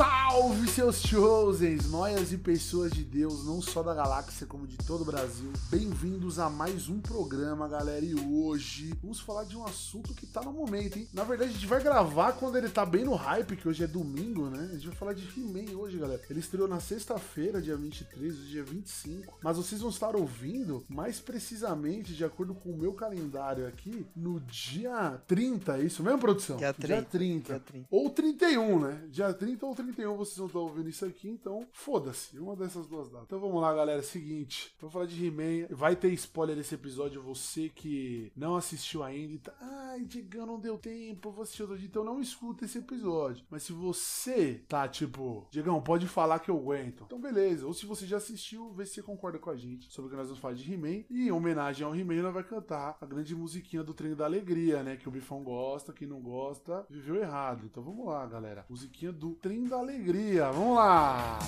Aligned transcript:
outside. 0.00 0.25
Salve 0.28 0.68
seus 0.68 1.02
chosens, 1.02 1.88
noias 1.88 2.32
e 2.32 2.36
pessoas 2.36 2.90
de 2.90 3.04
Deus, 3.04 3.46
não 3.46 3.62
só 3.62 3.80
da 3.80 3.94
galáxia 3.94 4.44
como 4.44 4.66
de 4.66 4.76
todo 4.76 5.02
o 5.02 5.04
Brasil. 5.04 5.52
Bem-vindos 5.70 6.40
a 6.40 6.50
mais 6.50 6.88
um 6.88 7.00
programa, 7.00 7.68
galera. 7.68 8.04
E 8.04 8.12
hoje 8.12 8.92
vamos 9.00 9.20
falar 9.20 9.44
de 9.44 9.56
um 9.56 9.64
assunto 9.64 10.12
que 10.14 10.26
tá 10.26 10.42
no 10.42 10.52
momento, 10.52 10.98
hein? 10.98 11.08
Na 11.14 11.22
verdade, 11.22 11.50
a 11.50 11.54
gente 11.54 11.66
vai 11.66 11.80
gravar 11.80 12.32
quando 12.32 12.58
ele 12.58 12.68
tá 12.68 12.84
bem 12.84 13.04
no 13.04 13.14
hype, 13.14 13.56
que 13.56 13.68
hoje 13.68 13.84
é 13.84 13.86
domingo, 13.86 14.50
né? 14.50 14.68
A 14.72 14.74
gente 14.74 14.88
vai 14.88 14.96
falar 14.96 15.12
de 15.12 15.22
He-Man 15.22 15.78
hoje, 15.78 15.96
galera. 15.96 16.20
Ele 16.28 16.40
estreou 16.40 16.66
na 16.66 16.80
sexta-feira, 16.80 17.62
dia 17.62 17.76
23, 17.76 18.34
hoje 18.34 18.50
dia 18.50 18.64
25. 18.64 19.38
Mas 19.40 19.56
vocês 19.56 19.80
vão 19.80 19.90
estar 19.90 20.16
ouvindo 20.16 20.84
mais 20.88 21.20
precisamente, 21.20 22.14
de 22.14 22.24
acordo 22.24 22.52
com 22.52 22.70
o 22.70 22.76
meu 22.76 22.92
calendário 22.92 23.66
aqui, 23.68 24.04
no 24.14 24.40
dia 24.40 25.22
30, 25.28 25.78
é 25.78 25.84
isso 25.84 26.02
mesmo, 26.02 26.18
produção? 26.18 26.56
Dia 26.56 26.74
30. 26.74 26.86
Dia 26.86 27.02
30. 27.04 27.52
Dia 27.52 27.60
30. 27.60 27.86
Ou 27.88 28.10
31, 28.10 28.80
né? 28.80 29.02
Dia 29.08 29.32
30 29.32 29.64
ou 29.64 29.74
31 29.74 30.16
vocês 30.26 30.38
vão 30.38 30.46
estar 30.46 30.58
ouvindo 30.58 30.88
isso 30.88 31.04
aqui, 31.04 31.28
então 31.28 31.66
foda-se, 31.72 32.38
uma 32.38 32.56
dessas 32.56 32.86
duas 32.86 33.08
datas. 33.08 33.26
Então 33.26 33.40
vamos 33.40 33.60
lá, 33.60 33.72
galera, 33.74 34.02
seguinte, 34.02 34.74
vou 34.80 34.90
falar 34.90 35.06
de 35.06 35.26
He-Man, 35.26 35.68
vai 35.70 35.96
ter 35.96 36.12
spoiler 36.12 36.56
desse 36.56 36.74
episódio, 36.74 37.22
você 37.22 37.68
que 37.68 38.32
não 38.36 38.56
assistiu 38.56 39.02
ainda 39.02 39.32
e 39.32 39.38
tá, 39.38 39.54
ai, 39.60 40.04
Digão, 40.04 40.46
não 40.46 40.60
deu 40.60 40.78
tempo, 40.78 41.30
vou 41.30 41.42
assistir 41.42 41.62
outro 41.62 41.78
dia, 41.78 41.88
então 41.88 42.04
não 42.04 42.20
escuta 42.20 42.64
esse 42.64 42.78
episódio. 42.78 43.44
Mas 43.50 43.62
se 43.62 43.72
você 43.72 44.62
tá, 44.68 44.86
tipo, 44.88 45.46
Digão, 45.50 45.80
pode 45.80 46.06
falar 46.06 46.38
que 46.38 46.50
eu 46.50 46.58
aguento, 46.58 47.04
então 47.06 47.20
beleza, 47.20 47.66
ou 47.66 47.72
se 47.72 47.86
você 47.86 48.06
já 48.06 48.16
assistiu, 48.16 48.72
vê 48.72 48.84
se 48.84 48.94
você 48.94 49.02
concorda 49.02 49.38
com 49.38 49.50
a 49.50 49.56
gente 49.56 49.92
sobre 49.92 50.08
o 50.08 50.10
que 50.10 50.16
nós 50.16 50.28
vamos 50.28 50.40
falar 50.40 50.54
de 50.54 50.72
He-Man, 50.72 51.04
e 51.10 51.28
em 51.28 51.30
homenagem 51.30 51.86
ao 51.86 51.94
He-Man, 51.94 52.22
nós 52.22 52.34
vai 52.34 52.44
cantar 52.44 52.96
a 53.00 53.06
grande 53.06 53.34
musiquinha 53.34 53.82
do 53.82 53.94
Trem 53.94 54.14
da 54.14 54.24
Alegria, 54.24 54.82
né, 54.82 54.96
que 54.96 55.08
o 55.08 55.12
Bifão 55.12 55.42
gosta, 55.42 55.92
quem 55.92 56.08
não 56.08 56.20
gosta, 56.20 56.86
viveu 56.88 57.16
errado. 57.16 57.66
Então 57.66 57.82
vamos 57.82 58.06
lá, 58.06 58.26
galera, 58.26 58.64
musiquinha 58.68 59.12
do 59.12 59.34
Trem 59.34 59.64
da 59.64 59.76
Alegria, 59.76 60.05
vamos 60.12 60.76
lá! 60.76 61.38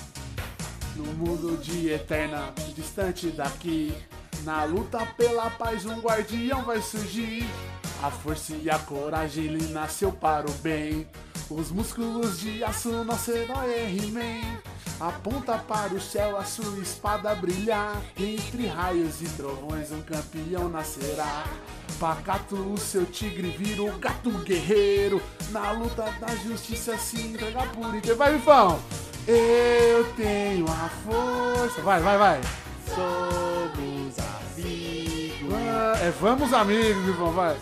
No 0.95 1.05
mundo 1.13 1.57
de 1.57 1.89
eterna, 1.89 2.53
distante 2.75 3.29
daqui, 3.29 3.93
na 4.43 4.65
luta 4.65 5.05
pela 5.17 5.49
paz, 5.51 5.85
um 5.85 5.99
guardião 6.01 6.63
vai 6.63 6.81
surgir. 6.81 7.45
A 8.03 8.11
força 8.11 8.53
e 8.53 8.69
a 8.69 8.77
coragem, 8.79 9.45
ele 9.45 9.67
nasceu 9.71 10.11
para 10.11 10.49
o 10.49 10.53
bem. 10.55 11.07
Os 11.49 11.71
músculos 11.71 12.39
de 12.39 12.63
aço, 12.63 13.03
nosso 13.03 13.31
herói 13.31 13.73
é 13.73 13.89
He-Man. 13.89 14.68
Aponta 14.99 15.57
para 15.57 15.93
o 15.93 16.01
céu 16.01 16.37
a 16.37 16.43
sua 16.43 16.77
espada 16.79 17.33
brilhar. 17.33 17.95
Entre 18.17 18.67
raios 18.67 19.21
e 19.21 19.29
trovões, 19.29 19.91
um 19.91 20.01
campeão 20.01 20.67
nascerá. 20.67 21.45
Pacato, 21.97 22.55
o 22.55 22.77
seu 22.77 23.05
tigre 23.05 23.49
vira 23.49 23.83
o 23.83 23.97
gato 23.97 24.29
guerreiro. 24.39 25.21
Na 25.51 25.71
luta 25.71 26.03
da 26.19 26.35
justiça 26.35 26.97
se 26.97 27.21
entrega 27.21 27.65
por 27.67 27.95
inteiro. 27.95 28.17
Vai, 28.17 28.33
Bifão! 28.33 28.79
Eu 29.25 30.03
tenho 30.15 30.65
a 30.65 30.89
força. 30.89 31.81
Vai, 31.81 32.01
vai, 32.01 32.17
vai. 32.17 32.41
Somos 32.87 34.15
amigos. 34.19 35.53
Ah, 35.53 35.97
É 36.01 36.11
vamos 36.19 36.53
amigos, 36.53 37.05
Bifão, 37.05 37.31
vai. 37.31 37.57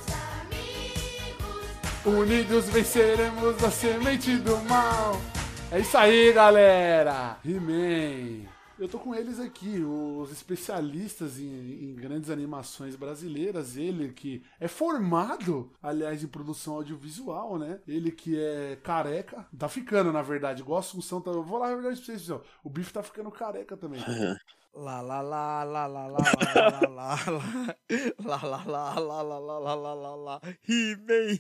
Unidos 2.04 2.66
venceremos 2.70 3.64
a 3.64 3.70
semente 3.70 4.38
do 4.38 4.58
mal. 4.64 5.20
É 5.70 5.80
isso 5.80 5.98
aí, 5.98 6.32
galera. 6.32 7.40
He-Man. 7.44 8.48
Eu 8.80 8.88
tô 8.88 9.00
com 9.00 9.14
eles 9.14 9.38
aqui, 9.40 9.84
os 9.84 10.32
especialistas 10.32 11.40
em, 11.40 11.46
em 11.46 11.96
grandes 11.96 12.30
animações 12.30 12.96
brasileiras. 12.96 13.76
Ele 13.76 14.14
que 14.14 14.42
é 14.62 14.68
formado, 14.68 15.72
aliás, 15.84 16.24
em 16.24 16.28
produção 16.28 16.76
audiovisual, 16.76 17.58
né? 17.58 17.82
Ele 17.86 18.12
que 18.12 18.40
é 18.40 18.78
careca. 18.82 19.46
Tá 19.58 19.68
ficando, 19.68 20.14
na 20.14 20.22
verdade. 20.22 20.62
Igual 20.62 20.78
a 20.78 20.80
Assunção. 20.80 21.20
Tá... 21.20 21.32
Eu 21.32 21.44
vou 21.44 21.60
lá, 21.60 21.68
na 21.68 21.76
verdade, 21.76 21.98
pra 21.98 22.06
vocês, 22.06 22.22
pessoal. 22.22 22.44
O 22.64 22.70
Bife 22.70 22.94
tá 22.94 23.04
ficando 23.04 23.30
careca 23.30 23.76
também. 23.76 24.00
Lá, 24.80 25.02
lá, 25.02 25.22
lá, 25.22 25.64
lá, 25.64 25.88
lá, 25.88 26.06
lá, 26.06 26.22
lá, 26.28 26.38
lá, 26.54 26.88
lá, 26.88 27.18
lá, 28.20 28.44
lá, 28.46 28.54
lá, 28.64 28.64
lá, 28.64 29.00
lá, 29.00 29.22
lá, 29.24 29.40
lá, 29.40 29.58
lá, 29.58 29.76
lá, 29.76 29.94
lá, 29.96 30.16
lá, 30.16 30.42
He-Man. 30.70 31.40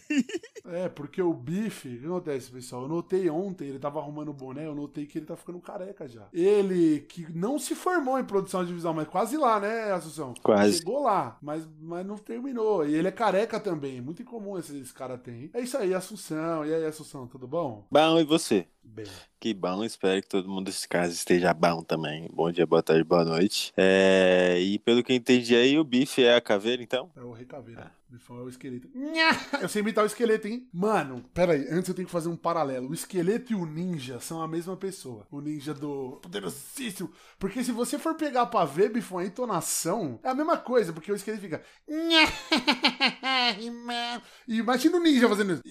É, 0.66 0.90
porque 0.90 1.22
o 1.22 1.36
Bife, 1.36 1.88
o 1.88 2.00
que 2.00 2.06
acontece, 2.08 2.50
pessoal? 2.50 2.82
Eu 2.82 2.88
notei 2.88 3.30
ontem, 3.30 3.68
ele 3.68 3.78
tava 3.78 4.00
arrumando 4.00 4.30
o 4.30 4.34
boné, 4.34 4.66
eu 4.66 4.74
notei 4.74 5.06
que 5.06 5.20
ele 5.20 5.28
tá 5.28 5.36
ficando 5.36 5.60
careca 5.60 6.08
já. 6.08 6.28
Ele, 6.34 7.02
que 7.02 7.32
não 7.32 7.60
se 7.60 7.76
formou 7.76 8.18
em 8.18 8.26
produção 8.26 8.62
audiovisual, 8.62 8.96
mas 8.96 9.08
quase 9.08 9.38
lá, 9.38 9.60
né, 9.60 9.92
Assunção? 9.92 10.34
Quase. 10.42 10.80
Chegou 10.80 11.04
lá, 11.04 11.38
mas, 11.40 11.64
mas 11.80 12.04
não 12.08 12.18
terminou. 12.18 12.88
E 12.88 12.96
ele 12.96 13.08
é 13.08 13.12
careca 13.12 13.60
também, 13.60 14.02
muito 14.02 14.24
incomum 14.24 14.58
esse, 14.58 14.76
esse 14.80 14.94
cara 14.94 15.16
tem. 15.16 15.52
É 15.54 15.62
isso 15.62 15.78
aí, 15.78 15.94
Assunção. 15.94 16.66
E 16.66 16.74
aí, 16.74 16.86
Assunção, 16.86 17.28
tudo 17.28 17.48
bom? 17.48 17.86
Bom, 17.92 18.20
e 18.20 18.24
você? 18.24 18.68
Bem. 18.88 19.06
Que 19.40 19.54
bom, 19.54 19.84
espero 19.84 20.22
que 20.22 20.30
todo 20.30 20.50
mundo 20.50 20.66
desse 20.66 20.88
caso 20.88 21.14
esteja 21.14 21.54
bom 21.54 21.84
também. 21.84 22.28
Bom 22.34 22.52
dia, 22.52 22.66
boa 22.66 22.82
tarde, 22.82 23.04
boa 23.04 23.24
noite. 23.24 23.72
É, 23.76 24.58
e 24.60 24.80
pelo 24.80 25.04
que 25.04 25.12
eu 25.12 25.16
entendi 25.16 25.56
aí, 25.56 25.78
o 25.78 25.84
bife 25.84 26.24
é 26.24 26.36
a 26.36 26.42
caveira, 26.42 26.82
então? 26.82 27.12
É 27.16 27.22
o 27.22 27.32
Rei 27.32 27.46
Caveira. 27.46 27.92
O 28.07 28.07
Bifão 28.10 28.40
é 28.40 28.44
o 28.44 28.50
esqueleto. 28.50 28.90
Nha! 28.96 29.32
Eu 29.62 29.68
sei 29.68 29.82
imitar 29.82 30.02
o 30.04 30.08
esqueleto, 30.08 30.48
hein? 30.48 30.70
Mano, 30.74 31.26
pera 31.34 31.54
aí. 31.54 31.68
Antes 31.70 31.90
eu 31.90 31.96
tenho 31.96 32.06
que 32.06 32.12
fazer 32.12 32.30
um 32.30 32.38
paralelo. 32.38 32.90
O 32.90 32.94
esqueleto 32.94 33.52
e 33.52 33.56
o 33.56 33.66
ninja 33.66 34.20
são 34.22 34.42
a 34.42 34.48
mesma 34.48 34.78
pessoa. 34.78 35.28
O 35.30 35.42
ninja 35.42 35.74
do 35.74 36.18
poderosíssimo. 36.22 37.12
Porque 37.38 37.64
se 37.66 37.74
você 37.74 38.00
for 38.00 38.16
pegar 38.16 38.46
pra 38.46 38.64
ver, 38.64 38.90
Bifão, 38.90 39.18
a 39.18 39.26
entonação 39.26 40.20
é 40.24 40.30
a 40.30 40.34
mesma 40.34 40.58
coisa. 40.58 40.94
Porque 40.94 41.12
o 41.12 41.16
esqueleto 41.16 41.44
fica... 41.44 41.62
E 44.48 44.58
imagina 44.58 44.98
o 44.98 45.02
ninja 45.02 45.28
fazendo 45.28 45.54
isso. 45.54 45.64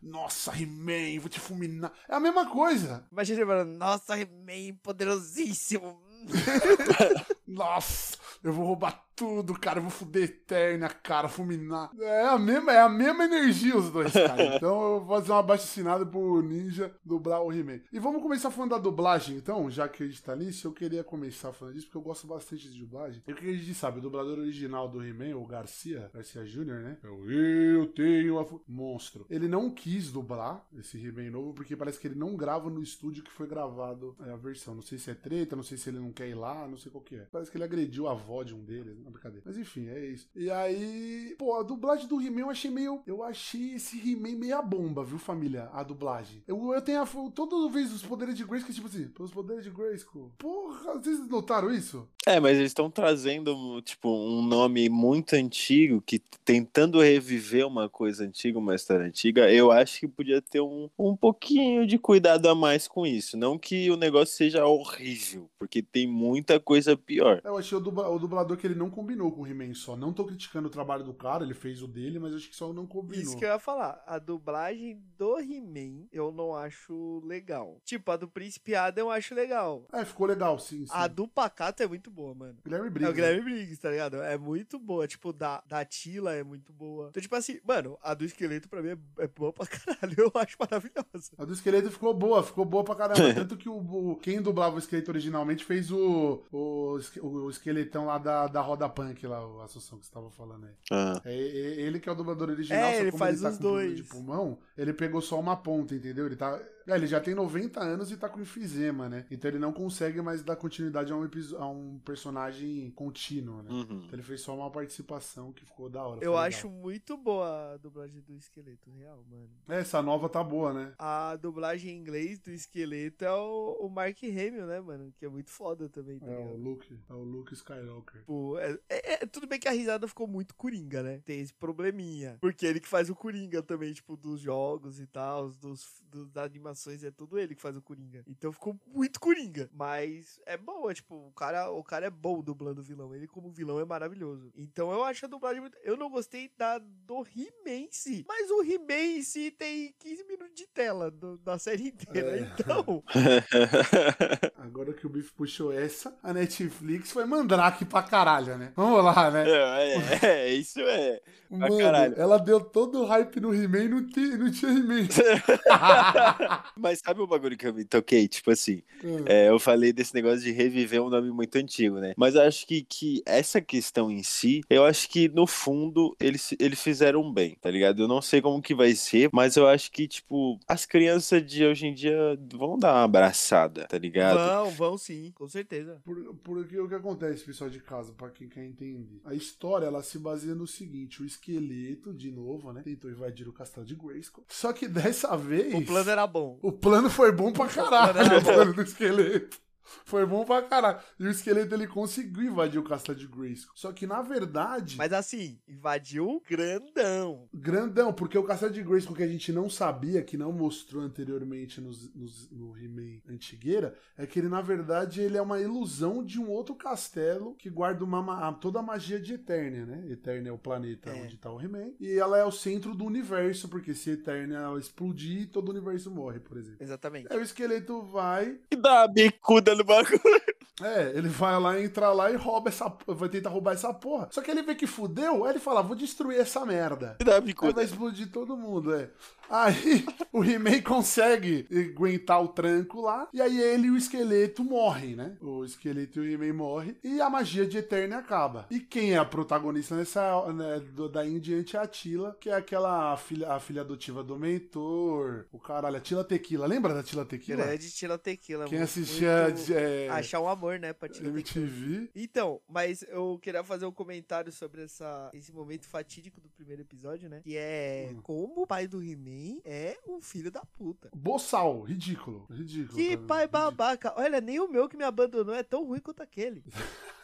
Nossa, 0.00 0.52
He-Man, 0.56 1.20
vou 1.20 1.28
te 1.28 1.40
fulminar. 1.40 1.92
É 2.08 2.14
a 2.14 2.20
mesma 2.20 2.46
coisa. 2.46 3.04
Imagina 3.10 3.40
ele 3.40 3.46
falando, 3.46 3.76
nossa, 3.76 4.18
He-Man 4.18 4.76
poderosíssimo. 4.82 6.00
Nossa, 7.46 8.16
eu 8.42 8.52
vou 8.52 8.66
roubar 8.66 9.05
tudo, 9.16 9.58
cara. 9.58 9.78
Eu 9.78 9.82
vou 9.84 9.90
fuder 9.90 10.24
Eterna, 10.24 10.88
cara, 10.88 11.28
fulminar. 11.28 11.90
É 11.98 12.26
a 12.26 12.38
mesma, 12.38 12.72
é 12.72 12.80
a 12.80 12.88
mesma 12.88 13.24
energia 13.24 13.76
os 13.76 13.90
dois, 13.90 14.12
cara. 14.12 14.36
Então 14.56 14.94
eu 14.94 15.00
vou 15.00 15.16
fazer 15.16 15.32
uma 15.32 15.42
baixa 15.42 15.64
assinada 15.64 16.04
pro 16.04 16.42
Ninja 16.42 16.94
dublar 17.04 17.42
o 17.42 17.52
He-Man. 17.52 17.80
E 17.92 17.98
vamos 17.98 18.22
começar 18.22 18.50
falando 18.50 18.70
da 18.72 18.78
dublagem, 18.78 19.36
então, 19.36 19.70
já 19.70 19.88
que 19.88 20.02
a 20.02 20.06
gente 20.06 20.22
tá 20.22 20.36
nisso, 20.36 20.66
eu 20.68 20.72
queria 20.72 21.02
começar 21.02 21.52
falando 21.52 21.74
disso, 21.74 21.86
porque 21.86 21.98
eu 21.98 22.02
gosto 22.02 22.26
bastante 22.26 22.70
de 22.70 22.78
dublagem. 22.78 23.22
E 23.26 23.32
o 23.32 23.34
que 23.34 23.48
a 23.48 23.52
gente 23.52 23.74
sabe, 23.74 23.98
o 23.98 24.02
dublador 24.02 24.38
original 24.38 24.88
do 24.88 25.02
He-Man, 25.02 25.36
o 25.36 25.46
Garcia, 25.46 26.10
Garcia 26.12 26.44
Jr., 26.44 26.64
né? 26.64 26.98
É 27.02 27.08
o 27.08 27.30
Eu 27.30 27.86
Tenho 27.86 28.38
a... 28.38 28.46
Monstro. 28.68 29.26
Ele 29.30 29.48
não 29.48 29.70
quis 29.70 30.12
dublar 30.12 30.64
esse 30.78 30.98
He-Man 30.98 31.30
novo, 31.30 31.54
porque 31.54 31.76
parece 31.76 31.98
que 31.98 32.06
ele 32.06 32.18
não 32.18 32.36
grava 32.36 32.68
no 32.68 32.82
estúdio 32.82 33.22
que 33.22 33.32
foi 33.32 33.46
gravado 33.46 34.14
é, 34.26 34.30
a 34.30 34.36
versão. 34.36 34.74
Não 34.74 34.82
sei 34.82 34.98
se 34.98 35.10
é 35.10 35.14
treta, 35.14 35.56
não 35.56 35.62
sei 35.62 35.78
se 35.78 35.88
ele 35.88 35.98
não 35.98 36.12
quer 36.12 36.28
ir 36.28 36.34
lá, 36.34 36.66
não 36.68 36.76
sei 36.76 36.90
qual 36.90 37.02
que 37.02 37.16
é. 37.16 37.26
Parece 37.30 37.50
que 37.50 37.56
ele 37.56 37.64
agrediu 37.64 38.06
a 38.08 38.12
avó 38.12 38.42
de 38.42 38.54
um 38.54 38.62
deles, 38.62 38.96
brincadeira. 39.10 39.42
Mas 39.46 39.56
enfim, 39.56 39.88
é 39.88 40.06
isso. 40.06 40.28
E 40.34 40.50
aí, 40.50 41.34
pô, 41.38 41.54
a 41.54 41.62
dublagem 41.62 42.06
do 42.06 42.20
He-Man 42.20 42.40
eu 42.40 42.50
achei 42.50 42.70
meio. 42.70 43.02
Eu 43.06 43.22
achei 43.22 43.74
esse 43.74 43.98
He-Man 43.98 44.36
meia 44.36 44.62
bomba, 44.62 45.04
viu, 45.04 45.18
família? 45.18 45.70
A 45.72 45.82
dublagem. 45.82 46.42
Eu, 46.46 46.72
eu 46.72 46.82
tenho 46.82 47.02
a. 47.02 47.06
Toda 47.06 47.72
vez 47.72 47.92
os 47.92 48.02
poderes 48.02 48.34
de 48.34 48.44
Grayskull, 48.44 48.74
tipo 48.74 48.86
assim, 48.86 49.08
pelos 49.08 49.30
poderes 49.30 49.64
de 49.64 49.70
Grayskull. 49.70 50.32
Porra, 50.38 50.94
vocês 50.94 51.26
notaram 51.28 51.70
isso? 51.70 52.08
É, 52.28 52.40
mas 52.40 52.56
eles 52.58 52.70
estão 52.70 52.90
trazendo, 52.90 53.80
tipo, 53.82 54.08
um 54.08 54.42
nome 54.42 54.88
muito 54.88 55.34
antigo, 55.36 56.02
que 56.02 56.18
tentando 56.44 57.00
reviver 57.00 57.64
uma 57.64 57.88
coisa 57.88 58.24
antiga, 58.24 58.58
uma 58.58 58.74
história 58.74 59.06
antiga, 59.06 59.48
eu 59.52 59.70
acho 59.70 60.00
que 60.00 60.08
podia 60.08 60.42
ter 60.42 60.60
um, 60.60 60.90
um 60.98 61.16
pouquinho 61.16 61.86
de 61.86 61.96
cuidado 61.98 62.48
a 62.48 62.54
mais 62.54 62.88
com 62.88 63.06
isso. 63.06 63.36
Não 63.36 63.56
que 63.56 63.88
o 63.92 63.96
negócio 63.96 64.34
seja 64.34 64.66
horrível, 64.66 65.48
porque 65.56 65.80
tem 65.80 66.06
muita 66.08 66.58
coisa 66.58 66.96
pior. 66.96 67.40
Eu 67.44 67.56
achei 67.56 67.78
o, 67.78 67.80
dubla- 67.80 68.08
o 68.10 68.18
dublador 68.18 68.56
que 68.56 68.66
ele 68.66 68.74
não 68.74 68.90
combinou 68.90 69.30
com 69.30 69.42
o 69.42 69.46
He-Man 69.46 69.74
só. 69.74 69.96
Não 69.96 70.12
tô 70.12 70.24
criticando 70.24 70.66
o 70.66 70.70
trabalho 70.70 71.04
do 71.04 71.14
cara, 71.14 71.44
ele 71.44 71.54
fez 71.54 71.80
o 71.80 71.86
dele, 71.86 72.18
mas 72.18 72.34
acho 72.34 72.48
que 72.48 72.56
só 72.56 72.72
não 72.72 72.86
combinou. 72.88 73.22
Isso 73.22 73.36
que 73.38 73.44
eu 73.44 73.50
ia 73.50 73.58
falar. 73.60 74.02
A 74.04 74.18
dublagem 74.18 75.00
do 75.16 75.38
He-Man 75.38 76.06
eu 76.12 76.32
não 76.32 76.56
acho 76.56 77.22
legal. 77.24 77.76
Tipo, 77.84 78.10
a 78.10 78.16
do 78.16 78.26
Príncipe 78.26 78.74
Adam 78.74 79.06
eu 79.06 79.10
acho 79.12 79.32
legal. 79.32 79.84
É, 79.92 80.04
ficou 80.04 80.26
legal, 80.26 80.58
sim, 80.58 80.84
sim. 80.86 80.92
A 80.92 81.06
do 81.06 81.28
Pacato 81.28 81.84
é 81.84 81.86
muito 81.86 82.10
boa, 82.16 82.34
mano. 82.34 82.56
Guilherme 82.64 82.86
É 82.86 82.90
Briggs. 82.90 83.10
o 83.12 83.14
Guilherme 83.14 83.42
Briggs, 83.42 83.80
tá 83.80 83.90
ligado? 83.90 84.16
É 84.22 84.38
muito 84.38 84.78
boa. 84.78 85.06
Tipo, 85.06 85.32
da, 85.32 85.62
da 85.66 85.84
Tila 85.84 86.32
é 86.34 86.42
muito 86.42 86.72
boa. 86.72 87.08
Então, 87.10 87.20
tipo 87.22 87.36
assim, 87.36 87.60
mano, 87.66 87.98
a 88.02 88.14
do 88.14 88.24
esqueleto 88.24 88.68
pra 88.68 88.80
mim 88.82 88.88
é, 89.18 89.24
é 89.24 89.28
boa 89.28 89.52
pra 89.52 89.66
caralho. 89.66 90.14
Eu 90.18 90.32
acho 90.34 90.56
maravilhosa. 90.58 91.32
A 91.38 91.44
do 91.44 91.52
esqueleto 91.52 91.90
ficou 91.90 92.14
boa, 92.14 92.42
ficou 92.42 92.64
boa 92.64 92.82
pra 92.82 92.94
caramba. 92.94 93.34
Tanto 93.34 93.56
que 93.56 93.68
o, 93.68 93.76
o- 93.76 94.16
quem 94.16 94.40
dublava 94.40 94.76
o 94.76 94.78
esqueleto 94.78 95.10
originalmente 95.10 95.64
fez 95.64 95.90
o, 95.92 96.42
o, 96.50 96.98
o 97.22 97.50
esqueletão 97.50 98.06
lá 98.06 98.16
da, 98.18 98.46
da 98.46 98.60
roda 98.60 98.88
punk, 98.88 99.26
lá, 99.26 99.38
a 99.38 99.64
Assunção 99.64 99.98
que 99.98 100.06
você 100.06 100.12
tava 100.12 100.30
falando 100.30 100.66
aí. 100.66 100.72
Ah, 100.90 101.20
É, 101.24 101.34
é- 101.34 101.80
ele 101.82 102.00
que 102.00 102.08
é 102.08 102.12
o 102.12 102.14
dublador 102.14 102.48
original, 102.50 102.78
É, 102.80 102.94
só 102.94 103.00
ele 103.00 103.10
como 103.10 103.18
faz 103.18 103.34
ele 103.36 103.42
tá 103.42 103.50
os 103.50 103.58
dois. 103.58 103.96
de 103.96 104.02
pulmão, 104.04 104.58
ele 104.78 104.92
pegou 104.92 105.20
só 105.20 105.38
uma 105.38 105.56
ponta, 105.56 105.94
entendeu? 105.94 106.26
Ele 106.26 106.36
tá. 106.36 106.58
É, 106.86 106.94
ele 106.94 107.06
já 107.06 107.20
tem 107.20 107.34
90 107.34 107.80
anos 107.80 108.10
e 108.12 108.16
tá 108.16 108.28
com 108.28 108.40
enfisema, 108.40 109.08
né? 109.08 109.26
Então 109.30 109.50
ele 109.50 109.58
não 109.58 109.72
consegue 109.72 110.20
mais 110.22 110.42
dar 110.42 110.56
continuidade 110.56 111.12
a 111.12 111.16
um, 111.16 111.28
a 111.58 111.68
um 111.68 111.98
personagem 112.04 112.90
contínuo, 112.92 113.62
né? 113.62 113.70
Uhum. 113.70 113.82
Então 114.04 114.10
ele 114.12 114.22
fez 114.22 114.40
só 114.40 114.54
uma 114.56 114.70
participação 114.70 115.52
que 115.52 115.64
ficou 115.64 115.88
da 115.90 116.02
hora. 116.04 116.24
Eu 116.24 116.36
acho 116.36 116.68
muito 116.70 117.16
boa 117.16 117.74
a 117.74 117.76
dublagem 117.76 118.20
do 118.22 118.34
esqueleto, 118.36 118.90
real, 118.90 119.24
mano. 119.28 119.50
É, 119.68 119.80
essa 119.80 120.00
nova 120.02 120.28
tá 120.28 120.42
boa, 120.44 120.72
né? 120.72 120.92
A 120.98 121.36
dublagem 121.36 121.90
em 121.92 121.98
inglês 121.98 122.38
do 122.38 122.50
esqueleto 122.50 123.24
é 123.24 123.32
o, 123.32 123.78
o 123.80 123.88
Mark 123.88 124.22
Hamill, 124.22 124.66
né, 124.66 124.80
mano? 124.80 125.12
Que 125.18 125.26
é 125.26 125.28
muito 125.28 125.50
foda 125.50 125.88
também, 125.88 126.18
tá 126.18 126.26
É 126.26 126.36
o 126.36 126.40
ligado? 126.40 126.56
Luke, 126.62 126.98
é 127.08 127.12
o 127.12 127.22
Luke 127.22 127.52
Skywalker. 127.54 128.20
Tipo, 128.20 128.58
é- 128.58 128.78
é- 128.88 129.12
é- 129.24 129.26
tudo 129.26 129.46
bem 129.46 129.58
que 129.58 129.68
a 129.68 129.72
risada 129.72 130.06
ficou 130.06 130.26
muito 130.26 130.54
coringa, 130.54 131.02
né? 131.02 131.20
Tem 131.24 131.40
esse 131.40 131.52
probleminha. 131.54 132.38
Porque 132.40 132.64
ele 132.66 132.80
que 132.80 132.88
faz 132.88 133.10
o 133.10 133.14
coringa 133.14 133.62
também, 133.62 133.92
tipo, 133.92 134.16
dos 134.16 134.40
jogos 134.40 135.00
e 135.00 135.06
tal, 135.06 135.50
dos, 135.50 136.00
dos- 136.10 136.30
das 136.30 136.50
animações, 136.76 137.02
é 137.02 137.10
tudo 137.10 137.38
ele 137.38 137.54
que 137.54 137.60
faz 137.62 137.74
o 137.76 137.80
coringa. 137.82 138.22
Então 138.28 138.52
ficou 138.52 138.78
muito 138.86 139.18
coringa. 139.18 139.68
Mas 139.72 140.38
é 140.46 140.56
boa, 140.56 140.92
tipo, 140.92 141.14
o 141.28 141.32
cara, 141.32 141.70
o 141.70 141.82
cara 141.82 142.06
é 142.06 142.10
bom 142.10 142.42
dublando 142.42 142.80
o 142.80 142.84
vilão. 142.84 143.14
Ele, 143.14 143.26
como 143.26 143.50
vilão, 143.50 143.80
é 143.80 143.84
maravilhoso. 143.84 144.52
Então 144.54 144.92
eu 144.92 145.02
acho 145.02 145.24
a 145.24 145.28
dublagem 145.28 145.60
muito. 145.60 145.78
Eu 145.82 145.96
não 145.96 146.10
gostei 146.10 146.50
da 146.56 146.78
do 146.78 147.26
He-Man 147.26 147.86
em 147.86 147.88
si. 147.90 148.24
Mas 148.28 148.50
o 148.50 148.62
He-Man 148.62 149.18
em 149.18 149.22
si 149.22 149.50
tem 149.50 149.94
15 149.98 150.24
minutos 150.24 150.54
de 150.54 150.66
tela 150.66 151.10
do- 151.10 151.38
da 151.38 151.58
série 151.58 151.88
inteira. 151.88 152.36
É. 152.40 152.40
Então. 152.58 153.02
Agora 154.58 154.92
que 154.92 155.06
o 155.06 155.10
Biff 155.10 155.32
puxou 155.32 155.72
essa, 155.72 156.16
a 156.22 156.32
Netflix 156.32 157.10
foi 157.12 157.24
mandrake 157.24 157.84
pra 157.84 158.02
caralho, 158.02 158.56
né? 158.58 158.72
Vamos 158.76 159.02
lá, 159.04 159.30
né? 159.30 159.44
É, 159.48 159.94
é, 159.96 160.26
é, 160.26 160.54
isso 160.54 160.80
é. 160.80 161.20
Mano, 161.48 161.78
caralho. 161.78 162.14
ela 162.16 162.38
deu 162.38 162.60
todo 162.60 163.02
o 163.02 163.06
hype 163.06 163.40
no 163.40 163.54
He-Man 163.54 163.84
e 163.84 163.88
não, 163.88 164.00
não 164.00 164.50
tinha 164.50 164.70
He-Man. 164.72 165.06
Mas 166.76 167.00
sabe 167.04 167.20
o 167.20 167.26
bagulho 167.26 167.56
que 167.56 167.66
eu 167.66 167.74
me 167.74 167.84
toquei? 167.84 168.26
Tipo 168.28 168.50
assim, 168.50 168.82
Hum. 169.04 169.24
é, 169.26 169.48
eu 169.48 169.58
falei 169.58 169.92
desse 169.92 170.14
negócio 170.14 170.40
de 170.40 170.52
reviver 170.52 171.02
um 171.02 171.08
nome 171.10 171.30
muito 171.30 171.56
antigo, 171.56 171.98
né? 171.98 172.14
Mas 172.16 172.34
eu 172.34 172.42
acho 172.42 172.66
que, 172.66 172.82
que 172.82 173.22
essa 173.26 173.60
questão 173.60 174.10
em 174.10 174.22
si, 174.22 174.62
eu 174.70 174.84
acho 174.84 175.08
que 175.08 175.28
no 175.28 175.46
fundo 175.46 176.16
eles, 176.20 176.54
eles 176.58 176.82
fizeram 176.82 177.30
bem, 177.32 177.56
tá 177.60 177.70
ligado? 177.70 178.02
Eu 178.02 178.08
não 178.08 178.22
sei 178.22 178.40
como 178.40 178.62
que 178.62 178.74
vai 178.74 178.94
ser, 178.94 179.28
mas 179.32 179.56
eu 179.56 179.66
acho 179.66 179.90
que, 179.92 180.08
tipo, 180.08 180.58
as 180.66 180.86
crianças 180.86 181.44
de 181.44 181.64
hoje 181.64 181.86
em 181.86 181.94
dia 181.94 182.16
vão 182.54 182.78
dar 182.78 182.94
uma 182.94 183.04
abraçada, 183.04 183.86
tá 183.86 183.98
ligado? 183.98 184.38
Vão, 184.38 184.70
vão 184.70 184.98
sim, 184.98 185.30
com 185.34 185.46
certeza. 185.48 186.00
Por- 186.04 186.34
Porque 186.42 186.78
o 186.78 186.88
que 186.88 186.94
acontece, 186.94 187.44
pessoal 187.44 187.68
de 187.70 187.80
casa, 187.80 188.12
pra 188.12 188.30
quem 188.30 188.48
quer 188.48 188.64
entender? 188.64 189.20
A 189.24 189.34
história, 189.34 189.86
ela 189.86 190.02
se 190.02 190.18
baseia 190.18 190.54
no 190.54 190.66
seguinte, 190.66 191.22
o 191.22 191.26
esqueleto, 191.26 192.12
de 192.14 192.30
novo, 192.30 192.72
né, 192.72 192.82
tentou 192.82 193.10
invadir 193.10 193.48
o 193.48 193.52
castelo 193.52 193.84
de 193.86 193.94
Grayskull. 193.94 194.44
Só 194.48 194.72
que 194.72 194.88
dessa 194.88 195.36
vez... 195.36 195.74
O 195.74 195.82
plano 195.84 196.10
era 196.10 196.26
bom. 196.26 196.55
O 196.62 196.72
plano 196.72 197.08
foi 197.10 197.32
bom 197.32 197.52
pra 197.52 197.66
caralho, 197.66 198.38
o 198.38 198.44
plano 198.44 198.72
do 198.72 198.82
esqueleto. 198.82 199.58
Foi 200.04 200.26
bom 200.26 200.44
pra 200.44 200.62
caralho. 200.62 200.98
E 201.18 201.24
o 201.26 201.30
esqueleto, 201.30 201.74
ele 201.74 201.86
conseguiu 201.86 202.44
invadir 202.44 202.78
o 202.78 202.84
castelo 202.84 203.18
de 203.18 203.26
Grayskull. 203.26 203.72
Só 203.76 203.92
que, 203.92 204.06
na 204.06 204.20
verdade... 204.22 204.96
Mas 204.96 205.12
assim, 205.12 205.58
invadiu 205.68 206.42
grandão. 206.48 207.48
Grandão, 207.54 208.12
porque 208.12 208.36
o 208.38 208.42
Castelo 208.44 208.72
de 208.72 208.82
Grayskull 208.82 209.16
que 209.16 209.22
a 209.22 209.28
gente 209.28 209.52
não 209.52 209.68
sabia, 209.70 210.22
que 210.22 210.36
não 210.36 210.52
mostrou 210.52 211.02
anteriormente 211.02 211.80
nos, 211.80 212.12
nos- 212.14 212.50
no 212.50 212.76
He-Man 212.76 213.20
Antigueira, 213.28 213.94
é 214.16 214.26
que 214.26 214.38
ele, 214.38 214.48
na 214.48 214.60
verdade, 214.60 215.20
ele 215.20 215.36
é 215.36 215.42
uma 215.42 215.60
ilusão 215.60 216.24
de 216.24 216.40
um 216.40 216.48
outro 216.50 216.74
castelo 216.74 217.54
que 217.56 217.70
guarda 217.70 218.04
uma, 218.04 218.22
ma- 218.22 218.52
toda 218.54 218.78
a 218.78 218.82
magia 218.82 219.20
de 219.20 219.34
Eternia, 219.34 219.86
né? 219.86 220.04
Eternia 220.10 220.50
é 220.50 220.52
o 220.52 220.58
planeta 220.58 221.10
É. 221.10 221.22
onde 221.22 221.36
tá 221.36 221.50
o 221.50 221.60
He-Man. 221.60 221.92
E 222.00 222.18
ela 222.18 222.38
é 222.38 222.44
o 222.44 222.50
centro 222.52 222.94
do 222.94 223.04
universo, 223.04 223.68
porque 223.68 223.94
se 223.94 224.10
Eternia 224.10 224.58
ela 224.58 224.78
explodir, 224.78 225.48
todo 225.50 225.68
o 225.68 225.72
universo 225.72 226.10
morre, 226.10 226.40
por 226.40 226.56
exemplo. 226.56 226.78
Exatamente. 226.80 227.26
Aí 227.30 227.38
o 227.38 227.42
esqueleto 227.42 228.02
vai 228.02 228.58
E 228.70 228.76
dá 228.76 229.00
uma 229.02 229.08
bicuda 229.08 229.74
no 229.76 229.84
bagulho. 229.84 230.55
É, 230.82 231.12
ele 231.14 231.28
vai 231.28 231.58
lá, 231.58 231.80
entra 231.80 232.12
lá 232.12 232.30
e 232.30 232.36
rouba 232.36 232.68
essa. 232.68 232.92
Vai 233.06 233.28
tentar 233.28 233.50
roubar 233.50 233.72
essa 233.72 233.92
porra. 233.94 234.28
Só 234.30 234.40
que 234.42 234.50
ele 234.50 234.62
vê 234.62 234.74
que 234.74 234.86
fudeu, 234.86 235.44
aí 235.44 235.52
ele 235.52 235.58
fala: 235.58 235.82
vou 235.82 235.96
destruir 235.96 236.38
essa 236.40 236.64
merda. 236.66 237.16
E 237.20 237.24
Aí 237.68 237.72
vai 237.74 237.84
explodir 237.84 238.30
todo 238.30 238.56
mundo, 238.56 238.94
é. 238.94 239.10
Aí 239.48 240.04
o 240.32 240.44
He-Man 240.44 240.82
consegue 240.82 241.66
aguentar 241.70 242.42
o 242.42 242.48
tranco 242.48 243.00
lá, 243.00 243.28
e 243.32 243.40
aí 243.40 243.60
ele 243.60 243.86
e 243.86 243.90
o 243.90 243.96
esqueleto 243.96 244.64
morrem, 244.64 245.14
né? 245.14 245.36
O 245.40 245.64
esqueleto 245.64 246.22
e 246.22 246.28
o 246.28 246.32
He-Man 246.32 246.52
morrem, 246.54 246.96
e 247.02 247.20
a 247.20 247.30
magia 247.30 247.64
de 247.64 247.78
Eternia 247.78 248.18
acaba. 248.18 248.66
E 248.70 248.80
quem 248.80 249.14
é 249.14 249.18
a 249.18 249.24
protagonista 249.24 249.94
nessa, 249.94 250.52
né, 250.52 250.82
daí 251.12 251.32
em 251.34 251.38
diante 251.38 251.76
é 251.76 251.80
a 251.80 251.86
Tila, 251.86 252.36
que 252.40 252.50
é 252.50 252.54
aquela 252.54 253.16
filha, 253.16 253.52
a 253.52 253.60
filha 253.60 253.82
adotiva 253.82 254.22
do 254.24 254.36
mentor, 254.36 255.46
o 255.52 255.58
caralho, 255.58 255.96
a 255.96 256.00
Tila 256.00 256.24
Tequila. 256.24 256.66
Lembra 256.66 256.92
da 256.92 257.02
Tila 257.02 257.24
Tequila? 257.24 257.64
Grande 257.64 257.90
Tila 257.90 258.18
Tequila. 258.18 258.64
Quem 258.66 258.80
assistia 258.80 259.44
muito- 259.44 259.72
é, 259.72 260.08
Achar 260.10 260.40
um 260.40 260.48
amor, 260.66 260.78
né, 260.80 260.92
Tequila. 260.92 261.28
MTV. 261.28 262.10
Então, 262.14 262.60
mas 262.68 263.02
eu 263.08 263.38
queria 263.40 263.62
fazer 263.62 263.86
um 263.86 263.92
comentário 263.92 264.50
sobre 264.52 264.82
essa, 264.84 265.30
esse 265.32 265.52
momento 265.52 265.86
fatídico 265.86 266.40
do 266.40 266.48
primeiro 266.50 266.82
episódio, 266.82 267.28
né? 267.28 267.40
Que 267.42 267.56
é 267.56 268.10
Hum. 268.12 268.20
como 268.22 268.62
o 268.62 268.66
pai 268.66 268.86
do 268.86 269.02
He-Man 269.02 269.60
é 269.64 269.96
um 270.06 270.20
filho 270.20 270.50
da 270.50 270.62
puta. 270.64 271.10
Boçal, 271.14 271.80
ridículo. 271.82 272.46
Ridículo. 272.50 272.96
Que 272.96 273.16
pai 273.16 273.42
ridículo. 273.44 273.64
babaca. 273.64 274.12
Olha, 274.16 274.40
nem 274.40 274.60
o 274.60 274.68
meu 274.68 274.88
que 274.88 274.96
me 274.96 275.04
abandonou 275.04 275.54
é 275.54 275.62
tão 275.62 275.84
ruim 275.84 276.00
quanto 276.00 276.22
aquele. 276.22 276.62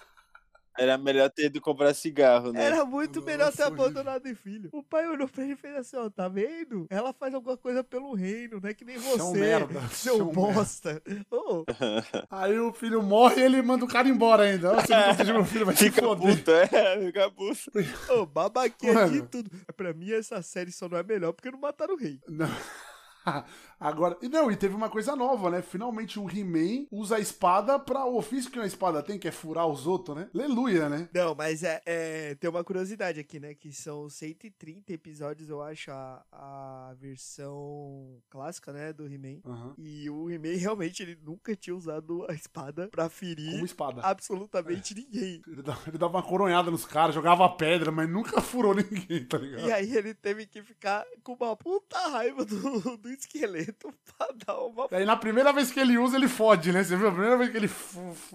Era 0.78 0.96
melhor 0.96 1.28
ter 1.30 1.46
ido 1.46 1.60
comprar 1.60 1.92
cigarro, 1.94 2.52
né? 2.52 2.64
Era 2.64 2.84
muito 2.84 3.22
melhor 3.22 3.52
ter 3.52 3.62
abandonado 3.64 4.26
em 4.26 4.34
filho. 4.34 4.70
O 4.72 4.82
pai 4.82 5.06
olhou 5.08 5.28
pra 5.28 5.44
ele 5.44 5.52
e 5.52 5.56
fez 5.56 5.76
assim, 5.76 5.96
ó, 5.96 6.08
tá 6.08 6.28
vendo? 6.28 6.86
Ela 6.88 7.12
faz 7.12 7.34
alguma 7.34 7.56
coisa 7.56 7.84
pelo 7.84 8.14
reino, 8.14 8.58
não 8.60 8.69
é 8.70 8.74
que 8.74 8.84
nem 8.84 8.96
você, 8.98 9.38
merda, 9.38 9.80
seu 9.92 10.16
seu 10.16 10.26
bosta. 10.32 11.02
Ô, 11.30 11.64
Aí 12.30 12.58
o 12.58 12.72
filho 12.72 13.02
morre 13.02 13.40
e 13.42 13.44
ele 13.44 13.60
manda 13.62 13.84
o 13.84 13.88
cara 13.88 14.08
embora 14.08 14.44
ainda. 14.44 14.74
Você 14.80 14.94
não 14.94 15.02
protegeu 15.04 15.34
meu 15.34 15.44
filho, 15.44 15.66
vai 15.66 15.76
se 15.76 15.84
Fica 15.90 16.02
foder. 16.02 16.36
puto, 16.38 16.50
é, 16.50 17.06
fica 17.06 17.30
puto. 17.30 17.70
ô, 18.20 18.26
babaquinha 18.26 19.08
de 19.08 19.22
tudo. 19.22 19.50
Pra 19.76 19.92
mim, 19.92 20.10
essa 20.12 20.40
série 20.42 20.72
só 20.72 20.88
não 20.88 20.98
é 20.98 21.02
melhor 21.02 21.32
porque 21.32 21.50
não 21.50 21.60
mataram 21.60 21.94
o 21.94 21.98
rei. 21.98 22.19
Não. 22.28 22.48
Agora, 23.82 24.17
e 24.23 24.29
não, 24.29 24.50
e 24.50 24.56
teve 24.56 24.75
uma 24.75 24.88
coisa 24.88 25.14
nova, 25.17 25.50
né? 25.50 25.62
Finalmente 25.62 26.19
o 26.19 26.29
He-Man 26.31 26.87
usa 26.90 27.17
a 27.17 27.20
espada 27.20 27.79
pra 27.79 28.05
o 28.05 28.17
ofício 28.17 28.50
que 28.50 28.58
uma 28.58 28.67
espada 28.67 29.02
tem, 29.02 29.19
que 29.19 29.29
é 29.29 29.32
furar 29.32 29.67
os 29.67 29.87
outros, 29.87 30.17
né? 30.17 30.29
Aleluia, 30.34 30.88
né? 30.88 31.08
Não, 31.14 31.34
mas 31.34 31.62
é, 31.62 31.81
é- 31.84 32.34
tem 32.37 32.49
uma 32.49 32.62
curiosidade 32.64 33.19
aqui, 33.20 33.38
né? 33.40 33.55
Que 33.55 33.73
são 33.73 34.08
130 34.08 34.93
episódios, 34.93 35.49
eu 35.49 35.61
acho, 35.62 35.90
a, 35.90 36.25
a 36.32 36.94
versão 36.99 38.20
clássica, 38.31 38.73
né? 38.73 38.93
Do 38.93 39.06
He-Man. 39.06 39.40
Aham. 39.44 39.75
E 39.79 40.08
o 40.11 40.31
He-Man 40.31 40.56
realmente 40.58 41.02
ele 41.02 41.19
nunca 41.23 41.55
tinha 41.56 41.75
usado 41.75 42.25
a 42.29 42.34
espada 42.34 42.88
pra 42.88 43.08
ferir 43.08 43.52
Como 43.52 43.64
espada. 43.64 44.00
absolutamente 44.02 44.94
ninguém. 44.94 45.43
Ele 45.46 45.62
dava, 45.62 45.81
ele 45.89 45.98
dava 45.98 46.17
uma 46.17 46.22
coronhada 46.22 46.70
nos 46.70 46.84
caras, 46.84 47.15
jogava 47.15 47.48
pedra, 47.48 47.91
mas 47.91 48.08
nunca 48.08 48.41
furou 48.43 48.74
ninguém, 48.74 49.24
tá 49.24 49.39
ligado? 49.39 49.67
E 49.67 49.72
aí 49.72 49.96
ele 49.96 50.15
teve 50.15 50.46
que 50.46 50.62
ficar 50.62 51.05
com 51.22 51.34
uma 51.34 51.56
puta 51.56 51.98
raiva 52.08 52.44
do, 52.44 52.96
do 52.96 53.08
esqueleto 53.10 53.71
pra 53.72 54.29
dar 54.46 54.58
uma. 54.58 54.88
Aí 54.91 55.05
na 55.05 55.17
primeira 55.17 55.52
vez 55.52 55.70
que 55.70 55.81
ele 55.81 55.98
usa, 55.98 56.17
ele 56.17 56.29
fode, 56.29 56.72
né? 56.72 56.82
Você 56.82 56.96
viu? 56.96 57.08
A 57.08 57.12
primeira 57.12 57.36
vez 57.36 57.50
que 57.50 57.56
ele 57.56 57.70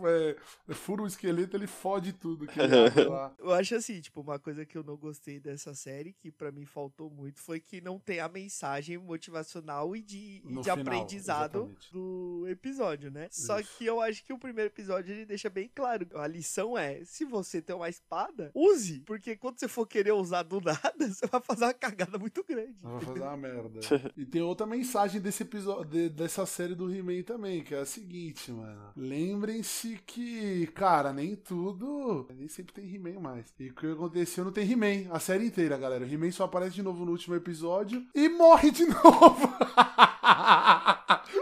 é, 0.07 0.73
fura 0.73 1.03
o 1.03 1.07
esqueleto, 1.07 1.55
ele 1.55 1.67
fode 1.67 2.13
tudo. 2.13 2.47
Que 2.47 2.59
ele 2.59 2.87
abre 2.87 3.03
lá. 3.05 3.33
Eu 3.39 3.53
acho 3.53 3.75
assim, 3.75 3.99
tipo, 4.01 4.21
uma 4.21 4.39
coisa 4.39 4.65
que 4.65 4.77
eu 4.77 4.83
não 4.83 4.97
gostei 4.97 5.39
dessa 5.39 5.73
série, 5.73 6.13
que 6.13 6.31
pra 6.31 6.51
mim 6.51 6.65
faltou 6.65 7.09
muito, 7.09 7.39
foi 7.39 7.59
que 7.59 7.79
não 7.81 7.99
tem 7.99 8.19
a 8.19 8.27
mensagem 8.27 8.97
motivacional 8.97 9.95
e 9.95 10.01
de, 10.01 10.41
e 10.45 10.55
de 10.55 10.63
final, 10.63 10.79
aprendizado 10.79 11.57
exatamente. 11.57 11.93
do 11.93 12.45
episódio, 12.49 13.11
né? 13.11 13.27
Só 13.31 13.59
Isso. 13.59 13.77
que 13.77 13.85
eu 13.85 14.01
acho 14.01 14.23
que 14.23 14.33
o 14.33 14.37
primeiro 14.37 14.69
episódio 14.69 15.13
ele 15.13 15.25
deixa 15.25 15.49
bem 15.49 15.69
claro. 15.73 16.07
A 16.15 16.27
lição 16.27 16.77
é: 16.77 17.03
se 17.05 17.25
você 17.25 17.61
tem 17.61 17.75
uma 17.75 17.89
espada, 17.89 18.51
use. 18.53 18.99
Porque 19.01 19.35
quando 19.35 19.59
você 19.59 19.67
for 19.67 19.85
querer 19.85 20.13
usar 20.13 20.43
do 20.43 20.59
nada, 20.61 21.07
você 21.07 21.25
vai 21.27 21.41
fazer 21.41 21.65
uma 21.65 21.73
cagada 21.73 22.17
muito 22.17 22.43
grande. 22.43 22.81
Vai 22.81 23.01
fazer 23.01 23.21
uma 23.21 23.37
merda. 23.37 23.79
E 24.17 24.25
tem 24.25 24.41
outra 24.41 24.65
mensagem 24.65 25.21
desse 25.27 25.43
episódio, 25.43 25.85
de- 25.85 26.09
dessa 26.09 26.45
série 26.45 26.73
do 26.73 26.93
He-Man 26.93 27.21
também, 27.23 27.63
que 27.63 27.75
é 27.75 27.79
a 27.79 27.85
seguinte, 27.85 28.51
mano. 28.51 28.91
Lembrem-se 28.95 29.99
que, 30.05 30.67
cara, 30.67 31.11
nem 31.11 31.35
tudo. 31.35 32.27
Nem 32.33 32.47
sempre 32.47 32.73
tem 32.73 32.95
He-Man 32.95 33.19
mais. 33.19 33.53
E 33.59 33.69
o 33.69 33.75
que 33.75 33.87
aconteceu 33.91 34.45
não 34.45 34.51
tem 34.51 34.69
He-Man 34.71 35.11
a 35.11 35.19
série 35.19 35.45
inteira, 35.45 35.77
galera. 35.77 36.05
O 36.05 36.09
He-Man 36.11 36.31
só 36.31 36.45
aparece 36.45 36.75
de 36.75 36.83
novo 36.83 37.03
no 37.05 37.11
último 37.11 37.35
episódio 37.35 38.05
e 38.15 38.29
morre 38.29 38.71
de 38.71 38.85
novo. 38.87 38.97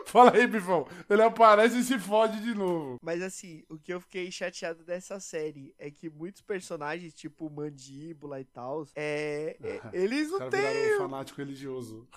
Fala 0.06 0.34
aí, 0.34 0.48
Bifão. 0.48 0.88
Ele 1.10 1.22
aparece 1.22 1.80
e 1.80 1.84
se 1.84 2.00
fode 2.00 2.42
de 2.42 2.54
novo. 2.56 2.98
Mas 3.02 3.22
assim, 3.22 3.64
o 3.70 3.78
que 3.78 3.94
eu 3.94 4.00
fiquei 4.02 4.32
chateado 4.32 4.84
dessa 4.84 5.20
série 5.20 5.74
é 5.78 5.92
que 5.92 6.10
muitos 6.10 6.42
personagens, 6.42 7.14
tipo 7.14 7.50
Mandíbula 7.50 8.40
e 8.40 8.46
tal, 8.46 8.88
é, 8.96 9.58
é- 9.62 9.82
eles 9.94 10.32
não 10.32 10.50
têm. 10.50 10.96
um 10.96 11.00
fanático 11.00 11.38
religioso. 11.40 12.08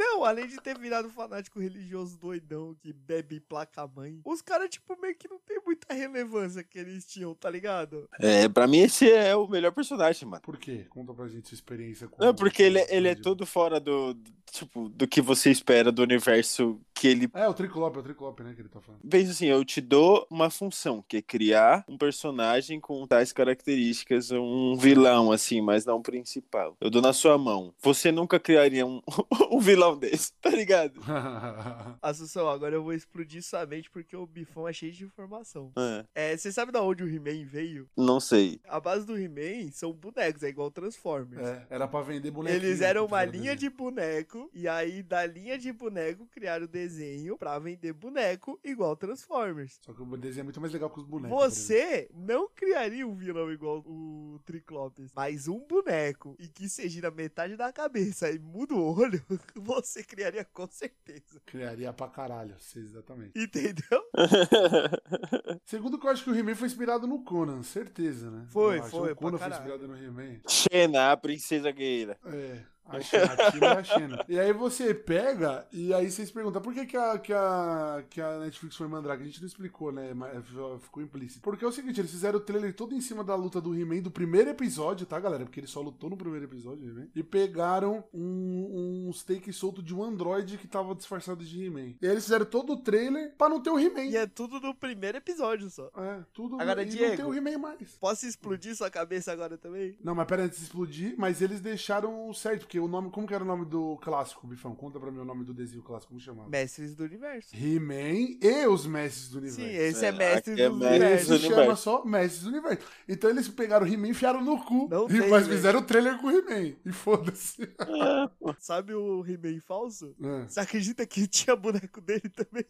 Não, 0.00 0.24
além 0.24 0.46
de 0.46 0.56
ter 0.56 0.78
virado 0.78 1.10
fanático 1.10 1.60
religioso 1.60 2.16
doidão 2.18 2.74
que 2.80 2.90
bebe 2.90 3.38
placa 3.38 3.86
mãe, 3.86 4.18
os 4.24 4.40
caras, 4.40 4.70
tipo, 4.70 4.98
meio 4.98 5.14
que 5.14 5.28
não 5.28 5.38
tem 5.38 5.60
muita 5.66 5.92
relevância 5.92 6.64
que 6.64 6.78
eles 6.78 7.04
tinham, 7.04 7.34
tá 7.34 7.50
ligado? 7.50 8.08
É, 8.18 8.48
pra 8.48 8.66
mim 8.66 8.78
esse 8.78 9.10
é 9.12 9.36
o 9.36 9.46
melhor 9.46 9.72
personagem, 9.72 10.26
mano. 10.26 10.40
Por 10.42 10.56
quê? 10.56 10.86
Conta 10.88 11.12
pra 11.12 11.28
gente 11.28 11.48
sua 11.48 11.54
experiência 11.54 12.08
com 12.08 12.24
Não, 12.24 12.34
porque 12.34 12.62
ele, 12.62 12.82
com- 12.82 12.94
ele 12.94 13.08
é 13.08 13.14
todo 13.14 13.44
fora 13.44 13.78
do, 13.78 14.14
do- 14.14 14.32
tipo, 14.50 14.88
do 14.88 15.06
que 15.06 15.20
você 15.20 15.50
espera 15.50 15.92
do 15.92 16.02
universo 16.02 16.80
que 16.94 17.06
ele 17.06 17.28
É, 17.34 17.46
o 17.46 17.52
Triclope, 17.54 17.98
é 17.98 18.00
o 18.00 18.02
Triclope, 18.02 18.42
né, 18.42 18.54
que 18.54 18.62
ele 18.62 18.68
tá 18.70 18.80
falando. 18.80 19.00
pensa 19.08 19.32
assim, 19.32 19.46
eu 19.46 19.62
te 19.64 19.80
dou 19.82 20.26
uma 20.30 20.48
função, 20.50 21.04
que 21.06 21.18
é 21.18 21.22
criar 21.22 21.84
um 21.86 21.98
personagem 21.98 22.80
com 22.80 23.06
tais 23.06 23.32
características, 23.32 24.30
um 24.32 24.76
vilão, 24.76 25.30
assim, 25.30 25.60
mas 25.60 25.84
não 25.84 25.98
o 25.98 26.02
principal. 26.02 26.76
Eu 26.80 26.90
dou 26.90 27.00
na 27.02 27.12
sua 27.12 27.36
mão. 27.38 27.72
Você 27.82 28.10
nunca 28.10 28.38
criaria 28.40 28.86
um, 28.86 29.00
um 29.50 29.60
vilão 29.60 29.89
desse, 29.96 30.32
tá 30.40 30.50
ligado? 30.50 31.00
Assunção, 32.02 32.48
agora 32.48 32.74
eu 32.74 32.82
vou 32.82 32.92
explodir 32.92 33.42
sua 33.42 33.66
mente 33.66 33.90
porque 33.90 34.16
o 34.16 34.26
bifão 34.26 34.66
é 34.68 34.72
cheio 34.72 34.92
de 34.92 35.04
informação. 35.04 35.72
É, 35.76 36.32
É, 36.32 36.36
você 36.36 36.50
sabe 36.52 36.72
da 36.72 36.82
onde 36.82 37.02
o 37.04 37.08
He-Man 37.08 37.44
veio? 37.46 37.88
não 37.96 38.20
sei. 38.20 38.60
A 38.68 38.80
base 38.80 39.06
do 39.06 39.16
He-Man 39.18 39.70
são 39.72 39.92
bonecos, 39.92 40.42
é 40.42 40.48
igual 40.48 40.70
Transformers. 40.70 41.40
é, 41.46 41.66
era 41.70 41.86
pra 41.88 42.02
vender 42.02 42.30
bonequinho. 42.30 42.62
Eles 42.62 42.80
eram 42.80 43.06
uma 43.06 43.24
linha 43.24 43.54
desenho. 43.54 43.56
de 43.56 43.70
boneco, 43.70 44.50
e 44.52 44.68
aí 44.68 45.02
da 45.02 45.24
linha 45.26 45.58
de 45.58 45.72
boneco 45.72 46.26
criaram 46.26 46.64
o 46.64 46.68
desenho 46.68 47.36
pra 47.38 47.58
vender 47.58 47.92
boneco 47.92 48.58
igual 48.64 48.96
Transformers. 48.96 49.78
Só 49.84 49.92
que 49.92 50.02
o 50.02 50.16
desenho 50.16 50.42
é 50.42 50.44
muito 50.44 50.60
mais 50.60 50.72
legal 50.72 50.90
que 50.90 51.00
os 51.00 51.06
bonecos. 51.06 51.36
Você 51.38 52.08
não 52.14 52.48
criaria 52.48 53.06
um 53.06 53.14
vilão 53.14 53.50
igual 53.52 53.78
o 53.86 54.40
Triclopes, 54.44 55.10
mas 55.14 55.48
um 55.48 55.60
boneco 55.66 56.36
e 56.38 56.48
que 56.48 56.68
seja 56.68 57.00
na 57.02 57.10
metade 57.10 57.56
da 57.56 57.72
cabeça 57.72 58.30
e 58.30 58.38
muda 58.38 58.74
o 58.74 58.98
olho, 58.98 59.22
você 59.74 60.02
criaria 60.02 60.44
com 60.44 60.66
certeza. 60.68 61.40
Criaria 61.46 61.92
pra 61.92 62.08
caralho, 62.08 62.54
exatamente. 62.76 63.32
Entendeu? 63.38 64.02
Segundo 65.64 65.98
que 65.98 66.06
eu 66.06 66.10
acho 66.10 66.24
que 66.24 66.30
o 66.30 66.34
He-Man 66.34 66.54
foi 66.54 66.66
inspirado 66.68 67.06
no 67.06 67.22
Conan, 67.22 67.62
certeza, 67.62 68.30
né? 68.30 68.46
Foi, 68.50 68.78
Eu 68.78 68.82
foi, 68.84 69.12
O 69.12 69.16
Conan 69.16 69.38
pra 69.38 69.48
foi 69.48 69.50
caralho. 69.58 69.74
inspirado 69.74 69.88
no 69.88 69.96
He-Man. 69.96 70.40
Xena, 70.48 71.12
a 71.12 71.16
princesa 71.16 71.70
guerreira. 71.70 72.18
É. 72.24 72.62
A 72.90 73.00
Xena, 73.00 73.32
a 73.32 73.50
Tina 73.50 73.66
e 73.66 73.68
a 73.70 73.84
Xena. 73.84 74.24
E 74.28 74.38
aí 74.38 74.52
você 74.52 74.94
pega, 74.94 75.66
e 75.72 75.92
aí 75.94 76.10
vocês 76.10 76.30
perguntam 76.30 76.60
por 76.60 76.74
que, 76.74 76.86
que, 76.86 76.96
a, 76.96 77.18
que, 77.18 77.32
a, 77.32 78.04
que 78.08 78.20
a 78.20 78.38
Netflix 78.38 78.76
foi 78.76 78.88
Mandrake? 78.88 79.22
A 79.22 79.26
gente 79.26 79.40
não 79.40 79.46
explicou, 79.46 79.92
né? 79.92 80.12
Mas 80.14 80.44
ficou 80.82 81.02
implícito. 81.02 81.40
Porque 81.40 81.64
é 81.64 81.68
o 81.68 81.72
seguinte, 81.72 82.00
eles 82.00 82.10
fizeram 82.10 82.38
o 82.38 82.42
trailer 82.42 82.74
todo 82.74 82.94
em 82.94 83.00
cima 83.00 83.22
da 83.22 83.34
luta 83.34 83.60
do 83.60 83.74
He-Man 83.74 84.00
do 84.00 84.10
primeiro 84.10 84.50
episódio, 84.50 85.06
tá, 85.06 85.18
galera? 85.20 85.44
Porque 85.44 85.60
ele 85.60 85.66
só 85.66 85.80
lutou 85.80 86.10
no 86.10 86.16
primeiro 86.16 86.46
episódio, 86.46 86.88
He-Man. 86.88 87.08
E 87.14 87.22
pegaram 87.22 88.04
um, 88.12 89.06
um 89.08 89.12
steak 89.12 89.52
solto 89.52 89.82
de 89.82 89.94
um 89.94 90.02
androide 90.02 90.58
que 90.58 90.66
tava 90.66 90.94
disfarçado 90.94 91.44
de 91.44 91.64
He-Man. 91.64 91.94
E 92.00 92.06
aí 92.06 92.10
eles 92.10 92.24
fizeram 92.24 92.44
todo 92.44 92.72
o 92.72 92.76
trailer 92.76 93.34
pra 93.36 93.48
não 93.48 93.60
ter 93.60 93.70
o 93.70 93.78
He-Man. 93.78 94.04
E 94.04 94.16
é 94.16 94.26
tudo 94.26 94.60
no 94.60 94.74
primeiro 94.74 95.18
episódio 95.18 95.70
só. 95.70 95.90
É, 95.96 96.20
tudo. 96.32 96.60
Agora, 96.60 96.82
e 96.82 96.86
não 96.86 96.92
Diego. 96.92 97.16
tem 97.16 97.24
o 97.24 97.34
He-Man 97.34 97.58
mais. 97.58 97.96
Posso 98.00 98.26
explodir 98.26 98.74
sua 98.74 98.90
cabeça 98.90 99.32
agora 99.32 99.56
também? 99.56 99.96
Não, 100.02 100.14
mas 100.14 100.26
pera 100.26 100.44
antes 100.44 100.58
de 100.58 100.64
explodir, 100.64 101.14
mas 101.16 101.40
eles 101.42 101.60
deixaram 101.60 102.32
certo, 102.32 102.60
porque 102.62 102.79
o 102.80 102.88
nome, 102.88 103.10
como 103.10 103.26
que 103.26 103.34
era 103.34 103.44
o 103.44 103.46
nome 103.46 103.64
do 103.64 103.96
clássico, 103.98 104.46
Bifão? 104.46 104.74
Conta 104.74 104.98
pra 104.98 105.10
mim 105.10 105.18
o 105.18 105.24
nome 105.24 105.44
do 105.44 105.54
desenho 105.54 105.82
clássico, 105.82 106.08
como 106.10 106.20
chamava? 106.20 106.48
Mestres 106.48 106.94
do 106.94 107.04
Universo. 107.04 107.54
He-Man 107.54 108.38
e 108.40 108.66
os 108.66 108.86
Mestres 108.86 109.28
do 109.28 109.38
Universo. 109.38 109.60
Sim, 109.60 109.76
esse 109.76 110.04
é, 110.04 110.08
É, 110.08 110.12
Mestres 110.12 110.58
é 110.58 110.68
do 110.68 110.74
Universo. 110.74 111.28
do 111.28 111.34
Esse 111.34 111.46
chama 111.46 111.76
só 111.76 112.04
Mestres 112.04 112.42
do 112.42 112.50
Universo. 112.50 112.86
Então 113.08 113.30
eles 113.30 113.48
pegaram 113.48 113.86
o 113.86 113.88
He-Man 113.88 114.08
e 114.08 114.10
enfiaram 114.10 114.42
no 114.42 114.58
cu. 114.64 114.88
Não 114.88 115.06
e, 115.06 115.20
tem, 115.20 115.28
mas 115.28 115.46
fizeram 115.46 115.80
o 115.80 115.82
trailer 115.84 116.18
com 116.18 116.26
o 116.26 116.30
He-Man. 116.30 116.76
E 116.84 116.92
foda-se. 116.92 117.68
Sabe 118.58 118.94
o 118.94 119.24
He-Man 119.26 119.60
falso? 119.60 120.14
É. 120.22 120.48
Você 120.48 120.60
acredita 120.60 121.06
que 121.06 121.26
tinha 121.26 121.54
boneco 121.56 122.00
dele 122.00 122.28
também? 122.28 122.64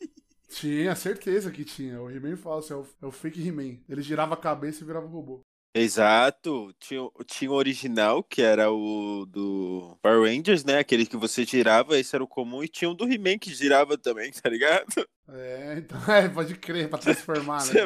Tinha 0.51 0.97
certeza 0.97 1.51
que 1.51 1.65
tinha. 1.65 2.01
O 2.03 2.11
He-Man 2.11 2.37
falso, 2.37 2.73
é 2.73 2.77
o, 2.77 2.87
é 3.03 3.07
o 3.07 3.13
fake 3.13 3.47
He-Man. 3.47 3.79
Ele 3.89 4.03
girava 4.03 4.35
a 4.35 4.37
cabeça 4.37 4.83
e 4.83 4.87
virava 4.87 5.07
um 5.07 5.11
robô. 5.11 5.41
Exato. 5.75 6.75
Tinha, 6.81 7.03
o- 7.03 7.13
tinha 7.25 7.51
o 7.51 7.55
original, 7.55 8.23
que 8.25 8.43
era 8.43 8.71
o 8.73 9.25
do 9.27 9.97
Power 10.03 10.23
Rangers, 10.29 10.65
né? 10.65 10.79
Aquele 10.79 11.07
que 11.07 11.17
você 11.17 11.45
girava, 11.45 11.97
esse 11.99 12.15
era 12.15 12.25
o 12.25 12.29
comum. 12.29 12.63
E 12.63 12.69
tinha 12.69 12.91
o 12.91 12.95
do 12.95 13.05
He-Man 13.11 13.39
que 13.39 13.55
girava 13.55 13.97
também, 13.97 14.33
tá 14.33 14.49
ligado? 14.49 15.07
É, 15.29 15.79
então, 15.79 15.97
é, 16.13 16.29
pode 16.29 16.57
crer, 16.57 16.89
pra 16.91 16.99
transformar, 16.99 17.65
né? 17.67 17.83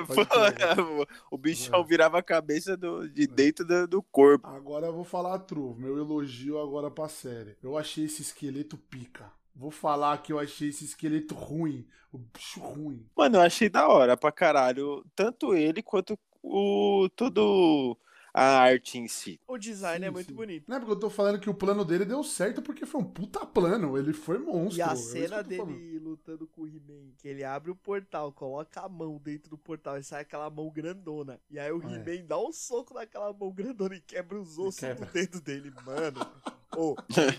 O, 1.31 1.37
bichão 1.37 1.81
É. 1.81 1.85
virava 1.85 2.19
a 2.19 2.23
cabeça 2.23 2.77
do, 2.77 3.09
de 3.09 3.27
dentro 3.27 3.67
do, 3.67 3.87
do 3.87 4.03
corpo. 4.03 4.47
Agora 4.49 4.87
eu 4.87 4.93
vou 4.95 5.05
falar 5.05 5.35
a 5.35 5.39
true, 5.39 5.75
meu 5.79 5.99
elogio 5.99 6.59
agora 6.59 6.91
pra 6.91 7.09
série. 7.09 7.57
Eu 7.63 7.77
achei 7.77 8.05
esse 8.05 8.23
esqueleto 8.23 8.77
pica. 8.79 9.31
Vou 9.55 9.71
falar 9.71 10.19
que 10.23 10.33
eu 10.33 10.39
achei 10.39 10.69
esse 10.71 10.85
esqueleto 10.85 11.35
ruim. 11.35 11.87
O 12.11 12.19
bicho 12.19 12.61
ruim. 12.61 13.07
Mano, 13.17 13.37
eu 13.37 13.41
achei 13.43 13.69
da 13.69 13.89
hora 13.89 14.17
pra 14.17 14.33
caralho. 14.33 15.05
Tanto 15.15 15.55
ele 15.55 15.83
quanto 15.83 16.17
o 16.45 17.09
todo 17.17 17.97
a 18.37 18.59
arte 18.59 18.99
em 18.99 19.07
si. 19.07 19.41
O 19.47 19.57
design 19.57 20.01
Sim, 20.01 20.09
é 20.09 20.11
muito 20.11 20.27
sim. 20.31 20.35
bonito. 20.35 20.65
Não 20.69 20.77
é 20.77 20.81
porque 20.81 20.93
eu 20.93 20.99
tô 20.99 21.09
falando 21.09 21.39
que 21.39 21.49
o 21.49 21.55
plano 21.55 21.85
dele 21.85 22.05
deu 22.05 22.23
certo 22.25 22.61
porque 22.61 22.85
foi 22.85 23.01
um 23.01 23.05
puta 23.05 23.47
plano. 23.47 23.97
Ele 23.97 24.13
foi 24.13 24.39
monstro. 24.39 24.79
E 24.79 24.81
é 24.81 24.85
a 24.85 24.89
que 24.91 24.97
cena 24.97 25.37
eu 25.37 25.45
tô 25.45 25.51
falando. 25.57 25.73
dele 25.79 25.99
lutando 26.01 26.47
com 26.49 26.63
o 26.63 26.67
He-Man, 26.67 27.13
que 27.19 27.29
ele 27.29 27.45
abre 27.45 27.71
o 27.71 27.77
portal, 27.77 28.33
coloca 28.33 28.81
a 28.81 28.89
mão 28.89 29.21
dentro 29.23 29.49
do 29.51 29.57
portal 29.57 29.97
e 29.99 30.03
sai 30.03 30.23
aquela 30.23 30.51
mão 30.51 30.69
grandona. 30.69 31.41
E 31.49 31.61
aí 31.61 31.71
o 31.71 31.81
É. 31.81 31.95
He-Man 31.95 32.27
dá 32.27 32.37
um 32.39 32.53
soco 32.53 32.93
naquela 32.95 33.33
mão 33.33 33.53
grandona 33.53 33.95
e 33.95 34.01
quebra 34.01 34.41
os 34.41 34.59
ossos 34.59 34.81
quebra. 34.81 35.07
do 35.07 35.13
dedo 35.13 35.41
dele. 35.41 35.73
Mano, 35.87 36.19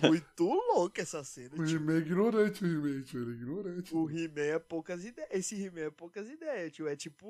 é 0.04 0.08
muito 0.08 0.44
louco 0.44 1.00
essa 1.00 1.24
cena. 1.24 1.50
O 1.54 1.66
tipo, 1.66 1.84
He-Man 1.84 1.94
é 1.94 1.98
ignorante, 1.98 2.64
o 2.64 2.68
He-Man, 2.68 3.02
tio, 3.04 3.22
ele 3.22 3.32
é 3.32 3.34
ignorante. 3.34 3.96
o 3.96 4.10
He-Man 4.10 4.42
é 4.42 4.60
poucas 4.60 5.04
ideias. 5.04 5.30
Esse 5.32 5.56
He-Man 5.62 5.82
é 5.82 5.90
poucas 5.90 6.30
ideias, 6.30 6.72
tio. 6.72 6.88
É 6.88 6.96
tipo 6.96 7.26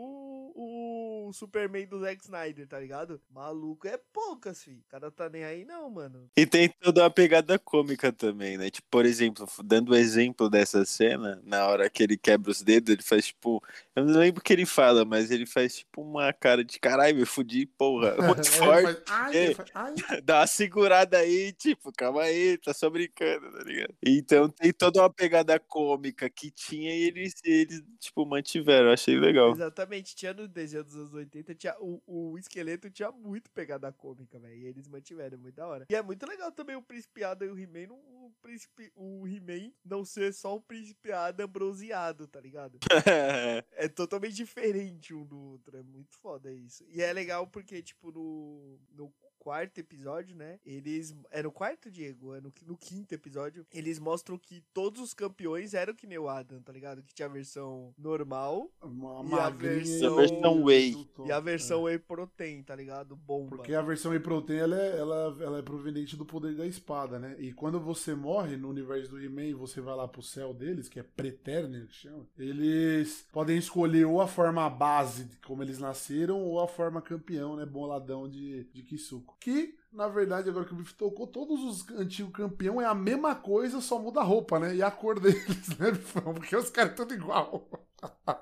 o, 0.56 1.32
Superman 1.34 1.86
do 1.88 2.00
Zack 2.00 2.24
Snyder, 2.24 2.68
tá 2.68 2.80
ligado? 2.80 3.22
Maluco 3.30 3.88
é 3.88 4.00
poucas, 4.12 4.64
fi. 4.64 4.72
O 4.72 4.90
cara 4.90 5.12
tá 5.12 5.30
nem 5.30 5.44
aí, 5.44 5.66
não, 5.66 5.90
mano. 5.90 6.30
E 6.36 6.46
tem 6.46 6.70
toda 6.70 7.04
uma 7.04 7.10
pegada 7.10 7.58
cômica 7.60 8.12
também, 8.12 8.58
né? 8.58 8.70
Tipo, 8.70 8.88
por 8.90 9.06
exemplo, 9.06 9.48
dando 9.64 9.92
o 9.92 9.96
exemplo 9.96 10.50
dessa 10.50 10.86
cena, 10.86 11.42
na 11.44 11.66
hora 11.68 11.90
que 11.90 12.04
ele 12.04 12.18
quebra 12.18 12.52
os 12.52 12.62
dedos, 12.62 12.92
ele 12.94 13.04
faz 13.04 13.28
tipo. 13.28 13.64
Eu 13.96 14.06
não 14.06 14.20
lembro 14.20 14.42
o 14.42 14.44
que 14.44 14.54
ele 14.54 14.66
fala, 14.66 15.06
mas 15.06 15.32
ele 15.32 15.46
faz 15.46 15.78
tipo 15.78 16.02
uma 16.02 16.32
cara 16.34 16.64
de 16.64 16.80
caralho, 16.80 17.18
me 17.18 17.26
fudi, 17.26 17.66
porra. 17.66 18.16
Muito 18.22 18.48
Ele 18.48 18.50
forte. 18.50 19.02
faz, 19.06 19.36
ai, 19.36 19.54
faz, 19.54 19.70
ai. 19.74 19.94
Dá 20.24 20.40
uma 20.40 20.48
segurada 20.48 21.18
aí, 21.18 21.54
tipo, 21.54 21.92
calma 21.96 22.22
aí, 22.22 22.58
tá 22.58 22.74
só 22.74 22.90
brincando, 22.90 23.52
tá 23.52 23.64
ligado? 23.64 23.96
Então 24.04 24.50
tem 24.50 24.72
toda 24.72 25.02
uma 25.02 25.10
pegada 25.10 25.60
cômica 25.60 26.30
que 26.30 26.52
tinha 26.52 26.96
e 26.96 27.04
eles, 27.04 27.34
eles 27.44 27.84
tipo, 28.00 28.26
mantiveram. 28.26 28.92
Achei 28.92 29.18
legal. 29.18 29.52
Exatamente, 29.52 30.16
tinha 30.16 30.34
no 30.34 30.48
desenho 30.48 30.84
dos 30.84 30.96
anos 30.96 31.14
80, 31.14 31.56
tinha, 31.56 31.76
o, 31.80 32.02
o 32.06 32.38
esqueleto 32.38 32.90
tinha 32.90 33.12
muito 33.12 33.50
pegada 33.52 33.92
cômica, 33.92 34.40
velho. 34.40 34.56
E 34.56 34.66
eles 34.66 34.88
mantiveram, 34.88 35.38
é 35.38 35.40
muito 35.40 35.56
da 35.56 35.68
hora. 35.68 35.86
E 35.90 35.96
é 35.96 36.02
muito 36.02 36.26
legal 36.28 36.52
também 36.52 36.76
o 36.76 36.82
Príncipe 36.82 37.24
Adam 37.24 37.48
e 37.48 37.52
o 37.52 37.60
He-Man, 37.60 37.94
o 37.94 38.32
príncipe, 38.42 38.92
o 38.96 39.28
He-Man 39.28 39.72
não 39.84 40.04
ser 40.04 40.34
só 40.34 40.56
o 40.56 40.62
Príncipe 40.62 41.12
Adam 41.12 41.48
bronzeado, 41.48 42.28
tá 42.28 42.40
ligado? 42.40 42.78
É 43.78 43.88
totalmente 43.88 44.34
diferente 44.36 45.14
um 45.14 45.26
do 45.26 45.38
outro, 45.38 45.78
é 45.78 45.84
muito 45.84 46.18
foda 46.18 46.52
isso. 46.52 46.86
E 46.90 47.02
é 47.02 47.12
legal 47.12 47.48
porque, 47.48 47.82
tipo, 47.82 48.12
no, 48.12 48.80
no 48.92 49.14
quarto 49.46 49.78
episódio, 49.78 50.36
né, 50.36 50.60
eles... 50.66 51.16
É 51.30 51.44
no 51.44 51.52
quarto, 51.52 51.92
Diego? 51.92 52.34
É 52.34 52.42
no, 52.42 52.52
no 52.66 52.76
quinto 52.76 53.14
episódio, 53.14 53.64
eles 53.72 54.00
mostram 54.00 54.40
que 54.40 54.64
todos 54.74 55.00
os 55.00 55.14
campeões 55.14 55.76
eram 55.76 55.94
que 55.94 56.08
nem 56.08 56.18
o 56.18 56.28
Adam, 56.28 56.60
tá 56.64 56.74
ligado? 56.74 57.04
Que 57.04 57.14
tinha 57.14 57.28
a 57.28 57.32
versão 57.32 57.94
normal, 57.96 58.72
Uma 58.82 59.24
E 59.24 59.40
a 59.40 59.50
versão- 59.52 60.14
A 60.18 60.22
versão 60.22 60.64
Whey. 60.64 61.08
e 61.28 61.32
a 61.32 61.40
versão 61.40 61.84
Whey 61.84 62.00
Protein, 62.00 62.64
tá 62.64 62.76
ligado? 62.76 63.16
Bomba. 63.16 63.58
Porque 63.58 63.76
a 63.76 63.84
versão 63.84 64.10
Whey 64.12 64.20
Protein 64.20 64.58
ela 64.58 64.80
é, 64.82 64.98
ela, 64.98 65.38
ela 65.40 65.60
é 65.60 65.62
proveniente 65.62 66.18
do 66.18 66.26
poder 66.26 66.56
da 66.56 66.66
espada, 66.66 67.20
né? 67.20 67.36
E 67.38 67.54
quando 67.54 67.80
você 67.80 68.16
morre 68.16 68.58
no 68.58 68.68
universo 68.70 69.12
do 69.12 69.22
He-Man 69.22 69.46
e 69.46 69.54
você 69.54 69.80
vai 69.80 69.96
lá 69.96 70.08
pro 70.08 70.24
céu 70.24 70.56
deles, 70.56 70.90
que 70.90 71.00
é 71.00 71.04
Preternia 71.04 71.86
que 71.86 71.94
chama, 71.94 72.26
eles 72.36 73.28
podem 73.32 73.58
escolher 73.58 74.06
ou 74.06 74.20
a 74.22 74.28
forma 74.28 74.68
base, 74.70 75.26
de 75.26 75.38
como 75.38 75.62
eles 75.62 75.78
nasceram, 75.78 76.42
ou 76.42 76.60
a 76.60 76.68
forma 76.68 77.00
campeão, 77.00 77.56
né? 77.56 77.66
Boladão 77.66 78.28
de, 78.28 78.64
de 78.74 78.82
Kisuko. 78.82 79.35
Que, 79.40 79.76
na 79.92 80.08
verdade, 80.08 80.50
agora 80.50 80.66
que 80.66 80.74
o 80.74 80.76
Biff 80.76 80.94
tocou, 80.94 81.28
todos 81.28 81.64
os 81.64 81.90
antigos 81.92 82.34
campeão 82.34 82.82
é 82.82 82.86
a 82.86 82.96
mesma 82.96 83.36
coisa, 83.36 83.82
só 83.82 84.00
muda 84.00 84.20
a 84.22 84.24
roupa, 84.24 84.60
né? 84.60 84.76
E 84.76 84.82
a 84.82 84.92
cor 84.92 85.20
deles, 85.20 85.68
né, 85.78 85.92
Bifão? 85.92 86.34
Porque 86.34 86.56
os 86.56 86.70
caras 86.70 86.96
tudo 86.96 87.14
igual. 87.14 87.70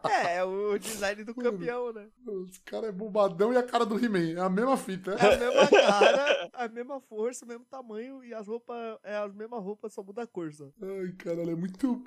É, 0.10 0.38
é 0.38 0.44
o 0.44 0.78
design 0.78 1.24
do 1.24 1.34
campeão, 1.36 1.94
né? 1.94 2.08
Os 2.26 2.58
caras 2.60 2.90
é 2.90 2.92
bombadão 2.92 3.54
e 3.54 3.58
a 3.58 3.64
cara 3.64 3.86
do 3.86 4.04
He-Man. 4.04 4.40
É 4.40 4.42
a 4.42 4.50
mesma 4.50 4.76
fita. 4.76 5.12
É 5.12 5.36
a 5.36 5.38
mesma 5.38 5.68
cara, 5.70 6.50
a 6.54 6.68
mesma 6.68 7.02
força, 7.02 7.46
o 7.46 7.48
mesmo 7.48 7.66
tamanho 7.66 8.24
e 8.24 8.34
as 8.34 8.48
roupas, 8.48 8.98
é 9.04 9.16
as 9.18 9.34
mesmas 9.34 9.64
roupas, 9.64 9.94
só 9.94 10.04
muda 10.04 10.24
a 10.24 10.28
cor 10.28 10.54
só. 10.54 10.70
Ai, 10.82 11.12
caralho, 11.18 11.52
é 11.52 11.56
muito, 11.56 12.04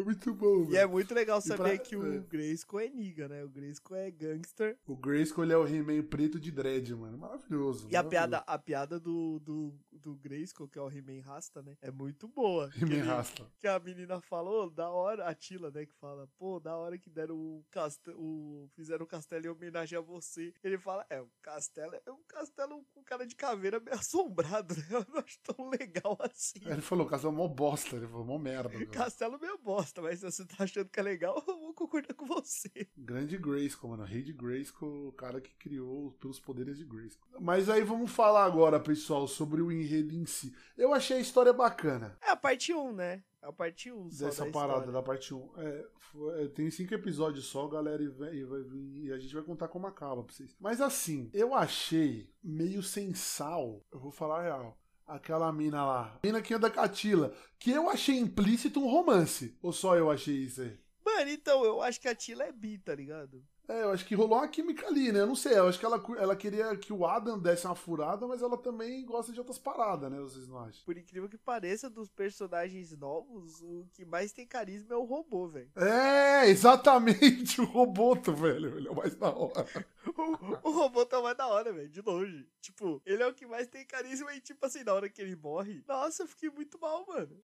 é 0.00 0.04
muito 0.04 0.34
bom, 0.34 0.66
E 0.70 0.76
é 0.76 0.86
muito 0.86 1.14
legal 1.14 1.40
saber 1.40 1.62
pra- 1.62 1.78
que 1.78 1.94
é. 1.94 1.98
o 1.98 2.22
Grayskull 2.22 2.80
é 2.80 2.88
niga, 2.88 3.28
né? 3.28 3.44
O 3.44 3.48
Grayskull 3.48 3.96
é 3.96 4.10
gangster. 4.10 4.76
O 4.86 4.96
Grayskull 4.96 5.50
é 5.50 5.56
o 5.56 5.66
He-Man 5.66 6.02
preto 6.02 6.38
de 6.40 6.50
dread, 6.50 6.94
mano. 6.94 7.18
Maravilhoso. 7.18 7.86
E 7.90 7.96
a 7.96 8.02
maravilhoso. 8.02 8.08
piada, 8.10 8.38
a 8.46 8.58
piada 8.58 8.98
do, 9.00 9.38
do, 9.40 9.74
do 10.00 10.16
Grayskull, 10.16 10.68
que 10.68 10.78
é 10.78 10.82
o 10.82 10.90
He-Man 10.90 11.22
Rasta, 11.22 11.62
né? 11.62 11.76
É 11.80 11.90
muito 11.90 12.26
boa. 12.28 12.70
He-Man 12.76 13.04
Rasta. 13.04 13.46
Que 13.58 13.66
a 13.66 13.78
menina 13.78 14.20
falou, 14.20 14.70
da 14.70 14.90
hora, 14.90 15.26
a 15.26 15.34
Tila, 15.34 15.70
né, 15.70 15.86
que 15.86 15.94
fala, 15.94 16.28
pô, 16.38 16.58
da 16.58 16.76
hora 16.76 16.98
que 16.98 17.10
deram 17.10 17.36
o 17.36 17.64
castelo, 17.70 18.18
o, 18.20 18.68
fizeram 18.74 19.04
o 19.04 19.08
castelo 19.08 19.46
em 19.46 19.48
homenagem 19.48 19.98
a 19.98 20.00
você. 20.00 20.52
Ele 20.62 20.78
fala, 20.78 21.06
é, 21.10 21.20
o 21.20 21.30
castelo 21.42 21.94
é 22.06 22.10
um 22.10 22.22
castelo 22.26 22.84
com 22.92 23.02
cara 23.02 23.26
de 23.26 23.34
caveira 23.34 23.80
meio 23.80 23.96
assombrado, 23.96 24.74
né? 24.74 24.86
Eu 24.90 25.06
não 25.08 25.20
acho 25.20 25.38
tão 25.42 25.68
legal 25.68 26.16
assim. 26.20 26.60
Ele 26.64 26.80
falou, 26.80 27.06
casal 27.06 27.32
é 27.32 27.34
mó 27.34 27.48
bosta. 27.48 27.96
Ele 27.96 28.06
falou, 28.06 28.24
mó 28.24 28.38
merda. 28.38 28.70
cara. 28.86 28.86
Castelo 28.86 29.38
meio 29.38 29.58
bosta, 29.58 30.02
mas 30.02 30.20
se 30.20 30.30
você 30.30 30.44
tá 30.44 30.64
achando 30.64 30.88
que 30.88 31.00
é 31.00 31.02
legal, 31.02 31.42
eu 31.46 31.58
vou 31.58 31.74
concordar 31.74 32.14
com 32.14 32.26
você. 32.26 32.70
Grande 32.96 33.36
Grayskull, 33.36 33.90
mano. 33.90 34.04
Rei 34.04 34.22
de 34.22 34.32
Grayskull, 34.32 35.08
o 35.08 35.12
cara 35.12 35.40
que 35.40 35.54
criou 35.54 36.12
pelos 36.12 36.40
poderes 36.40 36.78
de 36.78 36.84
Grayskull. 36.84 37.40
Mas 37.40 37.68
aí 37.68 37.82
vamos 37.82 38.10
falar 38.10 38.44
agora, 38.44 38.78
pessoal, 38.78 39.26
sobre 39.26 39.60
o 39.60 39.70
enredo 39.90 40.14
em 40.14 40.26
si. 40.26 40.54
Eu 40.76 40.92
achei 40.94 41.16
a 41.18 41.20
história 41.20 41.52
bacana. 41.52 42.16
É 42.22 42.30
a 42.30 42.36
parte 42.36 42.72
1, 42.72 42.92
né? 42.92 43.22
É 43.42 43.46
a 43.46 43.52
parte 43.52 43.90
1 43.90 44.10
só 44.10 44.24
dessa 44.26 44.44
da 44.44 44.50
parada 44.52 44.72
história. 44.80 44.92
da 44.92 45.02
parte 45.02 45.34
1. 45.34 45.50
É, 45.56 45.86
foi- 45.98 46.44
é, 46.44 46.48
tem 46.48 46.70
cinco 46.70 46.94
episódios 46.94 47.46
só, 47.46 47.66
galera, 47.66 48.02
e, 48.02 48.08
vai- 48.08 48.34
e 48.34 48.44
vai 48.44 48.60
e 48.94 49.12
a 49.12 49.18
gente 49.18 49.34
vai 49.34 49.42
contar 49.42 49.68
como 49.68 49.86
acaba 49.86 50.22
pra 50.22 50.32
vocês. 50.34 50.54
Mas 50.60 50.80
assim, 50.80 51.30
eu 51.32 51.54
achei 51.54 52.30
meio 52.42 52.82
sem 52.82 53.14
sal, 53.14 53.84
eu 53.92 53.98
vou 53.98 54.12
falar 54.12 54.40
a 54.40 54.42
real. 54.42 54.76
Aquela 55.06 55.50
mina 55.52 55.84
lá, 55.84 56.02
a 56.14 56.20
mina 56.26 56.40
que 56.40 56.54
anda 56.54 56.70
com 56.70 56.80
a 56.80 56.88
Tila, 56.88 57.34
que 57.58 57.70
eu 57.72 57.88
achei 57.90 58.16
implícito 58.16 58.78
um 58.78 58.88
romance. 58.88 59.56
Ou 59.60 59.72
só 59.72 59.96
eu 59.96 60.08
achei 60.10 60.36
isso 60.36 60.60
aí? 60.62 60.78
Mano, 61.04 61.30
então, 61.30 61.64
eu 61.64 61.82
acho 61.82 62.00
que 62.00 62.06
a 62.06 62.14
Tila 62.14 62.44
é 62.44 62.52
bi, 62.52 62.78
tá 62.78 62.94
ligado? 62.94 63.42
É, 63.70 63.84
eu 63.84 63.92
acho 63.92 64.04
que 64.04 64.16
rolou 64.16 64.38
uma 64.38 64.48
química 64.48 64.88
ali, 64.88 65.12
né? 65.12 65.20
Eu 65.20 65.28
não 65.28 65.36
sei, 65.36 65.56
eu 65.56 65.68
acho 65.68 65.78
que 65.78 65.86
ela, 65.86 66.02
ela 66.18 66.34
queria 66.34 66.76
que 66.76 66.92
o 66.92 67.06
Adam 67.06 67.38
desse 67.38 67.66
uma 67.66 67.76
furada, 67.76 68.26
mas 68.26 68.42
ela 68.42 68.58
também 68.58 69.04
gosta 69.04 69.32
de 69.32 69.38
outras 69.38 69.58
paradas, 69.60 70.10
né? 70.10 70.18
Vocês 70.18 70.48
não 70.48 70.58
acham? 70.58 70.84
Por 70.84 70.98
incrível 70.98 71.28
que 71.28 71.38
pareça, 71.38 71.88
dos 71.88 72.08
personagens 72.08 72.90
novos, 72.96 73.62
o 73.62 73.86
que 73.92 74.04
mais 74.04 74.32
tem 74.32 74.44
carisma 74.44 74.94
é 74.94 74.98
o 74.98 75.04
robô, 75.04 75.46
velho. 75.46 75.70
É, 75.76 76.48
exatamente, 76.48 77.60
o 77.62 77.64
Roboto, 77.64 78.34
velho. 78.34 78.76
Ele 78.76 78.88
é 78.88 78.90
o 78.90 78.96
mais 78.96 79.14
da 79.14 79.30
hora. 79.30 79.66
O, 80.16 80.68
o 80.68 80.72
robô 80.72 81.04
tá 81.04 81.20
mais 81.20 81.36
da 81.36 81.46
hora, 81.46 81.72
velho, 81.72 81.88
de 81.88 82.00
longe. 82.00 82.48
Tipo, 82.60 83.00
ele 83.04 83.22
é 83.22 83.26
o 83.26 83.34
que 83.34 83.46
mais 83.46 83.68
tem 83.68 83.86
carisma 83.86 84.34
e, 84.34 84.40
tipo 84.40 84.64
assim, 84.64 84.82
na 84.82 84.94
hora 84.94 85.10
que 85.10 85.20
ele 85.20 85.36
morre, 85.36 85.84
nossa, 85.86 86.22
eu 86.22 86.26
fiquei 86.26 86.50
muito 86.50 86.80
mal, 86.80 87.06
mano. 87.06 87.38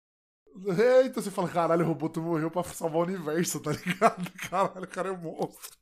É, 0.79 1.05
então 1.05 1.23
você 1.23 1.31
fala, 1.31 1.49
caralho, 1.49 1.85
o 1.85 1.89
Roboto 1.89 2.21
morreu 2.21 2.51
pra 2.51 2.65
salvar 2.65 3.03
o 3.03 3.05
universo, 3.05 3.61
tá 3.61 3.73
ligado? 3.73 4.33
Caralho, 4.49 4.85
o 4.85 4.89
cara 4.89 5.09
é 5.11 5.13
um 5.13 5.19
monstro. 5.19 5.77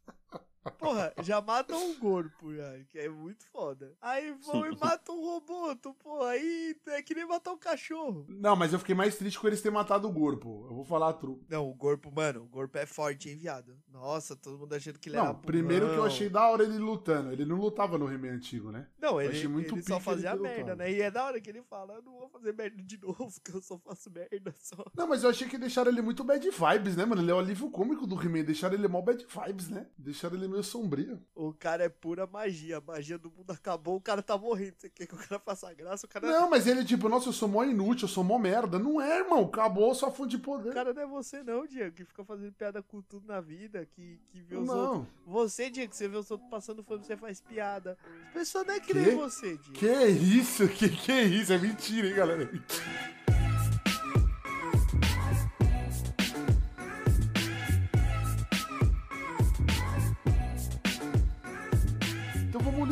Porra, 0.71 1.13
já 1.23 1.41
matam 1.41 1.91
um 1.91 1.95
corpo, 1.97 2.55
já, 2.55 2.79
que 2.91 2.99
é 2.99 3.09
muito 3.09 3.45
foda. 3.47 3.93
Aí 4.01 4.33
vão 4.33 4.67
e 4.67 4.77
matam 4.77 5.19
um 5.19 5.25
robô, 5.25 5.75
tu, 5.77 5.95
pô, 5.95 6.23
aí 6.25 6.77
é 6.89 7.03
que 7.03 7.15
nem 7.15 7.27
matar 7.27 7.53
um 7.53 7.59
cachorro. 7.59 8.27
Não, 8.29 8.57
mas 8.57 8.73
eu 8.73 8.79
fiquei 8.79 8.95
mais 8.95 9.17
triste 9.17 9.39
com 9.39 9.47
eles 9.47 9.61
terem 9.61 9.75
matado 9.75 10.09
o 10.09 10.13
Gorpo. 10.13 10.67
Eu 10.69 10.75
vou 10.75 10.85
falar 10.85 11.11
a 11.11 11.13
tru. 11.13 11.43
Não, 11.49 11.69
o 11.69 11.77
corpo, 11.77 12.11
mano, 12.11 12.45
o 12.45 12.49
corpo 12.49 12.79
é 12.79 12.87
forte, 12.87 13.29
hein, 13.29 13.37
viado. 13.37 13.77
Nossa, 13.89 14.35
todo 14.35 14.59
mundo 14.59 14.75
achando 14.75 14.99
que 14.99 15.09
ele 15.09 15.17
Não, 15.17 15.27
era 15.27 15.35
primeiro 15.35 15.89
que 15.91 15.97
eu 15.97 16.05
achei 16.05 16.29
da 16.29 16.49
hora 16.49 16.65
ele 16.65 16.79
lutando. 16.79 17.33
Ele 17.33 17.45
não 17.45 17.57
lutava 17.57 17.99
no 17.99 18.11
He-Man 18.11 18.33
antigo, 18.33 18.71
né? 18.71 18.87
Não, 18.99 19.21
ele, 19.21 19.33
achei 19.33 19.49
muito 19.49 19.75
ele 19.75 19.83
só 19.83 19.95
ele 19.95 20.05
fazia 20.05 20.33
ter 20.33 20.41
merda, 20.41 20.77
né? 20.77 20.91
E 20.91 21.01
é 21.01 21.11
da 21.11 21.25
hora 21.25 21.41
que 21.41 21.51
ele 21.51 21.63
fala, 21.63 21.95
eu 21.95 22.03
não 22.03 22.19
vou 22.19 22.29
fazer 22.29 22.53
merda 22.53 22.83
de 22.83 22.99
novo, 23.03 23.33
que 23.43 23.55
eu 23.55 23.63
só 23.63 23.79
faço 23.79 24.11
merda 24.11 24.55
só. 24.59 24.85
Não, 24.97 25.07
mas 25.07 25.23
eu 25.23 25.31
achei 25.31 25.49
que 25.49 25.59
deixaram 25.59 25.91
ele 25.91 26.03
muito 26.03 26.25
bad 26.25 26.49
vibes, 26.49 26.97
né, 26.97 27.05
mano? 27.05 27.23
Ele 27.23 27.31
é 27.31 27.35
o 27.35 27.39
alívio 27.39 27.71
cômico 27.71 28.07
do 28.07 28.21
He-Man. 28.21 28.45
Deixaram 28.45 28.75
ele 28.75 28.89
mó 28.89 29.01
bad 29.01 29.25
vibes, 29.27 29.69
né? 29.69 29.87
Deixaram 29.97 30.37
ele 30.37 30.49
meio 30.55 30.65
sombrio. 30.65 31.21
O 31.35 31.53
cara 31.53 31.85
é 31.85 31.89
pura 31.89 32.27
magia, 32.27 32.79
a 32.79 32.81
magia 32.81 33.19
do 33.19 33.31
mundo 33.31 33.51
acabou, 33.51 33.97
o 33.97 34.01
cara 34.01 34.23
tá 34.23 34.37
morrendo. 34.39 34.75
Você 34.79 34.89
quer 34.89 35.07
que 35.07 35.15
o 35.15 35.19
cara 35.19 35.39
faça 35.41 35.73
graça? 35.75 36.07
O 36.07 36.09
cara, 36.09 36.27
Não, 36.27 36.49
mas 36.51 36.67
ele, 36.67 36.85
tipo, 36.85 37.09
nossa, 37.09 37.29
eu 37.29 37.33
sou 37.33 37.49
mó 37.49 37.65
inútil, 37.65 38.05
eu 38.07 38.13
sou 38.13 38.25
mó 38.25 38.39
merda. 38.39 38.79
Não 38.79 39.01
é, 39.01 39.19
irmão. 39.19 39.45
Acabou 39.45 39.95
sua 39.95 40.11
fonte 40.11 40.31
de 40.31 40.37
o 40.37 40.41
poder. 40.41 40.73
cara 40.73 40.95
não 40.95 41.03
é 41.03 41.07
você 41.07 41.43
não, 41.43 41.67
Diego, 41.67 41.95
que 41.95 42.05
fica 42.05 42.25
fazendo 42.25 42.53
piada 42.53 42.83
com 42.83 43.03
tudo 43.03 43.27
na 43.27 43.41
vida, 43.41 43.85
que, 43.87 44.21
que 44.31 44.41
vê 44.41 44.57
os 44.57 44.69
outros. 44.69 44.99
Não. 44.99 45.07
Você, 45.27 45.69
Diego, 45.71 45.91
que 45.91 45.97
você 45.97 46.09
vê 46.09 46.17
os 46.17 46.31
outros 46.31 46.49
passando 46.49 46.83
fome, 46.83 47.05
você 47.05 47.17
faz 47.17 47.41
piada. 47.41 47.99
As 48.29 48.33
pessoas 48.33 48.67
não 48.67 48.75
é 48.75 48.81
que 48.81 48.93
Quê? 48.93 48.99
nem 49.01 49.17
você, 49.17 49.57
Diego. 49.57 49.73
Que 49.73 50.07
isso? 50.07 50.69
Que 50.69 50.89
que 50.89 51.13
é 51.13 51.23
isso? 51.25 51.53
É 51.53 51.59
mentira, 51.59 52.09
hein, 52.09 52.15
galera? 52.15 52.51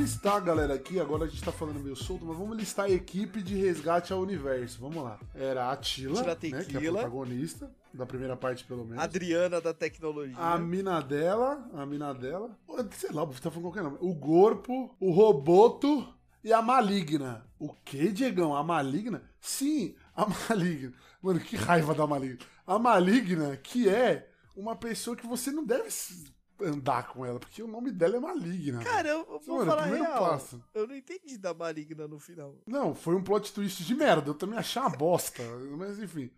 Listar, 0.02 0.42
galera, 0.42 0.74
aqui. 0.74 0.98
Agora 0.98 1.24
a 1.24 1.28
gente 1.28 1.42
tá 1.42 1.52
falando 1.52 1.78
meio 1.78 1.94
solto, 1.94 2.26
mas 2.26 2.36
vamos 2.36 2.56
listar 2.56 2.86
a 2.86 2.90
equipe 2.90 3.40
de 3.40 3.54
resgate 3.54 4.12
ao 4.12 4.20
universo. 4.20 4.80
Vamos 4.80 5.02
lá. 5.02 5.18
Era 5.32 5.70
a 5.70 5.76
Tila, 5.76 6.22
né, 6.24 6.34
que 6.64 6.76
é 6.76 6.88
a 6.88 6.92
protagonista, 6.92 7.70
da 7.94 8.04
primeira 8.04 8.36
parte 8.36 8.64
pelo 8.64 8.84
menos. 8.84 9.02
Adriana 9.02 9.60
da 9.60 9.72
tecnologia. 9.72 10.36
A 10.36 10.58
mina 10.58 11.00
dela, 11.00 11.70
a 11.72 11.86
mina 11.86 12.12
dela, 12.12 12.50
sei 12.90 13.12
lá, 13.12 13.24
tá 13.26 13.50
falando 13.50 13.62
qualquer 13.62 13.84
nome. 13.84 13.98
O 14.00 14.16
Corpo, 14.16 14.96
o 14.98 15.12
Roboto 15.12 16.12
e 16.42 16.52
a 16.52 16.60
Maligna. 16.60 17.46
O 17.56 17.72
que, 17.72 18.10
Diegão? 18.10 18.56
A 18.56 18.64
Maligna? 18.64 19.22
Sim, 19.40 19.94
a 20.16 20.26
Maligna. 20.50 20.92
Mano, 21.22 21.38
que 21.38 21.54
raiva 21.54 21.94
da 21.94 22.06
Maligna. 22.08 22.38
A 22.66 22.76
Maligna, 22.76 23.56
que 23.56 23.88
é 23.88 24.28
uma 24.56 24.74
pessoa 24.74 25.16
que 25.16 25.26
você 25.26 25.52
não 25.52 25.64
deve 25.64 25.90
andar 26.64 27.08
com 27.08 27.24
ela, 27.24 27.38
porque 27.38 27.62
o 27.62 27.66
nome 27.66 27.90
dela 27.90 28.16
é 28.16 28.20
Maligna. 28.20 28.82
Cara, 28.82 29.08
eu, 29.08 29.18
eu 29.28 29.40
vou 29.40 29.58
Mano, 29.58 29.70
falar 29.70 29.84
real. 29.86 30.18
passo. 30.30 30.62
Eu 30.74 30.86
não 30.86 30.94
entendi 30.96 31.36
da 31.38 31.52
maligna 31.54 32.06
no 32.08 32.18
final. 32.18 32.54
Não, 32.66 32.94
foi 32.94 33.14
um 33.14 33.22
plot 33.22 33.52
twist 33.52 33.84
de 33.84 33.94
merda. 33.94 34.30
Eu 34.30 34.34
também 34.34 34.58
achei 34.58 34.80
uma 34.80 34.90
bosta. 34.90 35.42
Mas 35.76 35.98
enfim. 35.98 36.30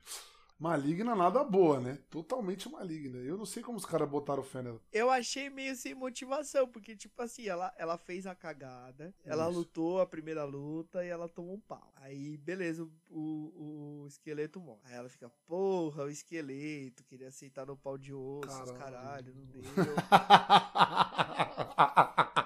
Maligna 0.59 1.15
nada 1.17 1.43
boa, 1.43 1.81
né? 1.81 1.99
Totalmente 2.09 2.71
maligna. 2.71 3.19
Eu 3.19 3.37
não 3.37 3.45
sei 3.45 3.63
como 3.63 3.77
os 3.77 3.85
caras 3.85 4.09
botaram 4.09 4.43
fé 4.43 4.63
nela. 4.63 4.81
Eu 4.93 5.11
achei 5.11 5.51
meio 5.51 5.75
sem 5.75 5.95
motivação, 5.95 6.69
porque, 6.69 6.97
tipo 6.97 7.21
assim, 7.21 7.49
ela, 7.49 7.75
ela 7.77 7.99
fez 7.99 8.27
a 8.27 8.35
cagada, 8.35 9.13
ela 9.25 9.49
Isso. 9.51 9.59
lutou 9.59 10.01
a 10.01 10.07
primeira 10.07 10.45
luta 10.45 11.05
e 11.05 11.09
ela 11.09 11.29
tomou 11.29 11.55
um 11.55 11.61
pau. 11.61 11.93
Aí, 11.97 12.37
beleza, 12.39 12.85
o, 13.11 13.11
o, 13.11 14.03
o 14.03 14.07
esqueleto 14.07 14.61
morre. 14.61 14.81
Aí 14.85 14.95
ela 14.95 15.09
fica, 15.09 15.29
porra, 15.47 16.05
o 16.05 16.09
esqueleto, 16.11 17.03
queria 17.05 17.29
aceitar 17.29 17.67
no 17.67 17.77
pau 17.77 17.99
de 17.99 18.15
osso, 18.15 18.47
Caralho. 18.47 18.79
caralho, 18.79 19.35
não 19.35 19.45
deu. 19.51 19.63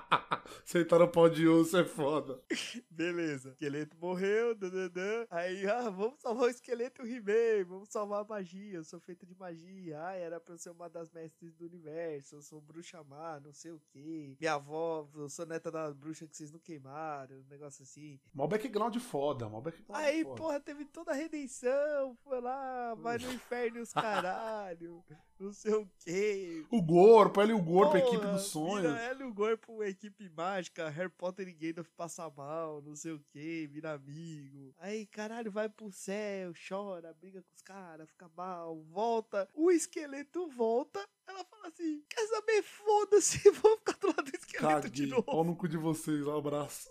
Aceitar 0.68 1.00
o 1.00 1.08
pau 1.08 1.30
de 1.30 1.48
osso 1.48 1.78
é 1.78 1.84
foda. 1.84 2.42
beleza, 2.90 3.52
esqueleto 3.52 3.96
morreu, 3.96 4.54
dadadã. 4.54 5.24
Aí, 5.30 5.66
ah, 5.66 5.88
vamos 5.88 6.20
salvar 6.20 6.44
o 6.44 6.50
esqueleto 6.50 7.00
e 7.00 7.04
o 7.04 7.16
He-Man, 7.16 7.64
vamos 7.66 7.88
salvar 7.88 8.20
a 8.20 8.24
magia, 8.28 8.74
eu 8.74 8.84
sou 8.84 9.00
feita 9.00 9.24
de 9.24 9.34
magia. 9.34 9.98
Ah, 9.98 10.12
era 10.12 10.38
pra 10.38 10.52
eu 10.52 10.58
ser 10.58 10.68
uma 10.68 10.90
das 10.90 11.10
mestres 11.10 11.54
do 11.54 11.64
universo, 11.64 12.36
eu 12.36 12.42
sou 12.42 12.60
bruxa 12.60 13.02
má, 13.02 13.40
não 13.40 13.50
sei 13.50 13.72
o 13.72 13.80
que. 13.88 14.36
Minha 14.38 14.56
avó, 14.56 15.08
eu 15.14 15.30
sou 15.30 15.46
neta 15.46 15.70
da 15.70 15.90
bruxa 15.90 16.26
que 16.26 16.36
vocês 16.36 16.52
não 16.52 16.60
queimaram, 16.60 17.38
um 17.38 17.48
negócio 17.48 17.82
assim. 17.82 18.20
Mó 18.34 18.46
background 18.46 18.94
foda, 18.98 19.48
mó 19.48 19.62
background 19.62 20.04
Aí, 20.04 20.22
foda. 20.22 20.36
porra, 20.36 20.60
teve 20.60 20.84
toda 20.84 21.12
a 21.12 21.14
redenção, 21.14 22.14
foi 22.22 22.42
lá, 22.42 22.94
vai 22.94 23.16
no 23.16 23.32
inferno 23.32 23.78
e 23.78 23.80
os 23.80 23.92
caralho, 23.94 25.02
não 25.40 25.52
sei 25.52 25.72
o 25.72 25.88
que. 26.00 26.66
O 26.70 26.82
Gorpo, 26.82 27.40
ela 27.40 27.50
e 27.50 27.54
o 27.54 27.62
Gorpo, 27.62 27.96
a 27.96 27.98
equipe 28.00 28.26
dos 28.26 28.42
sonhos. 28.42 28.90
Vira 28.90 29.00
ela 29.00 29.22
e 29.22 29.24
o 29.24 29.32
Gorpo, 29.32 29.82
equipe 29.84 30.28
mágica, 30.30 30.88
Harry 30.88 31.08
Potter 31.10 31.46
e 31.48 31.52
Gandalf 31.52 31.88
passa 31.96 32.28
mal, 32.30 32.82
não 32.82 32.96
sei 32.96 33.12
o 33.12 33.20
que, 33.30 33.66
vira 33.68 33.92
amigo. 33.94 34.74
Aí, 34.78 35.06
caralho, 35.06 35.50
vai 35.50 35.68
pro 35.68 35.90
céu, 35.92 36.52
chora, 36.68 37.14
briga 37.14 37.40
com 37.42 37.54
os 37.54 37.62
caras, 37.62 38.08
fica 38.10 38.28
mal, 38.36 38.82
volta. 38.84 39.48
O 39.54 39.70
esqueleto 39.70 40.48
volta, 40.48 41.06
ela 41.26 41.44
fala 41.44 41.68
assim, 41.68 42.02
quer 42.08 42.26
saber, 42.26 42.62
foda-se, 42.62 43.50
vou 43.52 43.76
ficar 43.78 43.96
do 44.00 44.06
lado 44.08 44.24
do 44.24 44.36
esqueleto 44.36 44.90
de 44.90 45.02
Caguei. 45.02 45.06
novo. 45.06 45.22
Pau 45.22 45.44
no 45.44 45.56
cu 45.56 45.68
de 45.68 45.76
vocês, 45.76 46.26
um 46.26 46.36
abraço. 46.36 46.90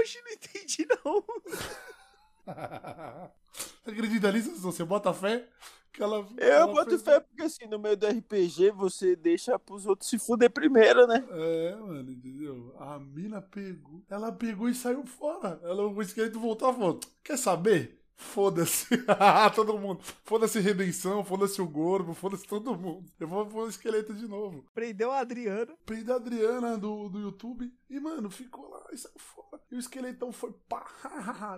Oxe, 0.00 0.22
não 0.22 0.32
entendi 0.32 0.86
não. 1.04 1.24
Acredita 3.86 4.30
nisso? 4.32 4.54
Você 4.60 4.84
bota 4.84 5.12
fé? 5.12 5.46
Que 5.92 6.02
ela, 6.02 6.24
Eu 6.38 6.48
ela 6.52 6.66
boto 6.68 6.90
fez- 6.90 7.02
fé 7.02 7.18
porque 7.18 7.42
assim, 7.42 7.66
no 7.66 7.78
meio 7.78 7.96
do 7.96 8.06
RPG 8.06 8.70
você 8.70 9.16
deixa 9.16 9.58
pros 9.58 9.86
outros 9.86 10.08
se 10.08 10.18
fuder 10.18 10.50
primeiro, 10.50 11.04
né? 11.06 11.24
É, 11.30 11.74
mano, 11.76 12.10
entendeu? 12.12 12.72
A 12.78 12.98
mina 12.98 13.42
pegou. 13.42 14.00
Ela 14.08 14.30
pegou 14.30 14.68
e 14.68 14.74
saiu 14.74 15.04
fora. 15.04 15.58
Ela, 15.64 15.82
o 15.88 16.00
esqueleto 16.00 16.38
voltou 16.38 16.70
e 16.70 16.74
falou: 16.74 17.00
Quer 17.24 17.36
saber? 17.36 17.99
Foda-se. 18.20 18.86
todo 19.56 19.78
mundo. 19.78 20.00
Foda-se 20.24 20.60
redenção, 20.60 21.24
foda-se 21.24 21.60
o 21.60 21.66
Gorbo, 21.66 22.14
foda-se 22.14 22.46
todo 22.46 22.76
mundo. 22.76 23.10
Eu 23.18 23.26
vou 23.26 23.46
pôr 23.46 23.64
o 23.64 23.68
esqueleto 23.68 24.14
de 24.14 24.28
novo. 24.28 24.64
Prendeu 24.74 25.10
a 25.10 25.20
Adriana. 25.20 25.74
Peguei 25.86 26.04
da 26.04 26.16
Adriana 26.16 26.76
do, 26.76 27.08
do 27.08 27.18
YouTube 27.18 27.72
e, 27.88 27.98
mano, 27.98 28.30
ficou 28.30 28.68
lá 28.68 28.86
e 28.92 28.98
saiu 28.98 29.18
fora. 29.18 29.60
E 29.70 29.74
o 29.74 29.78
esqueletão 29.78 30.30
foi 30.32 30.52
pá. 30.68 30.84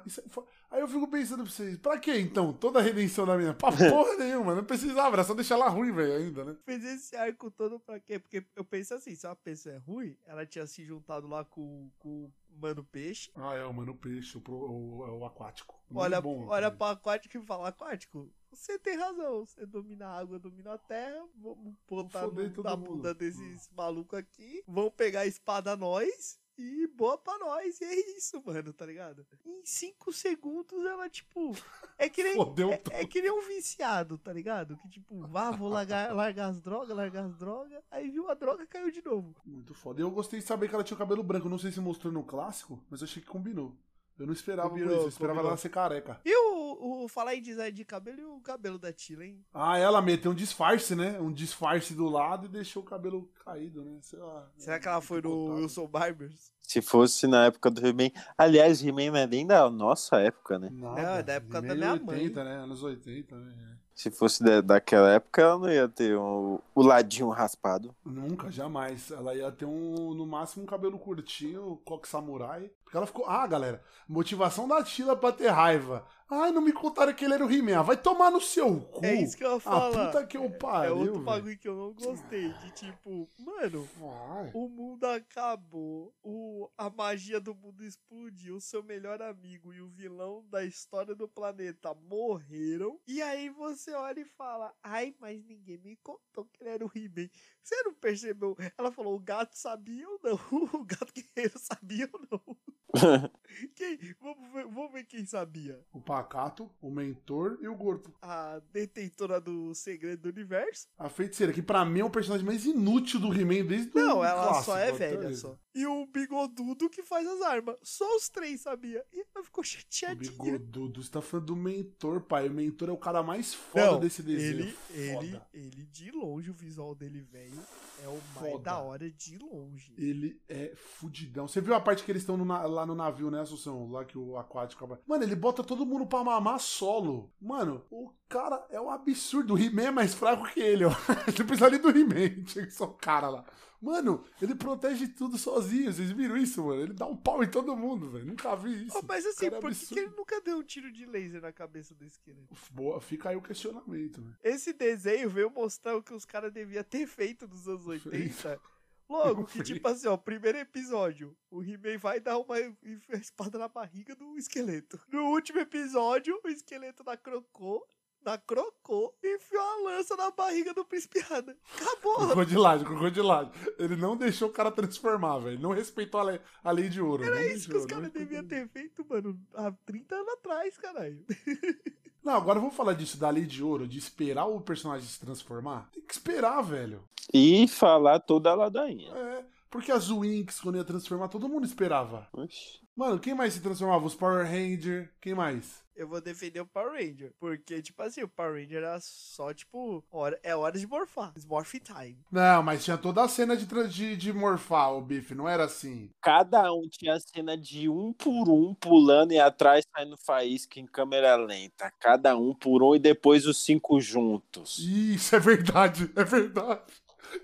Isso 0.07 0.21
aí, 0.21 0.29
foi... 0.31 0.45
aí 0.71 0.81
eu 0.81 0.89
fico 0.89 1.09
pensando 1.09 1.43
pra 1.43 1.53
vocês, 1.53 1.77
pra 1.79 1.99
que 1.99 2.17
então? 2.17 2.53
Toda 2.53 2.79
a 2.79 2.83
redenção 2.83 3.27
da 3.27 3.37
minha? 3.37 3.55
Pra 3.55 3.73
porra 3.91 4.17
nenhuma, 4.17 4.55
não 4.55 4.65
precisava, 4.65 5.17
era 5.17 5.25
só 5.25 5.35
deixar 5.35 5.57
ela 5.57 5.69
ruim, 5.69 5.93
velho, 5.93 6.15
ainda, 6.15 6.45
né? 6.45 6.57
Fez 6.65 6.85
esse 6.85 7.17
arco 7.17 7.51
todo 7.51 7.81
pra 7.81 7.99
quê? 7.99 8.19
Porque 8.19 8.47
eu 8.55 8.65
penso 8.65 8.95
assim, 8.95 9.15
se 9.15 9.27
uma 9.27 9.37
pessoa 9.37 9.75
é 9.75 9.79
ruim, 9.79 10.17
ela 10.25 10.47
tinha 10.47 10.67
se 10.67 10.85
juntado 10.85 11.27
lá 11.27 11.45
com, 11.45 11.91
com 11.99 12.25
o 12.25 12.33
Mano 12.57 12.85
Peixe. 12.85 13.31
Ah, 13.35 13.55
é 13.55 13.65
o 13.65 13.73
Mano 13.73 13.95
Peixe, 13.95 14.37
o, 14.37 14.41
pro, 14.41 14.55
o, 14.55 15.19
o 15.19 15.25
aquático. 15.25 15.75
Muito 15.89 16.05
Olha, 16.05 16.21
bom, 16.21 16.47
olha 16.47 16.71
pro 16.71 16.87
aquático 16.87 17.37
e 17.37 17.43
fala, 17.43 17.69
aquático, 17.69 18.31
você 18.51 18.79
tem 18.79 18.97
razão, 18.97 19.45
você 19.45 19.67
domina 19.67 20.07
a 20.07 20.19
água, 20.19 20.39
domina 20.39 20.75
a 20.75 20.79
terra, 20.79 21.27
vamos 21.37 21.75
botar 21.89 22.27
no, 22.27 22.63
na 22.63 22.77
mundo. 22.77 22.97
bunda 22.97 23.15
desses 23.15 23.71
malucos 23.73 24.19
aqui, 24.19 24.63
vão 24.67 24.91
pegar 24.91 25.21
a 25.21 25.27
espada 25.27 25.77
nós 25.77 26.41
e 26.59 26.87
boa 26.89 27.17
pra 27.17 27.39
nós, 27.39 27.81
e 27.81 27.85
é 27.85 28.17
isso, 28.17 28.43
mano, 28.45 28.73
tá 28.73 28.85
ligado? 28.87 29.27
Em 29.45 29.65
cinco 29.65 30.13
segundos 30.13 30.85
ela, 30.85 31.09
tipo, 31.09 31.53
é 31.99 32.09
que 32.09 32.23
nem, 32.23 32.37
é, 32.39 33.01
é 33.01 33.07
que 33.07 33.23
nem 33.23 33.31
um 33.31 33.41
viciado, 33.43 34.19
tá 34.19 34.33
ligado? 34.33 34.77
Que 34.77 34.89
tipo, 34.89 35.27
vá, 35.27 35.51
vou 35.51 35.69
largar, 35.69 36.13
largar 36.15 36.51
as 36.51 36.61
drogas, 36.61 36.97
largar 36.97 37.25
as 37.25 37.37
drogas, 37.37 37.83
aí 37.91 38.11
viu 38.11 38.31
a 38.31 38.35
droga 38.35 38.67
caiu 38.67 38.91
de 38.91 39.05
novo. 39.05 39.35
Muito 39.45 39.75
foda. 39.75 40.01
E 40.01 40.05
eu 40.05 40.11
gostei 40.11 40.41
de 40.41 40.47
saber 40.47 40.69
que 40.69 40.75
ela 40.75 40.85
tinha 40.85 40.95
o 40.95 40.99
cabelo 40.99 41.23
branco. 41.23 41.49
Não 41.49 41.59
sei 41.59 41.73
se 41.73 41.81
mostrou 41.81 42.13
no 42.13 42.23
clássico, 42.23 42.83
mas 42.91 43.03
achei 43.03 43.23
que 43.23 43.29
combinou. 43.29 43.77
Eu 44.19 44.27
não 44.27 44.33
esperava 44.33 44.69
Combinou, 44.71 44.95
isso. 44.95 45.05
Eu 45.05 45.09
esperava 45.09 45.35
combinou. 45.39 45.51
ela 45.51 45.57
ser 45.57 45.69
careca. 45.69 46.21
E 46.25 46.37
o, 46.37 47.05
o 47.05 47.09
falar 47.09 47.35
em 47.35 47.43
design 47.43 47.73
de 47.73 47.85
cabelo 47.85 48.21
e 48.21 48.25
o 48.25 48.41
cabelo 48.41 48.79
da 48.79 48.93
Tila, 48.93 49.25
hein? 49.25 49.45
Ah, 49.53 49.79
ela 49.79 50.01
meteu 50.01 50.31
um 50.31 50.35
disfarce, 50.35 50.95
né? 50.95 51.19
Um 51.21 51.33
disfarce 51.33 51.95
do 51.95 52.09
lado 52.09 52.47
e 52.47 52.49
deixou 52.49 52.83
o 52.83 52.87
cabelo 52.87 53.29
caído, 53.45 53.85
né? 53.85 53.99
Sei 54.03 54.19
lá. 54.19 54.49
Será 54.57 54.79
que 54.79 54.87
ela 54.89 55.01
foi 55.01 55.21
no. 55.23 55.55
Wilson 55.57 55.87
Barbers? 55.87 56.53
Se 56.63 56.81
fosse 56.81 57.27
na 57.27 57.47
época 57.47 57.71
do 57.71 57.85
He-Man. 57.87 58.11
Aliás, 58.39 58.83
He-Man 58.83 59.11
não 59.11 59.17
é 59.17 59.27
nem 59.27 59.47
da 59.47 59.69
nossa 59.69 60.17
época, 60.21 60.59
né? 60.59 60.69
Nada. 60.71 61.03
Não, 61.03 61.15
é 61.17 61.23
da 61.23 61.33
época 61.35 61.61
da 61.61 61.75
minha 61.75 61.97
mãe. 61.97 62.21
80, 62.21 62.45
né? 62.45 62.57
Anos 62.57 62.83
80, 62.83 63.37
né? 63.37 63.79
Se 63.95 64.11
fosse 64.11 64.43
da, 64.43 64.61
daquela 64.61 65.11
época, 65.13 65.43
ela 65.43 65.59
não 65.59 65.69
ia 65.71 65.89
ter 65.89 66.17
o, 66.17 66.61
o 66.75 66.83
ladinho 66.83 67.29
raspado. 67.29 67.95
Nunca, 68.05 68.51
jamais. 68.51 69.11
Ela 69.11 69.35
ia 69.35 69.51
ter 69.53 69.65
um, 69.65 70.15
no 70.15 70.27
máximo, 70.27 70.63
um 70.63 70.67
cabelo 70.67 70.99
curtinho, 70.99 71.81
coque 71.85 72.09
samurai. 72.09 72.71
Porque 72.83 72.97
ela 72.97 73.07
ficou. 73.07 73.27
Ah, 73.27 73.47
galera, 73.47 73.83
motivação 74.09 74.67
da 74.67 74.83
Tila 74.83 75.17
pra 75.17 75.33
ter 75.33 75.49
raiva. 75.49 76.05
Ai, 76.35 76.51
não 76.51 76.63
me 76.63 76.73
contaram 76.73 77.13
que 77.13 77.25
ele 77.27 77.35
era 77.35 77.45
o 77.45 77.51
He-Man. 77.53 77.79
Ah, 77.79 77.83
Vai 77.83 77.97
tomar 77.97 78.31
no 78.31 78.41
seu 78.41 78.81
cu. 78.81 79.05
É 79.05 79.15
isso 79.15 79.37
que 79.37 79.45
eu 79.45 79.51
ia 79.51 79.57
Ah, 79.57 79.61
falar. 79.61 80.07
puta 80.13 80.27
que 80.27 80.37
eu 80.39 80.45
É 80.45 80.49
pariu. 80.49 80.97
outro 80.97 81.13
velho. 81.13 81.25
bagulho 81.25 81.59
que 81.59 81.69
eu 81.69 81.77
não 81.77 81.93
gostei. 81.93 82.49
De 82.55 82.71
tipo, 82.71 83.29
mano, 83.39 83.87
Vai. 83.99 84.51
o 84.55 84.69
mundo 84.69 85.05
acabou. 85.05 86.15
O, 86.23 86.71
a 86.79 86.89
magia 86.89 87.39
do 87.41 87.55
mundo 87.55 87.85
explodiu. 87.85 88.57
O 88.57 88.61
seu 88.61 88.83
melhor 88.83 89.21
amigo 89.21 89.75
e 89.75 89.81
o 89.83 89.89
vilão 89.89 90.45
da 90.49 90.65
história 90.65 91.15
do 91.15 91.29
planeta 91.29 91.95
morreram. 92.09 92.99
E 93.07 93.21
aí 93.21 93.51
você 93.51 93.93
olha 93.93 94.21
e 94.21 94.25
fala: 94.25 94.73
Ai, 94.83 95.15
mas 95.21 95.45
ninguém 95.45 95.77
me 95.79 95.97
contou 95.97 96.47
que 96.47 96.63
ele 96.63 96.71
era 96.71 96.85
o 96.87 96.91
He-Man. 96.95 97.29
Você 97.63 97.83
não 97.83 97.93
percebeu? 97.95 98.57
Ela 98.79 98.91
falou: 98.91 99.15
o 99.17 99.21
gato 99.21 99.55
sabia 99.57 100.09
ou 100.09 100.19
não? 100.23 100.33
O 100.81 100.85
gato 100.85 101.13
guerreiro 101.15 101.59
sabia 101.59 102.09
ou 102.13 102.21
não? 102.31 102.57
Quem? 103.75 103.99
Vamos 104.21 104.53
ver, 104.53 104.67
vamos 104.67 104.93
ver 104.93 105.05
quem 105.05 105.25
sabia. 105.27 105.81
O 105.93 106.01
Pacato, 106.01 106.71
o 106.81 106.91
Mentor 106.91 107.59
e 107.61 107.69
o 107.69 107.75
Gordo. 107.75 108.13
A 108.23 108.61
detentora 108.73 109.41
do 109.41 109.75
segredo 109.75 110.23
do 110.23 110.29
universo. 110.29 110.87
A 110.99 111.09
feiticeira, 111.09 111.53
que 111.53 111.63
pra 111.63 111.85
mim 111.85 112.01
é 112.01 112.05
o 112.05 112.11
personagem 112.11 112.47
mais 112.47 112.65
inútil 112.65 113.21
do 113.21 113.33
He-Man 113.33 113.65
desde 113.67 113.91
o 113.97 114.01
Não, 114.01 114.25
ela 114.25 114.43
clássico, 114.49 114.65
só 114.67 114.79
é 114.79 114.93
velha 114.93 115.25
ele. 115.27 115.37
só. 115.37 115.57
E 115.75 115.87
o 115.87 116.07
bigodudo 116.07 116.91
que 116.91 117.03
faz 117.03 117.27
as 117.27 117.41
armas. 117.43 117.77
Só 117.83 118.17
os 118.17 118.29
três 118.29 118.61
sabia. 118.61 119.03
E 119.13 119.21
ela 119.35 119.45
ficou 119.45 119.63
O 119.63 119.67
chateadinha. 119.67 120.31
bigodudo, 120.31 121.03
você 121.03 121.11
tá 121.11 121.23
falando 121.23 121.47
do 121.47 121.57
Mentor, 121.57 122.21
pai. 122.21 122.49
O 122.49 122.53
Mentor 122.53 122.89
é 122.91 122.93
o 122.93 122.97
cara 122.99 123.23
mais 123.23 123.55
foda 123.55 123.93
Não, 123.93 124.01
desse 124.01 124.23
desenho. 124.23 124.61
ele, 124.61 124.77
ele, 124.91 125.15
Foda. 125.33 125.47
ele 125.55 125.85
de 125.87 126.11
longe, 126.11 126.51
o 126.51 126.55
visual 126.55 126.95
dele, 126.95 127.21
velho, 127.23 127.59
é 128.05 128.09
o 128.09 128.21
mais 128.35 128.53
Foda. 128.53 128.65
da 128.65 128.79
hora 128.79 129.11
de 129.11 129.39
longe. 129.39 129.95
Ele 129.97 130.41
é 130.49 130.75
fudidão. 130.77 131.49
Você 131.49 131.61
viu 131.61 131.75
a 131.75 131.81
parte 131.81 132.05
que 132.05 132.11
eles 132.13 132.23
estão 132.23 132.37
lá 132.45 132.85
no 132.85 132.95
navio, 132.95 133.31
né, 133.31 133.41
Assunção? 133.43 133.91
Lá 133.91 134.05
que 134.05 134.17
o 134.17 134.37
aquático. 134.37 134.99
Mano, 135.07 135.25
ele 135.25 135.37
bota 135.37 135.63
todo 135.63 135.87
mundo 135.87 136.07
pra 136.07 136.25
mamar 136.25 136.61
solo. 136.61 137.33
Mano, 137.41 137.85
o 137.91 138.13
cara 138.29 138.65
é 138.71 138.81
um 138.81 138.91
absurdo. 138.91 139.55
O 139.55 139.59
He-Man 139.59 139.83
é 139.83 139.91
mais 139.91 140.15
fraco 140.15 140.49
que 140.53 140.61
ele, 140.61 140.85
ó. 140.85 140.91
Não 141.39 141.47
precisa 141.47 141.71
nem 141.71 141.81
do 141.81 141.91
He-Man. 141.91 142.43
Que 142.45 142.71
ser 142.71 142.85
o 142.85 142.89
cara 142.89 143.29
lá. 143.29 143.45
Mano, 143.83 144.25
ele 144.41 144.55
protege 144.55 145.09
tudo 145.09 145.37
sozinho. 145.37 145.93
Vocês 145.93 146.13
viram 146.13 146.37
isso, 146.37 146.65
mano? 146.65 146.83
Ele 146.83 146.93
dá 146.93 147.05
um 147.05 147.17
pau 147.17 147.43
em 147.43 147.51
todo 147.51 147.77
mundo, 147.77 148.11
velho. 148.13 148.25
Nunca 148.25 148.55
vi 148.55 148.87
isso. 148.87 148.97
Oh, 148.97 149.05
mas 149.05 149.27
assim, 149.27 149.47
é 149.47 149.51
por 149.51 149.73
que, 149.73 149.87
que 149.87 149.99
ele 149.99 150.15
nunca 150.17 150.41
deu 150.41 150.59
um 150.59 150.63
tiro 150.63 150.93
de 150.93 151.05
laser 151.05 151.43
na 151.43 151.53
cabeça 151.53 151.93
do 151.93 152.05
esqueleto? 152.05 152.55
Boa, 152.71 153.01
fica 153.01 153.31
aí 153.31 153.37
o 153.37 153.43
questionamento, 153.43 154.21
né? 154.21 154.37
Esse 154.45 154.73
desenho 154.73 155.29
veio 155.29 155.51
mostrar 155.51 155.97
o 155.97 156.03
que 156.03 156.15
os 156.15 156.25
caras 156.25 156.53
deviam 156.53 156.85
ter 156.85 157.09
feito 157.09 157.49
nos 157.49 157.67
anos 157.67 157.85
80. 157.85 158.61
Logo, 159.09 159.45
que 159.45 159.63
tipo 159.63 159.87
assim, 159.89 160.09
ó, 160.09 160.17
primeiro 160.17 160.59
episódio, 160.59 161.37
o 161.51 161.63
He-Man 161.63 161.99
vai 161.99 162.21
dar 162.21 162.39
uma 162.39 162.57
espada 163.13 163.59
na 163.59 163.69
barriga 163.69 164.15
do 164.15 164.37
esqueleto. 164.37 165.01
No 165.09 165.27
último 165.27 165.61
episódio, 165.61 166.39
o 166.45 166.49
esqueleto 166.49 167.05
na 167.05 167.17
crocô, 167.17 167.87
na 168.25 168.39
crocô, 168.39 169.15
enfiou 169.23 169.63
a 169.63 169.77
lança 169.91 170.17
na 170.17 170.31
barriga 170.31 170.73
do 170.73 170.85
príncipe 170.85 171.25
Adam. 171.31 171.55
Acabou! 171.75 172.17
Crocodilagem, 172.27 172.87
crocodilagem. 172.87 173.53
Ele 173.79 173.97
não 173.97 174.17
deixou 174.17 174.49
o 174.49 174.53
cara 174.53 174.71
transformar, 174.71 175.39
velho. 175.41 175.59
Não 175.59 175.73
respeitou 175.73 176.21
a 176.21 176.25
lei, 176.25 176.41
a 176.63 176.71
lei 176.71 176.89
de 176.89 177.01
ouro. 177.01 177.25
Era 177.25 177.35
não 177.35 177.43
isso 177.43 177.67
que 177.67 177.73
deixou, 177.73 177.81
os 177.81 177.87
caras 177.87 178.11
deviam 178.13 178.45
ter 178.47 178.69
feito, 178.69 179.05
mano, 179.09 179.39
há 179.55 179.73
30 179.85 180.15
anos 180.15 180.33
atrás, 180.35 180.79
caralho. 180.79 181.25
Não, 182.25 182.35
agora 182.35 182.61
vamos 182.61 182.77
falar 182.77 182.95
disso, 182.95 183.19
da 183.19 183.29
lei 183.31 183.45
de 183.45 183.63
ouro, 183.63 183.87
de 183.87 183.99
esperar 183.99 184.47
o 184.47 184.61
personagem 184.61 185.07
se 185.07 185.19
transformar. 185.19 185.89
Tem 185.93 186.03
que 186.03 186.13
esperar, 186.13 186.63
velho. 186.63 187.03
E 187.35 187.67
falar 187.67 188.21
toda 188.21 188.51
a 188.51 188.55
ladainha. 188.55 189.11
É, 189.13 189.45
porque 189.69 189.91
as 189.91 190.09
Winx, 190.09 190.61
quando 190.61 190.77
ia 190.77 190.85
transformar, 190.85 191.29
todo 191.29 191.49
mundo 191.49 191.67
esperava. 191.67 192.29
Oxi. 192.33 192.81
Mano, 192.95 193.19
quem 193.19 193.35
mais 193.35 193.55
se 193.55 193.61
transformava? 193.61 194.07
Os 194.07 194.15
Power 194.15 194.45
Ranger, 194.45 195.11
quem 195.21 195.35
mais? 195.35 195.82
Eu 195.95 196.09
vou 196.09 196.21
defender 196.21 196.61
o 196.61 196.67
Power 196.67 196.93
Ranger. 196.93 197.33
Porque, 197.39 197.83
tipo 197.83 198.03
assim, 198.03 198.23
o 198.23 198.29
Power 198.29 198.55
Ranger 198.55 198.79
era 198.79 198.99
só, 199.01 199.53
tipo, 199.53 200.05
hora, 200.11 200.39
é 200.43 200.55
hora 200.55 200.79
de 200.79 200.87
morfar. 200.87 201.31
It's 201.31 201.45
morph 201.45 201.75
time. 201.75 202.19
Não, 202.31 202.63
mas 202.63 202.85
tinha 202.85 202.97
toda 202.97 203.23
a 203.23 203.29
cena 203.29 203.57
de, 203.57 203.67
de, 203.89 204.17
de 204.17 204.33
morfar 204.33 204.93
o 204.95 205.01
bife, 205.01 205.35
não 205.35 205.49
era 205.49 205.65
assim. 205.65 206.11
Cada 206.21 206.73
um 206.73 206.89
tinha 206.89 207.15
a 207.15 207.21
cena 207.21 207.57
de 207.57 207.89
um 207.89 208.13
por 208.13 208.49
um 208.49 208.75
pulando 208.75 209.33
e 209.33 209.39
atrás 209.39 209.85
saindo 209.95 210.17
faísca 210.17 210.81
em 210.81 210.87
câmera 210.87 211.37
lenta. 211.37 211.93
Cada 212.01 212.37
um 212.37 212.55
por 212.55 212.83
um 212.83 212.95
e 212.95 212.99
depois 212.99 213.47
os 213.47 213.63
cinco 213.63 214.01
juntos. 214.01 214.79
Isso, 214.79 215.37
é 215.37 215.39
verdade, 215.39 216.11
é 216.17 216.25
verdade. 216.25 216.83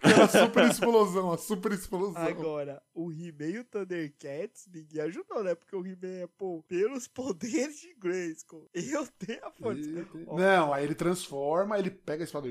Aquela 0.03 0.29
super 0.29 0.65
explosão, 0.71 1.33
a 1.33 1.39
super 1.39 1.73
explosão. 1.73 2.23
Agora, 2.23 2.83
o 2.95 3.11
He-Man 3.11 3.47
e 3.47 3.59
o 3.59 3.65
Thundercats, 3.65 4.69
ninguém 4.73 5.01
ajudou, 5.03 5.43
né? 5.43 5.55
Porque 5.55 5.75
o 5.75 5.87
He-Man 5.87 6.23
é, 6.23 6.27
pô, 6.27 6.63
pelos 6.69 7.09
poderes 7.09 7.81
de 7.81 7.95
Grayskull. 7.95 8.69
Eu 8.75 9.07
tenho 9.19 9.45
a 9.45 9.51
força. 9.51 10.07
Não, 10.37 10.73
aí 10.73 10.85
ele 10.85 10.95
transforma, 10.95 11.79
ele 11.79 11.91
pega 11.91 12.23
a 12.23 12.27
espada. 12.27 12.49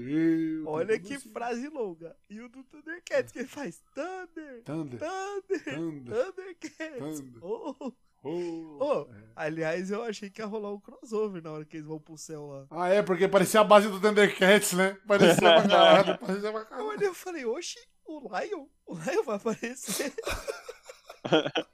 Olha 0.65 0.99
que 0.99 1.15
assim. 1.15 1.29
frase 1.29 1.67
longa. 1.69 2.15
E 2.29 2.39
o 2.41 2.49
do 2.49 2.63
Thundercats, 2.63 3.31
que 3.31 3.39
ele 3.39 3.47
faz 3.47 3.81
Thunder, 3.93 4.63
Thunder, 4.63 4.99
Thunder, 4.99 5.63
Thunder, 5.63 6.33
Thundercats. 6.33 7.19
Thunder. 7.19 7.43
Oh, 7.43 7.91
oh. 8.27 8.77
oh. 8.79 9.07
Aliás, 9.35 9.91
eu 9.91 10.01
achei 10.03 10.29
que 10.31 10.41
ia 10.41 10.47
rolar 10.47 10.73
um 10.73 10.79
crossover 10.79 11.43
na 11.43 11.51
hora 11.51 11.63
que 11.65 11.77
eles 11.77 11.85
vão 11.87 11.99
pro 11.99 12.17
céu 12.17 12.47
lá. 12.47 12.65
Ah, 12.71 12.89
é, 12.89 13.03
porque 13.03 13.27
parecia 13.27 13.59
a 13.59 13.63
base 13.63 13.87
do 13.87 13.99
Thundercats, 14.01 14.73
né? 14.73 14.97
Parecia 15.07 15.35
pra 15.35 15.67
caralho, 15.67 16.17
parecia 16.19 16.51
pra 16.51 16.61
Eu 16.61 16.65
caralho. 16.65 16.87
olhei 16.87 17.09
e 17.09 17.13
falei, 17.13 17.45
oxi, 17.45 17.79
o 18.05 18.19
Lion? 18.35 18.65
O 18.87 18.95
Lion 18.97 19.23
vai 19.23 19.35
aparecer. 19.35 20.11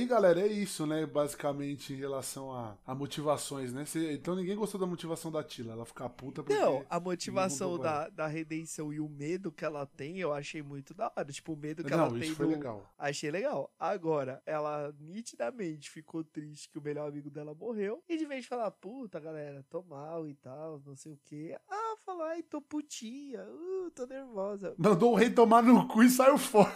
E 0.00 0.04
aí, 0.04 0.08
galera, 0.08 0.40
é 0.40 0.46
isso, 0.46 0.86
né? 0.86 1.04
Basicamente, 1.04 1.92
em 1.92 1.96
relação 1.96 2.50
a, 2.54 2.74
a 2.86 2.94
motivações, 2.94 3.70
né? 3.70 3.84
Cê- 3.84 4.14
então 4.14 4.34
ninguém 4.34 4.56
gostou 4.56 4.80
da 4.80 4.86
motivação 4.86 5.30
da 5.30 5.44
Tila. 5.44 5.74
Ela 5.74 5.84
fica 5.84 6.08
puta 6.08 6.42
porque... 6.42 6.58
Não, 6.58 6.86
a 6.88 6.98
motivação 6.98 7.78
da, 7.78 8.08
da 8.08 8.26
redenção 8.26 8.94
e 8.94 8.98
o 8.98 9.10
medo 9.10 9.52
que 9.52 9.62
ela 9.62 9.84
tem, 9.84 10.18
eu 10.18 10.32
achei 10.32 10.62
muito 10.62 10.94
da 10.94 11.12
hora. 11.14 11.30
Tipo, 11.30 11.52
o 11.52 11.56
medo 11.56 11.84
que 11.84 11.90
Não, 11.90 12.04
ela 12.06 12.10
tem 12.12 12.22
isso 12.22 12.34
foi 12.34 12.46
do- 12.46 12.52
legal. 12.52 12.90
Achei 12.98 13.30
legal. 13.30 13.70
Agora, 13.78 14.42
ela 14.46 14.90
nitidamente 14.98 15.90
ficou 15.90 16.24
triste 16.24 16.70
que 16.70 16.78
o 16.78 16.82
melhor 16.82 17.06
amigo 17.06 17.28
dela 17.28 17.54
morreu. 17.54 18.02
E 18.08 18.16
de 18.16 18.24
vez 18.24 18.44
de 18.44 18.48
falar, 18.48 18.70
puta, 18.70 19.20
galera, 19.20 19.62
tô 19.68 19.82
mal 19.82 20.26
e 20.26 20.34
tal, 20.34 20.80
não 20.86 20.96
sei 20.96 21.12
o 21.12 21.20
quê. 21.26 21.58
Ah, 21.68 21.94
falar, 22.06 22.30
ai, 22.30 22.42
tô 22.42 22.62
putinha, 22.62 23.42
uh, 23.44 23.90
tô 23.90 24.06
nervosa. 24.06 24.74
Mandou 24.78 25.12
o 25.12 25.14
rei 25.14 25.28
tomar 25.28 25.62
no 25.62 25.86
cu 25.86 26.02
e 26.02 26.08
saiu 26.08 26.38
fora. 26.38 26.74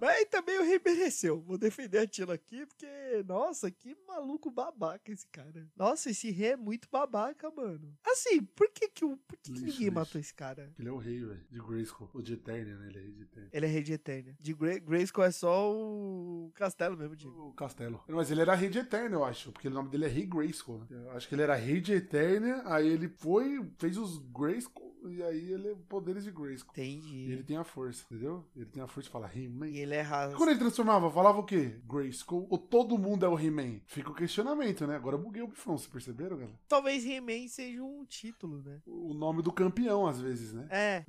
Mas 0.00 0.24
também 0.28 0.58
o 0.58 0.64
Rei 0.64 0.80
mereceu. 0.84 1.40
Vou 1.40 1.56
defender 1.56 1.98
a 1.98 2.06
Tila 2.06 2.34
aqui, 2.34 2.66
porque, 2.66 2.86
nossa, 3.26 3.70
que 3.70 3.96
maluco 4.06 4.50
babaca 4.50 5.10
esse 5.12 5.26
cara. 5.28 5.66
Nossa, 5.76 6.10
esse 6.10 6.30
Rei 6.30 6.52
é 6.52 6.56
muito 6.56 6.88
babaca, 6.90 7.50
mano. 7.50 7.96
Assim, 8.04 8.42
por 8.42 8.70
que 8.70 8.88
que, 8.88 9.04
o, 9.04 9.16
por 9.16 9.36
que, 9.38 9.44
que 9.44 9.50
Lixo, 9.52 9.64
ninguém 9.66 9.80
lixo. 9.86 9.92
matou 9.94 10.20
esse 10.20 10.34
cara? 10.34 10.72
Ele 10.78 10.88
é 10.88 10.92
o 10.92 10.96
rei, 10.98 11.20
velho. 11.24 11.44
De 11.50 11.60
Grayskull. 11.60 12.10
Ou 12.12 12.22
de 12.22 12.34
Eternia, 12.34 12.76
né? 12.76 12.88
Ele 12.88 12.98
é 12.98 13.02
rei 13.02 13.12
de 13.12 13.22
Eternia. 13.22 13.50
Ele 13.52 13.66
é 13.66 13.68
Rei 13.68 13.82
de 13.82 13.92
Eternia. 13.92 14.36
De 14.40 14.54
Gra 14.54 14.78
Grayskull 14.78 15.24
é 15.24 15.30
só 15.30 15.72
o 15.72 16.50
castelo 16.54 16.96
mesmo, 16.96 17.14
Diego. 17.16 17.48
O 17.48 17.52
castelo. 17.54 18.02
Mas 18.08 18.30
ele 18.30 18.40
era 18.40 18.54
rei 18.54 18.68
de 18.68 18.78
Eternia, 18.78 19.16
eu 19.16 19.24
acho. 19.24 19.52
Porque 19.52 19.68
o 19.68 19.70
nome 19.70 19.88
dele 19.90 20.06
é 20.06 20.08
Rei 20.08 20.26
Grayskull, 20.26 20.78
né? 20.80 20.86
Eu 20.90 21.10
acho 21.12 21.28
que 21.28 21.34
ele 21.34 21.42
era 21.42 21.54
rei 21.54 21.80
de 21.80 21.92
Eternia, 21.94 22.62
aí 22.66 22.88
ele 22.88 23.08
foi, 23.08 23.64
fez 23.78 23.96
os 23.96 24.18
Grayskull, 24.18 24.83
e 25.10 25.22
aí 25.22 25.52
ele 25.52 25.68
é 25.68 25.74
poderes 25.88 26.24
de 26.24 26.30
Grayskull. 26.30 26.74
E 26.76 26.80
Entendi. 26.96 27.32
ele 27.32 27.42
tem 27.42 27.56
a 27.56 27.64
força, 27.64 28.04
entendeu? 28.10 28.44
Ele 28.56 28.66
tem 28.66 28.82
a 28.82 28.86
força 28.86 29.08
de 29.08 29.12
falar 29.12 29.36
He-Man. 29.36 29.68
E 29.68 29.78
ele 29.78 29.94
é 29.94 30.00
raça. 30.00 30.36
Quando 30.36 30.50
ele 30.50 30.58
transformava, 30.58 31.10
falava 31.10 31.38
o 31.38 31.44
quê? 31.44 31.78
Grayskull? 31.88 32.46
Ou 32.50 32.58
todo 32.58 32.98
mundo 32.98 33.24
é 33.24 33.28
o 33.28 33.38
He-Man? 33.38 33.80
Fica 33.86 34.10
o 34.10 34.14
questionamento, 34.14 34.86
né? 34.86 34.96
Agora 34.96 35.16
eu 35.16 35.22
buguei 35.22 35.42
o 35.42 35.48
bifão, 35.48 35.76
vocês 35.76 35.90
perceberam, 35.90 36.36
galera? 36.36 36.58
Talvez 36.68 37.04
He-Man 37.04 37.48
seja 37.48 37.82
um 37.82 38.04
título, 38.04 38.62
né? 38.62 38.80
O 38.86 39.12
nome 39.14 39.42
do 39.42 39.52
campeão, 39.52 40.06
às 40.06 40.20
vezes, 40.20 40.52
né? 40.52 40.66
É, 40.70 41.04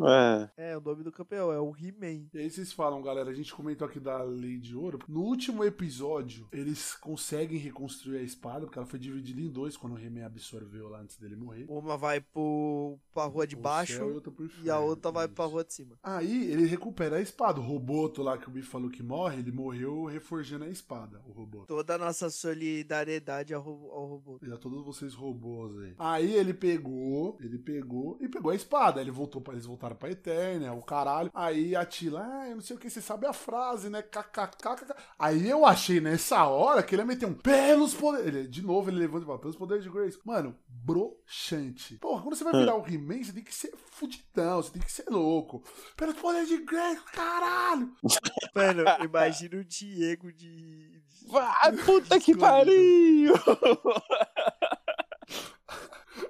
É. 0.57 0.71
é 0.71 0.77
o 0.77 0.81
nome 0.81 1.03
do 1.03 1.11
campeão, 1.11 1.51
é 1.51 1.59
o 1.59 1.75
He-Man. 1.75 2.27
E 2.33 2.39
aí 2.39 2.49
vocês 2.49 2.71
falam, 2.73 3.01
galera, 3.01 3.29
a 3.29 3.33
gente 3.33 3.53
comentou 3.53 3.87
aqui 3.87 3.99
da 3.99 4.21
Lei 4.23 4.57
de 4.57 4.75
Ouro. 4.75 4.99
No 5.07 5.21
último 5.21 5.63
episódio, 5.63 6.47
eles 6.51 6.95
conseguem 6.95 7.57
reconstruir 7.57 8.17
a 8.17 8.21
espada, 8.21 8.65
porque 8.65 8.77
ela 8.77 8.87
foi 8.87 8.99
dividida 8.99 9.39
em 9.41 9.49
dois 9.49 9.77
quando 9.77 9.93
o 9.93 9.99
He-Man 9.99 10.25
absorveu 10.25 10.89
lá 10.89 10.99
antes 10.99 11.17
dele 11.17 11.35
morrer. 11.35 11.65
Uma 11.69 11.97
vai 11.97 12.19
pro, 12.19 12.97
pra 13.13 13.25
rua 13.25 13.45
de 13.47 13.55
baixo 13.55 13.84
céu 13.85 14.09
e 14.09 14.13
outra 14.13 14.31
pro 14.31 14.49
e 14.63 14.69
a 14.69 14.79
outra 14.79 15.11
vai 15.11 15.27
pra 15.27 15.45
rua 15.45 15.63
de 15.63 15.73
cima. 15.73 15.97
Aí 16.03 16.51
ele 16.51 16.65
recupera 16.65 17.17
a 17.17 17.21
espada. 17.21 17.59
O 17.59 17.63
Roboto 17.63 18.21
lá 18.21 18.37
que 18.37 18.47
o 18.47 18.51
Biff 18.51 18.67
falou 18.67 18.89
que 18.89 19.03
morre, 19.03 19.39
ele 19.39 19.51
morreu 19.51 20.05
reforjando 20.05 20.65
a 20.65 20.69
espada, 20.69 21.21
o 21.27 21.31
Roboto. 21.31 21.67
Toda 21.67 21.95
a 21.95 21.97
nossa 21.97 22.29
solidariedade 22.29 23.53
ao, 23.53 23.61
ao 23.61 24.05
robô. 24.05 24.39
E 24.41 24.51
a 24.51 24.57
todos 24.57 24.83
vocês 24.83 25.13
robôs 25.13 25.77
aí. 25.79 25.95
Aí 25.97 26.33
ele 26.33 26.53
pegou, 26.53 27.37
ele 27.39 27.57
pegou 27.57 28.17
e 28.21 28.27
pegou 28.27 28.51
a 28.51 28.55
espada. 28.55 29.01
Ele 29.01 29.11
voltou 29.11 29.41
para 29.41 29.53
eles 29.53 29.65
voltaram 29.65 29.95
pra 29.95 30.11
Eternia, 30.11 30.73
o 30.73 30.81
caralho. 30.81 31.31
Aí 31.33 31.75
a 31.75 31.85
Tila, 31.85 32.25
ah, 32.25 32.49
eu 32.49 32.55
não 32.55 32.61
sei 32.61 32.75
o 32.75 32.79
que, 32.79 32.89
você 32.89 33.01
sabe 33.01 33.25
a 33.25 33.33
frase, 33.33 33.89
né? 33.89 34.01
KKKK. 34.01 34.93
Aí 35.17 35.49
eu 35.49 35.65
achei 35.65 35.99
nessa 35.99 36.45
hora 36.45 36.83
que 36.83 36.95
ele 36.95 37.01
ia 37.01 37.05
meter 37.05 37.25
um 37.25 37.33
pelos 37.33 37.93
poderes. 37.93 38.27
Ele, 38.27 38.47
de 38.47 38.61
novo 38.61 38.89
ele 38.89 38.99
levanta 38.99 39.23
e 39.23 39.27
fala, 39.27 39.39
pelos 39.39 39.55
poderes 39.55 39.83
de 39.83 39.89
Grace. 39.89 40.19
Mano, 40.23 40.55
broxante. 40.67 41.97
Porra, 41.97 42.21
quando 42.21 42.35
você 42.35 42.43
vai 42.43 42.53
virar 42.53 42.75
o 42.75 42.85
He-Man, 42.87 43.23
você 43.23 43.33
tem 43.33 43.43
que 43.43 43.53
ser 43.53 43.74
fudidão, 43.75 44.61
você 44.61 44.71
tem 44.71 44.81
que 44.81 44.91
ser 44.91 45.09
louco. 45.09 45.63
Pelos 45.95 46.15
poderes 46.15 46.47
de 46.49 46.57
Grace, 46.57 47.01
caralho. 47.13 47.91
Mano, 48.55 48.83
imagina 49.03 49.57
o 49.57 49.63
Diego 49.65 50.31
de. 50.31 51.01
Vai, 51.27 51.71
puta 51.77 52.19
que 52.19 52.35
pariu! 52.37 53.33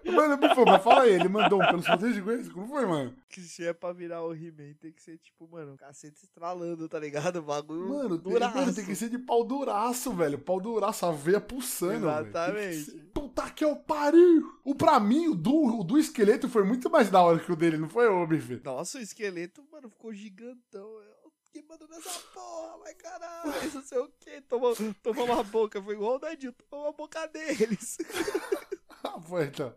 Mano, 0.06 0.38
foi, 0.56 0.66
mas 0.66 0.84
fala 0.84 1.02
aí, 1.04 1.14
ele 1.14 1.28
mandou 1.28 1.62
um 1.62 1.66
pelos 1.66 1.86
poderes 1.86 2.16
de 2.16 2.22
Grace? 2.22 2.50
Como 2.50 2.68
foi, 2.68 2.86
mano? 2.86 3.14
Que 3.30 3.42
se 3.42 3.66
é 3.68 3.74
pra 3.74 3.92
virar 3.92 4.24
o 4.24 4.34
He-Man, 4.34 4.74
tem 4.80 4.92
que 4.92 5.02
ser 5.02 5.18
tipo, 5.18 5.48
mano, 5.48 5.76
cacete 5.78 6.24
estralando, 6.24 6.88
tá 6.88 6.98
ligado? 7.00 7.38
O 7.38 7.42
bagulho. 7.42 7.90
Mano, 7.90 8.18
tem, 8.18 8.32
duraço. 8.34 8.56
mano, 8.58 8.74
tem 8.74 8.86
que 8.86 8.96
ser 8.96 9.10
de 9.10 9.18
pau 9.20 9.44
duraço, 9.44 10.14
velho. 10.14 10.38
Pau 10.40 10.60
duraço, 10.62 11.06
a 11.06 11.12
veia 11.12 11.42
pulsando, 11.42 12.08
velho. 12.08 12.24
Tem 12.24 12.28
Exatamente. 12.30 12.84
ser- 12.92 13.06
Puta 13.36 13.52
que 13.52 13.66
eu 13.66 13.76
pariu! 13.76 14.58
O 14.64 14.74
pra 14.74 14.98
mim, 14.98 15.28
o 15.28 15.36
do, 15.36 15.82
o 15.82 15.84
do 15.84 16.00
esqueleto 16.00 16.48
foi 16.48 16.64
muito 16.64 16.90
mais 16.90 17.10
da 17.10 17.22
hora 17.22 17.38
que 17.38 17.52
o 17.52 17.56
dele, 17.56 17.78
não 17.78 17.90
foi, 17.90 18.08
ô, 18.08 18.26
Bife? 18.26 18.62
Nossa, 18.64 18.98
o 18.98 19.02
esqueleto, 19.02 19.62
mano, 19.70 19.90
ficou 19.90 20.14
gigantão. 20.14 20.88
Eu 21.02 21.34
queimando 21.52 21.86
nessa 21.90 22.18
porra, 22.34 22.78
vai 22.78 22.94
caralho, 22.94 23.74
não 23.74 23.82
sei 23.82 23.98
o 24.00 24.08
que. 24.22 24.40
Tomou, 24.42 24.74
tomou 25.04 25.26
uma 25.26 25.44
boca, 25.44 25.84
foi 25.84 25.96
igual 25.96 26.16
o 26.16 26.20
Dadinho, 26.20 26.54
tomou 26.54 26.86
uma 26.86 26.94
boca 26.94 27.28
deles. 27.28 27.98
Ah, 29.08 29.22
foi, 29.22 29.44
então. 29.44 29.72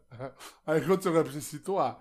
Aí 0.65 0.81
o 0.81 0.85
aconteceu 0.85 1.13
pra 1.13 1.23
você 1.23 1.43
situar? 1.43 1.99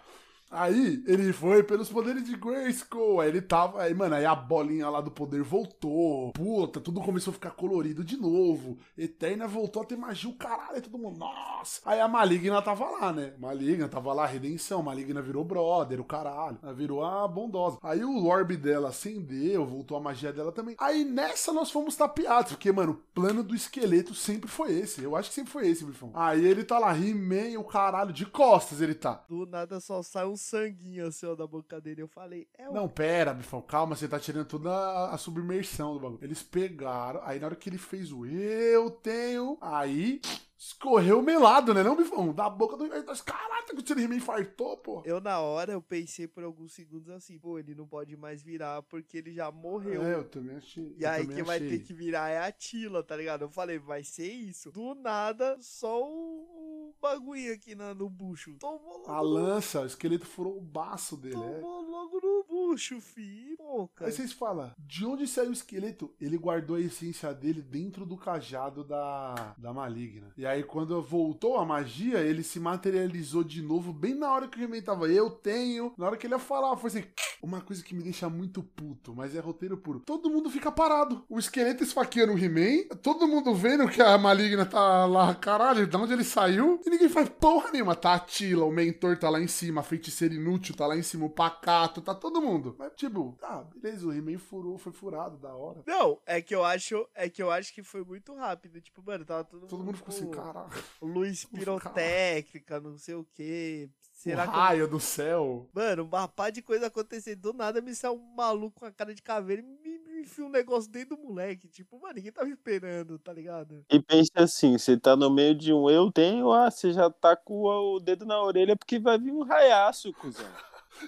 Aí 0.49 1.03
ele 1.05 1.33
foi 1.33 1.63
pelos 1.63 1.89
poderes 1.89 2.23
de 2.23 2.35
Grayskull. 2.35 3.19
Aí 3.19 3.29
ele 3.29 3.41
tava. 3.41 3.81
Aí, 3.81 3.93
mano, 3.93 4.15
aí 4.15 4.25
a 4.25 4.35
bolinha 4.35 4.89
lá 4.89 5.01
do 5.01 5.11
poder 5.11 5.43
voltou. 5.43 6.31
Puta, 6.31 6.79
tudo 6.79 7.01
começou 7.01 7.31
a 7.31 7.33
ficar 7.33 7.51
colorido 7.51 8.03
de 8.03 8.17
novo. 8.17 8.77
Eterna 8.97 9.47
voltou 9.47 9.81
a 9.81 9.85
ter 9.85 9.97
magia, 9.97 10.29
o 10.29 10.35
caralho. 10.35 10.81
Todo 10.81 10.97
mundo, 10.97 11.19
nossa. 11.19 11.81
Aí 11.85 11.99
a 11.99 12.07
Maligna 12.07 12.61
tava 12.61 12.89
lá, 12.89 13.11
né? 13.11 13.33
Maligna 13.37 13.89
tava 13.89 14.13
lá, 14.13 14.25
redenção. 14.25 14.81
Maligna 14.81 15.21
virou 15.21 15.43
brother, 15.43 15.99
o 15.99 16.05
caralho. 16.05 16.57
Ela 16.63 16.73
virou 16.73 17.03
a 17.03 17.27
bondosa. 17.27 17.77
Aí 17.83 18.03
o 18.03 18.25
orbe 18.25 18.55
dela 18.55 18.89
acendeu, 18.89 19.65
voltou 19.65 19.97
a 19.97 20.01
magia 20.01 20.31
dela 20.31 20.51
também. 20.51 20.75
Aí 20.79 21.03
nessa 21.03 21.51
nós 21.51 21.69
fomos 21.69 21.95
tapeados. 21.95 22.53
Porque, 22.53 22.71
mano, 22.71 22.93
o 22.93 23.13
plano 23.13 23.43
do 23.43 23.55
esqueleto 23.55 24.13
sempre 24.13 24.49
foi 24.49 24.73
esse. 24.73 25.03
Eu 25.03 25.15
acho 25.15 25.29
que 25.29 25.35
sempre 25.35 25.51
foi 25.51 25.67
esse, 25.67 25.83
Bifão. 25.83 26.11
Aí 26.13 26.45
ele 26.45 26.63
tá 26.63 26.79
lá, 26.79 26.97
He-Man, 26.97 27.59
o 27.59 27.63
caralho, 27.63 28.13
de 28.13 28.25
costas 28.25 28.81
ele 28.81 28.95
tá. 28.95 29.23
Do 29.27 29.45
nada 29.45 29.79
só 29.79 30.01
sai 30.01 30.25
um 30.25 30.36
sanguinho 30.37 31.07
assim, 31.07 31.25
ó, 31.25 31.35
da 31.35 31.47
boca 31.47 31.79
dele. 31.81 32.01
Eu 32.01 32.07
falei, 32.07 32.47
é 32.57 32.69
o. 32.69 32.73
Não, 32.73 32.87
pera, 32.87 33.33
Bifão, 33.33 33.61
calma, 33.61 33.95
você 33.95 34.07
tá 34.07 34.19
tirando 34.19 34.45
toda 34.45 34.69
a, 34.69 35.15
a 35.15 35.17
submersão 35.17 35.93
do 35.93 35.99
bagulho. 35.99 36.23
Eles 36.23 36.43
pegaram, 36.43 37.21
aí 37.23 37.39
na 37.39 37.47
hora 37.47 37.55
que 37.55 37.69
ele 37.69 37.77
fez 37.77 38.11
o 38.11 38.25
eu 38.25 38.89
tenho, 38.89 39.57
aí 39.61 40.21
escorreu 40.57 41.21
melado, 41.21 41.73
né, 41.73 41.83
não, 41.83 41.95
Bifão? 41.95 42.33
Da 42.33 42.49
boca 42.49 42.75
do. 42.75 42.87
Caralho, 42.89 43.65
tá 43.65 43.73
acontecendo, 43.73 44.01
He-Man 44.01 44.15
infartou, 44.15 44.77
pô. 44.77 45.01
Eu, 45.05 45.21
na 45.21 45.39
hora, 45.39 45.73
eu 45.73 45.81
pensei 45.81 46.27
por 46.27 46.43
alguns 46.43 46.73
segundos 46.73 47.09
assim, 47.09 47.37
pô, 47.37 47.59
ele 47.59 47.75
não 47.75 47.87
pode 47.87 48.17
mais 48.17 48.41
virar 48.41 48.81
porque 48.83 49.17
ele 49.17 49.33
já 49.33 49.51
morreu. 49.51 50.03
É, 50.03 50.15
eu 50.15 50.23
também 50.23 50.55
achei. 50.55 50.95
E 50.97 51.03
eu 51.03 51.09
aí 51.09 51.27
quem 51.27 51.43
vai 51.43 51.59
ter 51.59 51.79
que 51.79 51.93
virar 51.93 52.29
é 52.29 52.39
a 52.39 52.51
Tila, 52.51 53.03
tá 53.03 53.15
ligado? 53.15 53.43
Eu 53.43 53.49
falei, 53.49 53.77
vai 53.77 54.03
ser 54.03 54.31
isso. 54.31 54.71
Do 54.71 54.95
nada, 54.95 55.57
só 55.61 56.01
o, 56.01 56.56
o 56.56 56.56
bagulho 57.01 57.53
aqui 57.53 57.75
na, 57.75 57.93
no 57.93 58.09
bucho. 58.09 58.53
Tomou 58.59 58.99
logo, 58.99 59.11
A 59.11 59.21
lança, 59.21 59.81
o 59.81 59.85
esqueleto 59.85 60.25
furou 60.25 60.57
o 60.57 60.61
baço 60.61 61.17
dele, 61.17 61.35
é. 61.35 61.59
tomou 61.59 61.81
logo 61.81 62.19
no 62.37 62.43
bucho, 62.43 62.99
fi. 63.01 63.55
Pô, 63.57 63.87
cara. 63.95 64.09
Aí 64.09 64.15
vocês 64.15 64.31
falam, 64.31 64.71
de 64.77 65.05
onde 65.05 65.27
saiu 65.27 65.49
o 65.49 65.53
esqueleto? 65.53 66.13
Ele 66.19 66.37
guardou 66.37 66.75
a 66.75 66.81
essência 66.81 67.33
dele 67.33 67.61
dentro 67.61 68.05
do 68.05 68.17
cajado 68.17 68.83
da, 68.83 69.55
da 69.57 69.73
maligna. 69.73 70.31
E 70.37 70.45
aí, 70.45 70.63
quando 70.63 71.01
voltou 71.01 71.57
a 71.57 71.65
magia, 71.65 72.19
ele 72.19 72.43
se 72.43 72.59
materializou 72.59 73.43
de 73.43 73.61
novo, 73.61 73.91
bem 73.91 74.13
na 74.13 74.31
hora 74.31 74.47
que 74.47 74.59
o 74.59 74.63
He-Man 74.63 74.81
tava. 74.81 75.07
Eu 75.07 75.29
tenho. 75.29 75.93
Na 75.97 76.05
hora 76.05 76.17
que 76.17 76.27
ele 76.27 76.35
ia 76.35 76.39
falar, 76.39 76.75
foi 76.77 76.89
assim. 76.89 77.03
Uma 77.41 77.61
coisa 77.61 77.83
que 77.83 77.93
me 77.93 78.01
deixa 78.01 78.27
muito 78.29 78.63
puto, 78.63 79.13
mas 79.15 79.35
é 79.35 79.39
roteiro 79.39 79.77
puro. 79.77 79.99
Todo 79.99 80.29
mundo 80.29 80.49
fica 80.49 80.71
parado. 80.71 81.23
O 81.29 81.37
esqueleto 81.37 81.83
esfaqueando 81.83 82.33
o 82.33 82.37
He-Man, 82.37 82.95
todo 83.01 83.27
mundo 83.27 83.53
vendo 83.53 83.87
que 83.87 84.01
a 84.01 84.17
maligna 84.17 84.65
tá 84.65 85.05
lá, 85.05 85.35
caralho, 85.35 85.85
de 85.85 85.95
onde 85.95 86.13
ele 86.13 86.23
saiu, 86.23 86.81
e 86.83 86.89
ninguém 86.89 87.09
faz 87.09 87.29
porra 87.29 87.71
nenhuma. 87.71 87.95
Tá 87.95 88.15
a 88.15 88.19
Tila, 88.19 88.65
o 88.65 88.71
mentor 88.71 89.17
tá 89.17 89.29
lá 89.29 89.39
em 89.39 89.47
cima, 89.47 89.81
a 89.81 89.83
feiticeira 89.83 90.33
inútil 90.33 90.75
tá 90.75 90.87
lá 90.87 90.97
em 90.97 91.03
cima, 91.03 91.25
o 91.25 91.29
pacato, 91.29 92.01
tá 92.01 92.15
todo 92.15 92.26
mundo. 92.41 92.75
Mas, 92.77 92.91
tipo, 92.95 93.35
tá, 93.39 93.63
beleza, 93.75 94.07
o 94.07 94.13
He-Man 94.13 94.37
furou, 94.37 94.77
foi 94.77 94.91
furado, 94.91 95.37
da 95.37 95.53
hora. 95.53 95.83
Não, 95.85 96.19
é 96.25 96.41
que 96.41 96.53
eu 96.53 96.63
acho, 96.63 97.07
é 97.15 97.29
que 97.29 97.41
eu 97.41 97.49
acho 97.51 97.73
que 97.73 97.83
foi 97.83 98.03
muito 98.03 98.33
rápido. 98.33 98.81
Tipo, 98.81 99.01
mano, 99.03 99.25
tava 99.25 99.43
todo, 99.43 99.67
Todo 99.67 99.83
mundo 99.83 99.97
ficou 99.97 100.13
assim, 100.13 100.29
caralho. 100.29 100.69
Luz 101.01 101.45
pirotécnica, 101.53 102.79
não 102.79 102.97
sei 102.97 103.15
o 103.15 103.25
quê. 103.33 103.89
Será 104.13 104.45
o 104.45 104.47
que. 104.47 104.55
raio 104.55 104.87
do 104.87 104.99
céu. 104.99 105.69
Mano, 105.73 106.03
uma 106.03 106.27
pá 106.27 106.49
de 106.49 106.61
coisa 106.61 106.87
acontecendo. 106.87 107.39
Do 107.39 107.53
nada 107.53 107.81
me 107.81 107.93
sai 107.93 108.11
um 108.11 108.35
maluco 108.35 108.79
com 108.79 108.85
a 108.85 108.91
cara 108.91 109.13
de 109.13 109.21
caveira 109.21 109.61
e 109.61 109.65
me, 109.65 109.99
me 109.99 110.21
enfia 110.21 110.43
um 110.43 110.49
negócio 110.49 110.89
dentro 110.89 111.15
do 111.15 111.23
moleque. 111.23 111.67
Tipo, 111.67 111.99
mano, 111.99 112.15
ninguém 112.15 112.31
tava 112.31 112.49
esperando, 112.49 113.19
tá 113.19 113.31
ligado? 113.31 113.85
E 113.91 114.01
pense 114.01 114.31
assim, 114.35 114.77
você 114.77 114.97
tá 114.97 115.15
no 115.15 115.29
meio 115.29 115.53
de 115.53 115.71
um 115.71 115.87
eu 115.87 116.11
tenho, 116.11 116.51
ah, 116.51 116.71
você 116.71 116.91
já 116.91 117.11
tá 117.11 117.35
com 117.35 117.61
o 117.63 117.99
dedo 117.99 118.25
na 118.25 118.41
orelha 118.41 118.75
porque 118.75 118.97
vai 118.97 119.19
vir 119.19 119.31
um 119.31 119.43
raiaço, 119.43 120.11
cuzão. 120.13 120.51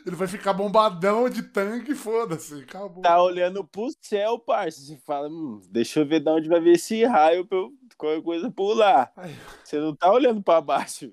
Ele 0.06 0.16
vai 0.16 0.28
ficar 0.28 0.54
bombadão 0.54 1.30
de 1.30 1.44
tanque, 1.44 1.96
foda-se, 1.96 2.62
acabou. 2.62 3.02
Tá 3.02 3.22
olhando 3.22 3.64
pro 3.64 3.90
céu, 4.02 4.40
parça. 4.40 4.82
Você 4.82 4.98
fala, 5.06 5.30
hum, 5.30 5.62
deixa 5.70 6.00
eu 6.00 6.06
ver 6.06 6.20
de 6.20 6.30
onde 6.30 6.50
vai 6.50 6.60
vir 6.60 6.74
esse 6.74 7.04
raio 7.06 7.46
pra 7.46 7.58
eu 7.58 7.72
qualquer 7.98 8.24
coisa 8.24 8.50
pular. 8.50 9.12
Ai. 9.16 9.36
Você 9.64 9.80
não 9.80 9.96
tá 9.96 10.12
olhando 10.12 10.42
pra 10.42 10.62
baixo. 10.62 11.12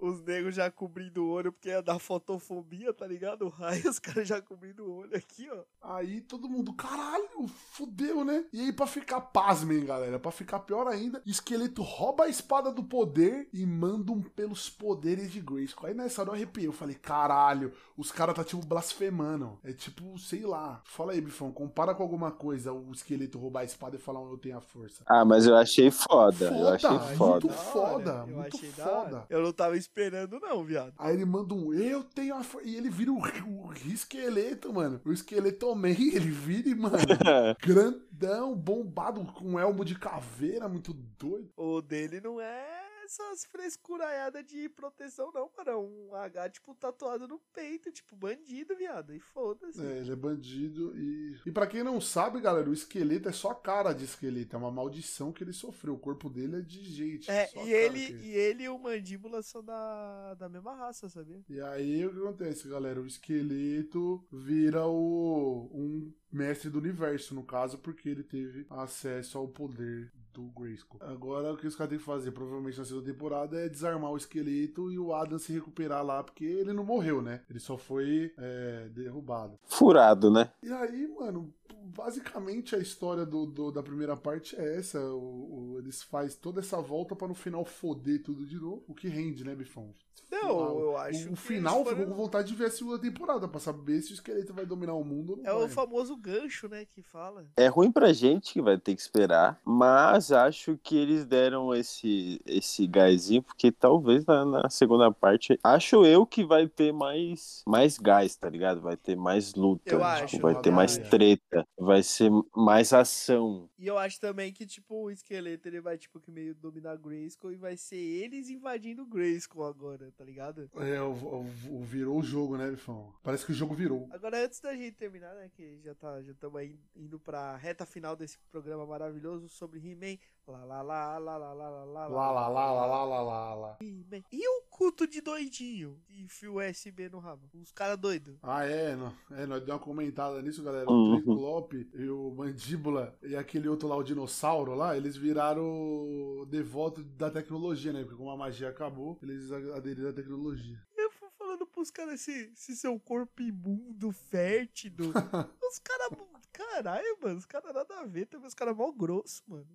Os 0.00 0.20
negros 0.22 0.54
já 0.54 0.70
cobrindo 0.70 1.24
o 1.24 1.30
olho 1.30 1.52
porque 1.52 1.68
ia 1.68 1.82
dar 1.82 1.98
fotofobia, 1.98 2.92
tá 2.92 3.06
ligado? 3.06 3.46
O 3.46 3.48
raio, 3.48 3.88
os 3.88 3.98
caras 3.98 4.26
já 4.28 4.40
cobrindo 4.40 4.84
o 4.84 4.96
olho 4.98 5.16
aqui, 5.16 5.48
ó. 5.50 5.62
Aí 5.82 6.20
todo 6.20 6.48
mundo, 6.48 6.72
caralho, 6.72 7.46
fudeu, 7.72 8.24
né? 8.24 8.44
E 8.52 8.60
aí, 8.60 8.72
pra 8.72 8.86
ficar 8.86 9.20
pasmem, 9.20 9.84
galera, 9.84 10.18
pra 10.18 10.30
ficar 10.30 10.60
pior 10.60 10.86
ainda, 10.88 11.22
esqueleto 11.24 11.82
rouba 11.82 12.24
a 12.24 12.28
espada 12.28 12.70
do 12.72 12.82
poder 12.82 13.48
e 13.52 13.64
manda 13.66 14.12
um 14.12 14.20
pelos 14.22 14.68
poderes 14.68 15.30
de 15.30 15.40
Grayskull. 15.40 15.88
Aí 15.88 15.94
nessa 15.94 16.22
hora 16.22 16.30
eu 16.30 16.34
arrepiei, 16.34 16.66
eu 16.66 16.72
falei, 16.72 16.94
caralho, 16.96 17.72
os 17.96 18.10
caras 18.10 18.34
tá 18.34 18.44
tipo 18.44 18.64
blasfemando. 18.64 19.58
É 19.64 19.72
tipo, 19.72 20.18
sei 20.18 20.44
lá. 20.44 20.80
Fala 20.84 21.12
aí, 21.12 21.20
Bifão, 21.20 21.52
compara 21.52 21.94
com 21.94 22.02
alguma 22.02 22.30
coisa 22.30 22.72
o 22.72 22.90
esqueleto 22.92 23.38
roubar 23.38 23.60
a 23.60 23.64
espada 23.64 23.96
e 23.96 23.98
falar, 23.98 24.20
eu 24.20 24.38
tenho 24.38 24.56
a 24.58 24.60
força. 24.60 25.02
Ah, 25.06 25.24
mas 25.24 25.46
eu 25.46 25.56
achei 25.56 25.90
foda. 25.90 26.46
eu 26.46 26.68
achei 26.68 26.88
Foda, 26.90 27.16
foda. 27.16 27.30
muito 27.30 27.48
foda, 27.50 28.24
eu 28.28 28.36
muito 28.36 28.56
achei 28.56 28.70
da 28.72 28.84
foda. 28.84 28.96
hora. 29.16 29.26
Eu 29.30 29.42
não 29.42 29.52
tava 29.52 29.67
esperando, 29.76 30.40
não, 30.40 30.64
viado. 30.64 30.94
Aí 30.98 31.14
ele 31.14 31.24
manda 31.24 31.54
um 31.54 31.72
eu 31.72 32.02
tenho 32.02 32.34
a. 32.34 32.42
E 32.64 32.76
ele 32.76 32.90
vira 32.90 33.12
o, 33.12 33.18
o 33.18 33.72
esqueleto, 33.86 34.72
mano. 34.72 35.00
O 35.04 35.12
esqueleto 35.12 35.74
Man, 35.74 35.90
ele 35.98 36.30
vira 36.30 36.68
e, 36.68 36.74
mano, 36.74 36.96
grandão, 37.60 38.54
bombado, 38.54 39.24
com 39.24 39.52
um 39.52 39.58
elmo 39.58 39.84
de 39.84 39.94
caveira, 39.94 40.68
muito 40.68 40.92
doido. 40.92 41.50
O 41.56 41.80
dele 41.80 42.20
não 42.20 42.40
é 42.40 42.77
essas 43.08 43.44
frescuraiadas 43.46 44.44
de 44.46 44.68
proteção, 44.68 45.32
não, 45.32 45.50
mano. 45.56 45.70
É 45.70 45.76
um 45.76 46.14
H, 46.14 46.50
tipo, 46.50 46.74
tatuado 46.74 47.26
no 47.26 47.38
peito, 47.54 47.90
tipo, 47.90 48.14
bandido, 48.14 48.76
viado. 48.76 49.14
E 49.14 49.20
foda-se. 49.20 49.80
É, 49.80 49.98
ele 49.98 50.12
é 50.12 50.16
bandido 50.16 50.96
e. 50.96 51.38
E 51.46 51.50
pra 51.50 51.66
quem 51.66 51.82
não 51.82 52.00
sabe, 52.00 52.40
galera, 52.40 52.68
o 52.68 52.72
esqueleto 52.72 53.28
é 53.28 53.32
só 53.32 53.54
cara 53.54 53.92
de 53.92 54.04
esqueleto. 54.04 54.54
É 54.54 54.58
uma 54.58 54.70
maldição 54.70 55.32
que 55.32 55.42
ele 55.42 55.52
sofreu. 55.52 55.94
O 55.94 55.98
corpo 55.98 56.28
dele 56.28 56.56
é 56.56 56.60
de 56.60 56.84
gente. 56.84 57.30
É, 57.30 57.50
e 57.64 57.72
ele, 57.72 58.06
que- 58.06 58.12
e 58.26 58.30
ele 58.34 58.64
e 58.64 58.68
o 58.68 58.78
mandíbula 58.78 59.42
são 59.42 59.64
da, 59.64 60.34
da 60.34 60.48
mesma 60.48 60.74
raça, 60.74 61.08
sabia? 61.08 61.42
E 61.48 61.60
aí 61.60 62.04
o 62.06 62.12
que 62.12 62.18
acontece, 62.18 62.68
galera? 62.68 63.00
O 63.00 63.06
esqueleto 63.06 64.24
vira 64.30 64.86
o 64.86 65.70
um 65.72 66.12
mestre 66.30 66.68
do 66.68 66.78
universo, 66.78 67.34
no 67.34 67.42
caso, 67.42 67.78
porque 67.78 68.08
ele 68.08 68.22
teve 68.22 68.66
acesso 68.70 69.38
ao 69.38 69.48
poder 69.48 70.12
do 70.42 70.60
Grayskull. 70.60 71.00
Agora 71.02 71.52
o 71.52 71.56
que 71.56 71.66
os 71.66 71.74
caras 71.74 71.90
têm 71.90 71.98
que 71.98 72.04
fazer, 72.04 72.30
provavelmente 72.32 72.78
na 72.78 72.84
segunda 72.84 73.06
temporada, 73.12 73.58
é 73.60 73.68
desarmar 73.68 74.12
o 74.12 74.16
esqueleto 74.16 74.90
e 74.92 74.98
o 74.98 75.12
Adam 75.12 75.38
se 75.38 75.52
recuperar 75.52 76.04
lá, 76.04 76.22
porque 76.22 76.44
ele 76.44 76.72
não 76.72 76.84
morreu, 76.84 77.20
né? 77.20 77.42
Ele 77.50 77.58
só 77.58 77.76
foi 77.76 78.32
é, 78.38 78.88
derrubado. 78.90 79.58
Furado, 79.66 80.30
né? 80.30 80.50
E 80.62 80.72
aí, 80.72 81.08
mano, 81.18 81.52
basicamente 81.96 82.74
a 82.74 82.78
história 82.78 83.26
do, 83.26 83.46
do- 83.46 83.70
da 83.72 83.82
primeira 83.82 84.16
parte 84.16 84.54
é 84.56 84.76
essa. 84.78 85.00
O, 85.00 85.72
o- 85.74 85.78
eles 85.78 86.02
fazem 86.02 86.38
toda 86.40 86.60
essa 86.60 86.80
volta 86.80 87.16
pra 87.16 87.26
no 87.28 87.34
final 87.34 87.64
foder 87.64 88.22
tudo 88.22 88.46
de 88.46 88.56
novo. 88.56 88.84
O 88.86 88.94
que 88.94 89.08
rende, 89.08 89.44
né, 89.44 89.54
Bifão? 89.54 89.92
Não, 90.30 90.78
eu 90.80 90.96
acho 90.96 91.28
O, 91.28 91.32
o 91.32 91.36
que 91.36 91.42
final 91.42 91.84
foram- 91.84 91.96
ficou 91.98 92.06
com 92.14 92.22
vontade 92.22 92.48
de 92.48 92.54
ver 92.54 92.66
a 92.66 92.70
segunda 92.70 92.98
temporada 92.98 93.46
pra 93.48 93.60
saber 93.60 94.00
se 94.02 94.12
o 94.12 94.14
esqueleto 94.14 94.52
vai 94.52 94.66
dominar 94.66 94.94
o 94.94 95.04
mundo 95.04 95.30
ou 95.32 95.36
não 95.38 95.44
É 95.46 95.52
o 95.54 95.60
vai. 95.60 95.68
famoso 95.68 96.16
gancho, 96.16 96.68
né, 96.68 96.84
que 96.84 97.02
fala. 97.02 97.46
É 97.56 97.66
ruim 97.68 97.90
pra 97.92 98.12
gente 98.12 98.52
que 98.54 98.62
vai 98.62 98.78
ter 98.78 98.94
que 98.94 99.00
esperar, 99.00 99.60
mas 99.64 100.30
acho 100.32 100.76
que 100.82 100.96
eles 100.96 101.24
deram 101.24 101.74
esse, 101.74 102.40
esse 102.46 102.86
gásinho, 102.86 103.42
porque 103.42 103.70
talvez 103.72 104.24
na, 104.26 104.44
na 104.44 104.70
segunda 104.70 105.10
parte, 105.12 105.58
acho 105.62 106.04
eu 106.04 106.26
que 106.26 106.44
vai 106.44 106.68
ter 106.68 106.92
mais, 106.92 107.62
mais 107.66 107.98
gás, 107.98 108.36
tá 108.36 108.48
ligado? 108.48 108.80
Vai 108.80 108.96
ter 108.96 109.16
mais 109.16 109.54
luta, 109.54 109.82
Eu 109.86 109.98
tipo, 109.98 110.04
acho, 110.04 110.38
vai 110.40 110.60
ter 110.60 110.70
mais 110.70 110.98
treta, 110.98 111.66
vai 111.78 112.02
ser 112.02 112.30
mais 112.54 112.92
ação. 112.92 113.68
E 113.78 113.86
eu 113.86 113.96
acho 113.98 114.20
também 114.20 114.52
que, 114.52 114.66
tipo, 114.66 115.04
o 115.04 115.10
esqueleto 115.10 115.68
ele 115.68 115.80
vai, 115.80 115.96
tipo, 115.96 116.20
que 116.20 116.30
meio 116.30 116.54
dominar 116.54 116.96
Grayskull 116.96 117.52
e 117.52 117.56
vai 117.56 117.76
ser 117.76 117.96
eles 117.96 118.50
invadindo 118.50 119.04
Grayskull 119.06 119.64
agora, 119.64 120.07
tá 120.12 120.24
ligado? 120.24 120.68
É, 120.76 121.00
o, 121.02 121.12
o- 121.12 121.76
o- 121.80 121.84
virou 121.84 122.18
o 122.18 122.22
jogo, 122.22 122.56
né, 122.56 122.70
Bifão? 122.70 123.12
Parece 123.22 123.44
que 123.46 123.52
o 123.52 123.54
jogo 123.54 123.74
virou. 123.74 124.08
Agora, 124.12 124.44
antes 124.44 124.60
da 124.60 124.74
gente 124.74 124.96
terminar, 124.96 125.34
né, 125.34 125.50
que 125.54 125.80
já 125.82 125.94
tá, 125.94 126.20
já 126.22 126.32
estamos 126.32 126.56
aí 126.60 126.78
indo 126.96 127.18
pra 127.18 127.56
reta 127.56 127.84
final 127.86 128.14
desse 128.16 128.38
programa 128.50 128.86
maravilhoso 128.86 129.48
sobre 129.48 129.78
He-Man. 129.78 130.16
Lá, 130.46 130.64
lá, 130.64 130.80
lá, 130.80 131.18
lá, 131.18 131.36
lá, 131.36 131.52
lá, 131.54 131.68
lá, 131.70 131.84
lá, 131.84 132.06
Lá, 132.08 132.30
lá, 132.30 132.48
lá, 132.48 132.72
lá, 132.72 132.86
lá, 132.86 133.04
lá, 133.04 133.22
lá, 133.22 133.54
lá. 133.54 133.76
He-Man. 133.82 134.22
E 134.32 134.48
o 134.48 134.62
culto 134.70 135.06
de 135.06 135.20
doidinho 135.20 136.00
que 136.06 136.22
enfia 136.22 136.50
o 136.50 136.58
USB 136.58 137.10
no 137.10 137.18
rabo? 137.18 137.46
Os 137.54 137.70
caras 137.70 137.98
doidos. 137.98 138.34
Ah, 138.42 138.64
é, 138.64 138.96
não, 138.96 139.12
é, 139.32 139.44
nós 139.44 139.62
deu 139.62 139.74
uma 139.74 139.80
comentada 139.80 140.40
nisso, 140.40 140.62
galera. 140.62 140.90
Uhum. 140.90 141.12
O 141.12 141.16
Triclope 141.16 141.90
e 141.94 142.08
o 142.08 142.30
Mandíbula 142.34 143.14
e 143.22 143.36
aquele 143.36 143.68
outro 143.68 143.86
lá, 143.88 143.96
o 143.96 144.02
dinossauro 144.02 144.74
lá, 144.74 144.96
eles 144.96 145.16
viraram 145.16 146.46
devoto 146.48 147.02
da 147.02 147.30
tecnologia, 147.30 147.92
né? 147.92 148.02
Porque 148.02 148.16
como 148.16 148.30
a 148.30 148.36
magia 148.36 148.68
acabou, 148.70 149.18
eles 149.22 149.50
aderiram 149.52 149.97
à 150.06 150.12
tecnologia. 150.12 150.80
Eu 150.96 151.10
fui 151.10 151.28
falando 151.36 151.66
pros 151.66 151.90
caras 151.90 152.20
se, 152.20 152.52
se 152.54 152.76
seu 152.76 152.98
corpo 153.00 153.42
imundo, 153.42 154.12
fétido. 154.12 155.04
os 155.62 155.78
caras. 155.78 156.10
Caralho, 156.52 157.18
mano, 157.22 157.38
os 157.38 157.46
caras 157.46 157.72
nada 157.72 158.00
a 158.00 158.04
ver, 158.04 158.26
também 158.26 158.48
os 158.48 158.54
caras 158.54 158.76
mó 158.76 158.90
grosso, 158.90 159.42
mano. 159.46 159.68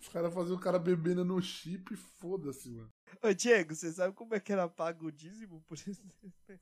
Os 0.00 0.08
caras 0.08 0.32
faziam 0.32 0.56
o 0.56 0.60
cara 0.60 0.78
bebendo 0.78 1.24
no 1.24 1.40
chip 1.40 1.92
e 1.92 1.96
foda-se, 1.96 2.70
mano. 2.70 2.90
Ô, 3.22 3.32
Diego, 3.32 3.74
você 3.74 3.92
sabe 3.92 4.14
como 4.14 4.34
é 4.34 4.40
que 4.40 4.52
era 4.52 4.68
pago 4.68 5.06
o 5.06 5.12
dízimo 5.12 5.60
por 5.62 5.74
esse 5.76 5.94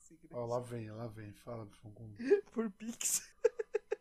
segredo? 0.01 0.29
Ó, 0.33 0.47
lá 0.47 0.61
vem, 0.61 0.91
lá 0.91 1.07
vem. 1.07 1.33
Fala. 1.33 1.69
Por 2.53 2.71
Pix. 2.73 3.23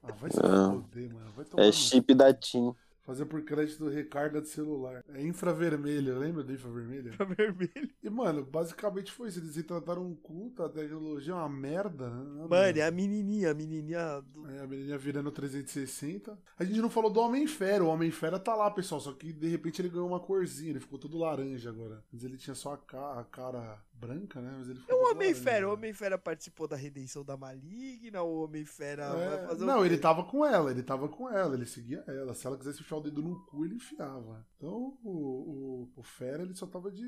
Ah, 0.01 0.11
vai 0.13 0.29
se 0.31 0.37
foder, 0.37 1.13
mano. 1.13 1.31
Vai 1.31 1.45
tomar 1.45 1.63
É 1.63 1.71
chip 1.71 2.13
da 2.13 2.33
TIM. 2.33 2.75
Fazer 3.05 3.25
por 3.25 3.41
crédito 3.43 3.87
recarga 3.87 4.41
de 4.41 4.49
celular. 4.49 5.03
É 5.13 5.21
infravermelho, 5.21 6.17
lembra 6.17 6.43
do 6.43 6.51
infravermelho? 6.51 7.15
Pra 7.15 7.25
vermelho. 7.25 7.89
E, 8.01 8.09
mano, 8.09 8.43
basicamente 8.43 9.11
foi 9.11 9.29
isso. 9.29 9.39
Eles 9.39 9.55
retrataram 9.55 10.03
um 10.03 10.15
culto, 10.15 10.63
a 10.63 10.69
tecnologia 10.69 11.33
é 11.33 11.35
uma 11.35 11.47
merda. 11.47 12.09
Né? 12.09 12.47
Mano, 12.49 12.79
é 12.79 12.81
a 12.81 12.91
menininha, 12.91 13.51
a 13.51 13.53
menininha 13.53 14.21
do... 14.21 14.49
É, 14.49 14.61
a 14.61 14.67
menininha 14.67 14.97
virando 14.97 15.31
360. 15.31 16.37
A 16.57 16.63
gente 16.63 16.81
não 16.81 16.89
falou 16.89 17.11
do 17.11 17.19
Homem-Fera. 17.19 17.83
O 17.83 17.89
Homem-Fera 17.89 18.39
tá 18.39 18.55
lá, 18.55 18.71
pessoal. 18.71 18.99
Só 18.99 19.13
que 19.13 19.31
de 19.31 19.47
repente 19.47 19.81
ele 19.81 19.89
ganhou 19.89 20.07
uma 20.07 20.19
corzinha. 20.19 20.71
Ele 20.71 20.79
ficou 20.79 20.97
todo 20.97 21.17
laranja 21.17 21.69
agora. 21.69 22.03
Mas 22.11 22.23
ele 22.23 22.37
tinha 22.37 22.55
só 22.55 22.73
a 22.73 23.23
cara 23.23 23.79
branca, 23.99 24.41
né? 24.41 24.53
Mas 24.57 24.69
ele 24.69 24.79
É 24.79 24.81
ficou 24.81 24.95
o 24.95 25.11
Homem-Fera. 25.11 25.69
O. 25.69 25.73
Homem-Fera 25.73 26.17
participou 26.17 26.67
da 26.67 26.75
redenção 26.75 27.23
da 27.23 27.37
Maligna. 27.37 28.21
O 28.23 28.43
Homem-Fera 28.43 29.03
É, 29.03 29.29
vai 29.29 29.39
fazer 29.39 29.63
o 29.63 29.67
não, 29.67 29.79
quê? 29.81 29.85
ele 29.85 29.97
tava 29.97 30.23
com 30.23 30.45
ela, 30.45 30.71
ele 30.71 30.83
tava 30.83 31.07
com 31.09 31.29
ela, 31.29 31.55
ele 31.55 31.65
seguia 31.65 32.03
ela. 32.07 32.33
Se 32.33 32.45
ela 32.47 32.57
quisesse 32.57 32.81
enfiar 32.81 32.97
o 32.97 33.01
dedo 33.01 33.21
no 33.21 33.45
cu, 33.45 33.65
ele 33.65 33.75
enfiava. 33.75 34.45
Então 34.57 34.97
o, 35.03 35.09
o, 35.09 35.91
o 35.95 36.03
Fera 36.03 36.43
ele 36.43 36.55
só 36.55 36.67
tava 36.67 36.91
de 36.91 37.03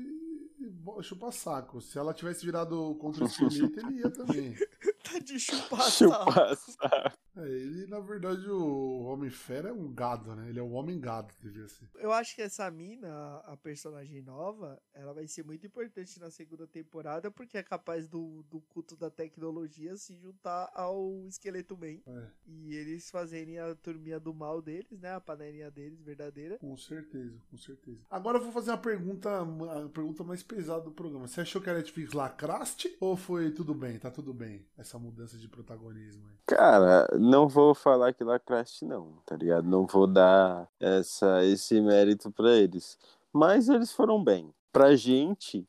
chupa-saco. 1.02 1.80
Se 1.80 1.98
ela 1.98 2.14
tivesse 2.14 2.44
virado 2.44 2.94
contra 2.96 3.24
o 3.24 3.26
esqueleto, 3.28 3.80
ele 3.80 3.98
ia 4.00 4.10
também. 4.10 4.54
Tá 5.02 5.18
de 5.18 5.38
chupar 5.38 5.90
Chupa 5.90 6.54
saco. 6.56 7.18
É, 7.36 7.42
ele, 7.48 7.86
na 7.86 8.00
verdade, 8.00 8.48
o 8.50 9.02
Homem-Fera 9.04 9.68
é 9.68 9.72
um 9.72 9.92
gado, 9.92 10.34
né? 10.34 10.48
Ele 10.48 10.58
é 10.58 10.62
o 10.62 10.70
Homem-Gado, 10.72 11.32
devia 11.40 11.68
ser. 11.68 11.88
Eu 11.94 12.10
acho 12.12 12.34
que 12.34 12.42
essa 12.42 12.68
mina, 12.68 13.08
a- 13.44 13.56
personagem 13.56 14.20
nova, 14.22 14.80
ela 14.92 15.12
vai 15.14 15.26
ser 15.28 15.44
muito 15.44 15.64
importante 15.64 16.18
na 16.18 16.30
segunda 16.32 16.66
temporada, 16.66 17.30
porque 17.30 17.56
é 17.56 17.62
capaz 17.62 18.08
do, 18.08 18.42
do 18.50 18.60
culto 18.62 18.96
da 18.96 19.08
tecnologia 19.10 19.96
se 19.96 20.16
juntar 20.16 20.68
ao 20.74 21.24
Esqueleto 21.28 21.76
Man. 21.76 22.00
É, 22.06 22.26
E 22.46 22.74
eles 22.74 23.08
fazerem 23.08 23.58
a 23.60 23.72
turminha 23.76 24.18
do 24.18 24.34
mal 24.34 24.60
deles, 24.60 24.98
né? 25.00 25.14
A 25.14 25.20
panelinha 25.20 25.70
deles, 25.70 26.00
verdadeira. 26.02 26.58
com 26.58 26.76
certeza, 26.76 27.38
com 27.50 27.56
certeza. 27.56 28.00
Agora 28.10 28.38
eu 28.38 28.42
vou 28.42 28.50
fazer 28.52 28.72
uma 28.72 28.78
pergunta, 28.78 29.30
a 29.42 29.88
pergunta 29.90 30.24
mais 30.24 30.42
pesada 30.42 30.82
do 30.82 30.90
programa. 30.92 31.28
Você 31.28 31.40
achou 31.42 31.62
que 31.62 31.70
a 31.70 31.74
Netflix 31.74 32.12
lacraste 32.12 32.96
ou 33.00 33.16
foi 33.16 33.52
tudo 33.52 33.74
bem? 33.74 33.96
Tá 33.98 34.10
tudo 34.10 34.34
bem, 34.34 34.66
essa 34.88 34.98
mudança 34.98 35.36
de 35.36 35.46
protagonismo 35.46 36.26
aí? 36.26 36.34
Cara, 36.46 37.06
não 37.18 37.46
vou 37.46 37.74
falar 37.74 38.14
que 38.14 38.24
lacraste 38.24 38.86
não, 38.86 39.18
tá 39.26 39.36
ligado? 39.36 39.68
Não 39.68 39.86
vou 39.86 40.06
dar 40.06 40.66
essa, 40.80 41.44
esse 41.44 41.78
mérito 41.80 42.32
pra 42.32 42.56
eles. 42.56 42.98
Mas 43.30 43.68
eles 43.68 43.92
foram 43.92 44.24
bem. 44.24 44.52
Pra 44.72 44.96
gente 44.96 45.68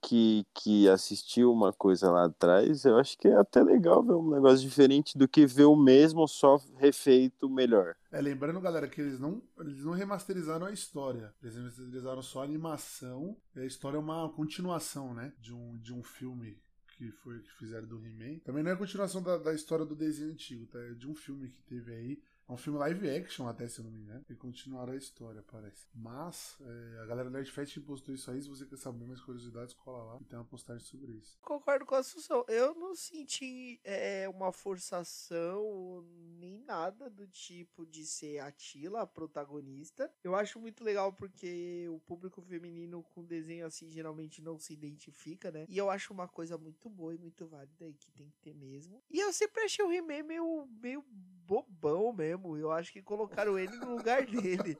que, 0.00 0.46
que 0.54 0.88
assistiu 0.88 1.52
uma 1.52 1.72
coisa 1.72 2.10
lá 2.10 2.26
atrás, 2.26 2.84
eu 2.84 2.96
acho 2.96 3.18
que 3.18 3.26
é 3.28 3.36
até 3.36 3.62
legal 3.62 4.02
ver 4.04 4.14
um 4.14 4.30
negócio 4.30 4.60
diferente 4.60 5.18
do 5.18 5.28
que 5.28 5.44
ver 5.44 5.64
o 5.64 5.76
mesmo 5.76 6.26
só 6.28 6.60
refeito 6.76 7.50
melhor. 7.50 7.96
É, 8.12 8.20
lembrando, 8.20 8.60
galera, 8.60 8.88
que 8.88 9.00
eles 9.00 9.18
não, 9.18 9.42
eles 9.58 9.84
não 9.84 9.92
remasterizaram 9.92 10.66
a 10.66 10.72
história. 10.72 11.34
Eles 11.42 11.56
remasterizaram 11.56 12.22
só 12.22 12.40
a 12.40 12.44
animação. 12.44 13.36
E 13.54 13.60
a 13.60 13.66
história 13.66 13.96
é 13.96 14.00
uma 14.00 14.28
continuação, 14.30 15.12
né? 15.12 15.32
De 15.40 15.52
um, 15.52 15.76
de 15.78 15.92
um 15.92 16.02
filme 16.02 16.62
que 17.00 17.10
foi 17.12 17.40
que 17.40 17.50
fizeram 17.54 17.86
do 17.86 17.96
He-Man. 17.96 18.40
Também 18.40 18.62
não 18.62 18.70
é 18.70 18.74
a 18.74 18.76
continuação 18.76 19.22
da, 19.22 19.38
da 19.38 19.54
história 19.54 19.86
do 19.86 19.96
desenho 19.96 20.32
antigo, 20.32 20.66
tá? 20.66 20.78
É 20.78 20.92
de 20.92 21.08
um 21.08 21.14
filme 21.14 21.48
que 21.48 21.62
teve 21.62 21.94
aí. 21.94 22.22
É 22.50 22.52
um 22.52 22.56
filme 22.56 22.80
live 22.80 23.08
action, 23.08 23.46
até 23.46 23.68
se 23.68 23.78
eu 23.78 23.84
não 23.84 23.92
me 23.92 24.00
engano. 24.00 24.24
E 24.28 24.34
continuaram 24.34 24.92
a 24.92 24.96
história, 24.96 25.40
parece. 25.52 25.86
Mas, 25.94 26.58
é, 26.60 26.98
a 27.00 27.06
galera 27.06 27.30
da 27.30 27.38
Nerdfest 27.38 27.78
postou 27.82 28.12
isso 28.12 28.28
aí. 28.28 28.42
Se 28.42 28.48
você 28.48 28.66
quer 28.66 28.76
saber 28.76 29.04
mais 29.04 29.20
curiosidades, 29.20 29.72
cola 29.72 30.14
lá. 30.14 30.18
E 30.20 30.24
tem 30.24 30.36
uma 30.36 30.44
postagem 30.44 30.84
sobre 30.84 31.12
isso. 31.12 31.38
Concordo 31.40 31.86
com 31.86 31.94
a 31.94 31.98
Assunção. 31.98 32.44
Eu 32.48 32.74
não 32.74 32.92
senti 32.96 33.80
é, 33.84 34.28
uma 34.28 34.52
forçação 34.52 36.04
nem 36.40 36.58
nada 36.58 37.08
do 37.08 37.28
tipo 37.28 37.86
de 37.86 38.04
ser 38.04 38.40
a 38.40 38.50
Tila 38.50 39.02
a 39.02 39.06
protagonista. 39.06 40.12
Eu 40.24 40.34
acho 40.34 40.58
muito 40.58 40.82
legal 40.82 41.12
porque 41.12 41.86
o 41.88 42.00
público 42.00 42.42
feminino 42.42 43.04
com 43.14 43.24
desenho 43.24 43.64
assim 43.64 43.88
geralmente 43.90 44.42
não 44.42 44.58
se 44.58 44.72
identifica, 44.72 45.52
né? 45.52 45.66
E 45.68 45.78
eu 45.78 45.88
acho 45.88 46.12
uma 46.12 46.26
coisa 46.26 46.58
muito 46.58 46.90
boa 46.90 47.14
e 47.14 47.18
muito 47.18 47.46
válida 47.46 47.86
e 47.86 47.94
que 47.94 48.10
tem 48.10 48.28
que 48.28 48.40
ter 48.40 48.54
mesmo. 48.54 49.00
E 49.08 49.20
eu 49.20 49.32
sempre 49.32 49.62
achei 49.62 49.84
o 49.84 49.92
He-Man 49.92 50.24
meio, 50.24 50.66
meio 50.82 51.04
bobão 51.50 52.12
mesmo. 52.12 52.39
Eu 52.56 52.72
acho 52.72 52.92
que 52.92 53.02
colocaram 53.02 53.58
ele 53.58 53.76
no 53.76 53.96
lugar 53.96 54.24
dele. 54.26 54.76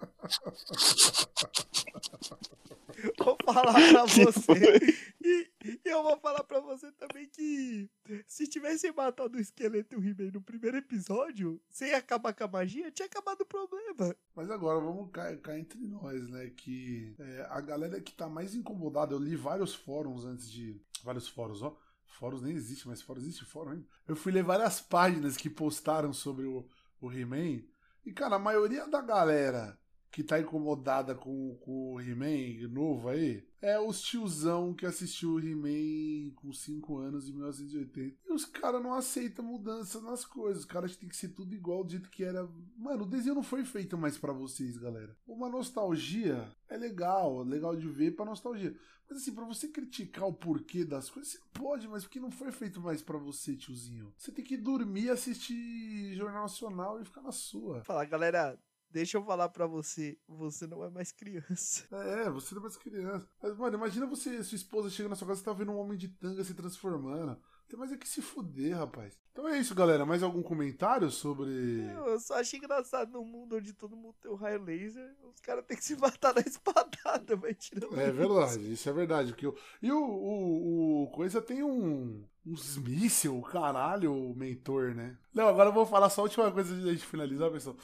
Vou 3.19 3.37
falar 3.45 3.73
pra 3.91 4.05
você. 4.05 4.97
E, 5.23 5.51
e 5.65 5.81
eu 5.85 6.03
vou 6.03 6.19
falar 6.19 6.45
pra 6.45 6.61
você 6.61 6.91
também 6.93 7.29
que 7.29 7.89
se 8.27 8.47
tivessem 8.47 8.93
matado 8.93 9.37
o 9.37 9.41
esqueleto 9.41 9.95
e 9.95 9.99
o 9.99 10.05
He-Man 10.05 10.33
no 10.33 10.41
primeiro 10.41 10.77
episódio, 10.77 11.61
sem 11.71 11.95
acabar 11.95 12.33
com 12.33 12.45
a 12.45 12.49
magia, 12.49 12.91
tinha 12.91 13.07
acabado 13.07 13.43
o 13.43 13.47
problema. 13.47 14.15
Mas 14.35 14.51
agora 14.51 14.81
vamos 14.81 15.11
cá, 15.11 15.37
cá 15.37 15.59
entre 15.59 15.79
nós, 15.87 16.29
né? 16.29 16.51
Que 16.57 17.15
é, 17.19 17.47
a 17.51 17.61
galera 17.61 18.01
que 18.01 18.13
tá 18.13 18.29
mais 18.29 18.55
incomodada, 18.55 19.15
eu 19.15 19.19
li 19.19 19.37
vários 19.37 19.75
fóruns 19.75 20.25
antes 20.25 20.51
de. 20.51 20.81
Vários 21.03 21.29
fóruns, 21.29 21.63
ó. 21.63 21.77
Fóruns 22.19 22.43
nem 22.43 22.55
existe, 22.55 22.87
mas 22.87 23.01
fórum 23.01 23.21
existe 23.21 23.45
fórum 23.45 23.71
ainda. 23.71 23.87
Eu 24.07 24.17
fui 24.17 24.33
ler 24.33 24.43
várias 24.43 24.81
páginas 24.81 25.37
que 25.37 25.49
postaram 25.49 26.13
sobre 26.13 26.45
o, 26.45 26.67
o 27.01 27.11
He-Man. 27.11 27.63
E, 28.05 28.13
cara, 28.13 28.37
a 28.37 28.39
maioria 28.39 28.87
da 28.87 29.01
galera 29.01 29.80
que 30.11 30.25
tá 30.25 30.41
incomodada 30.41 31.15
com, 31.15 31.57
com 31.61 31.95
o 31.95 32.01
He-Man 32.01 32.69
novo 32.69 33.09
aí 33.09 33.45
é 33.63 33.79
os 33.79 34.01
tiozão 34.01 34.73
que 34.73 34.87
assistiu 34.87 35.33
o 35.33 35.41
He-Man 35.41 36.35
com 36.37 36.53
5 36.53 36.97
anos 36.97 37.29
em 37.29 37.33
1980. 37.33 38.17
E 38.27 38.33
os 38.33 38.45
caras 38.47 38.83
não 38.83 38.95
aceitam 38.95 39.45
mudança 39.45 40.01
nas 40.01 40.25
coisas. 40.25 40.61
Os 40.61 40.69
caras 40.69 40.97
tem 40.97 41.09
que 41.09 41.17
ser 41.17 41.29
tudo 41.29 41.55
igual 41.55 41.85
do 41.85 41.91
jeito 41.91 42.11
que 42.11 42.25
era. 42.25 42.49
Mano, 42.77 43.05
o 43.05 43.09
desenho 43.09 43.35
não 43.35 43.43
foi 43.43 43.65
feito 43.65 43.99
mais 43.99 44.17
para 44.17 44.33
vocês, 44.33 44.79
galera. 44.79 45.15
Uma 45.27 45.49
nostalgia 45.49 46.51
é 46.69 46.77
legal, 46.77 47.43
é 47.43 47.45
legal 47.45 47.77
de 47.77 47.87
ver 47.87 48.17
pra 48.17 48.25
nostalgia. 48.25 48.75
Mas 49.09 49.19
assim, 49.19 49.35
pra 49.35 49.45
você 49.45 49.69
criticar 49.69 50.27
o 50.27 50.33
porquê 50.33 50.85
das 50.85 51.11
coisas, 51.11 51.33
você 51.33 51.41
pode, 51.53 51.89
mas 51.89 52.05
porque 52.05 52.21
não 52.21 52.31
foi 52.31 52.53
feito 52.53 52.81
mais 52.81 53.03
para 53.03 53.19
você, 53.19 53.57
tiozinho. 53.57 54.15
Você 54.17 54.31
tem 54.31 54.45
que 54.45 54.57
dormir, 54.57 55.11
assistir 55.11 56.15
Jornal 56.15 56.43
Nacional 56.43 57.01
e 57.01 57.05
ficar 57.05 57.21
na 57.21 57.33
sua. 57.33 57.83
Fala, 57.83 58.05
galera, 58.05 58.57
Deixa 58.91 59.19
eu 59.19 59.25
falar 59.25 59.49
pra 59.49 59.67
você, 59.67 60.19
você 60.27 60.67
não 60.67 60.85
é 60.85 60.91
mais 60.91 61.13
criança. 61.13 61.85
É, 62.01 62.29
você 62.31 62.55
não 62.55 62.61
é 62.61 62.65
mais 62.65 62.77
criança. 62.77 63.29
Mas, 63.43 63.57
mano, 63.57 63.77
imagina 63.77 64.07
você, 64.07 64.43
sua 64.43 64.57
esposa 64.57 64.91
chega 64.91 65.09
na 65.09 65.15
sua 65.15 65.29
casa 65.29 65.41
e 65.41 65.45
tá 65.45 65.53
vendo 65.53 65.71
um 65.71 65.79
homem 65.79 65.97
de 65.97 66.09
tanga 66.09 66.43
se 66.43 66.55
transformando. 66.55 67.39
Tem 67.71 67.79
mais 67.79 67.93
é 67.93 67.97
que 67.97 68.09
se 68.09 68.21
fuder, 68.21 68.77
rapaz. 68.77 69.17
Então 69.31 69.47
é 69.47 69.57
isso, 69.57 69.77
galera. 69.77 70.05
Mais 70.05 70.25
algum 70.25 70.43
comentário 70.43 71.09
sobre. 71.09 71.49
Eu 71.89 72.19
só 72.19 72.35
achei 72.35 72.59
engraçado 72.59 73.13
no 73.13 73.25
mundo 73.25 73.57
onde 73.57 73.73
todo 73.73 73.97
mundo 73.97 74.17
tem 74.21 74.29
o 74.29 74.35
raio 74.35 74.61
laser, 74.61 75.15
os 75.23 75.41
caras 75.41 75.65
têm 75.65 75.77
que 75.77 75.85
se 75.85 75.95
matar 75.97 76.35
na 76.35 76.41
espadada, 76.41 77.37
vai 77.39 77.55
tirando. 77.55 77.99
É 77.99 78.11
verdade, 78.11 78.73
isso 78.73 78.89
é 78.89 78.93
verdade. 78.93 79.33
Que 79.35 79.47
eu... 79.47 79.57
E 79.81 79.93
o, 79.93 80.03
o, 80.03 81.03
o 81.05 81.11
Coisa 81.13 81.41
tem 81.41 81.63
um. 81.63 82.25
Uns 82.45 82.77
míssil, 82.79 83.41
caralho, 83.43 84.13
o 84.13 84.35
mentor, 84.35 84.95
né? 84.95 85.17
Não, 85.33 85.47
agora 85.47 85.69
eu 85.69 85.75
vou 85.75 85.87
falar 85.87 86.11
só 86.11 86.23
a 86.23 86.25
última 86.25 86.51
coisa 86.51 86.73
antes 86.73 86.83
de 86.83 86.91
a 86.91 86.93
gente 86.93 87.07
finalizar, 87.07 87.53
pessoal. 87.53 87.77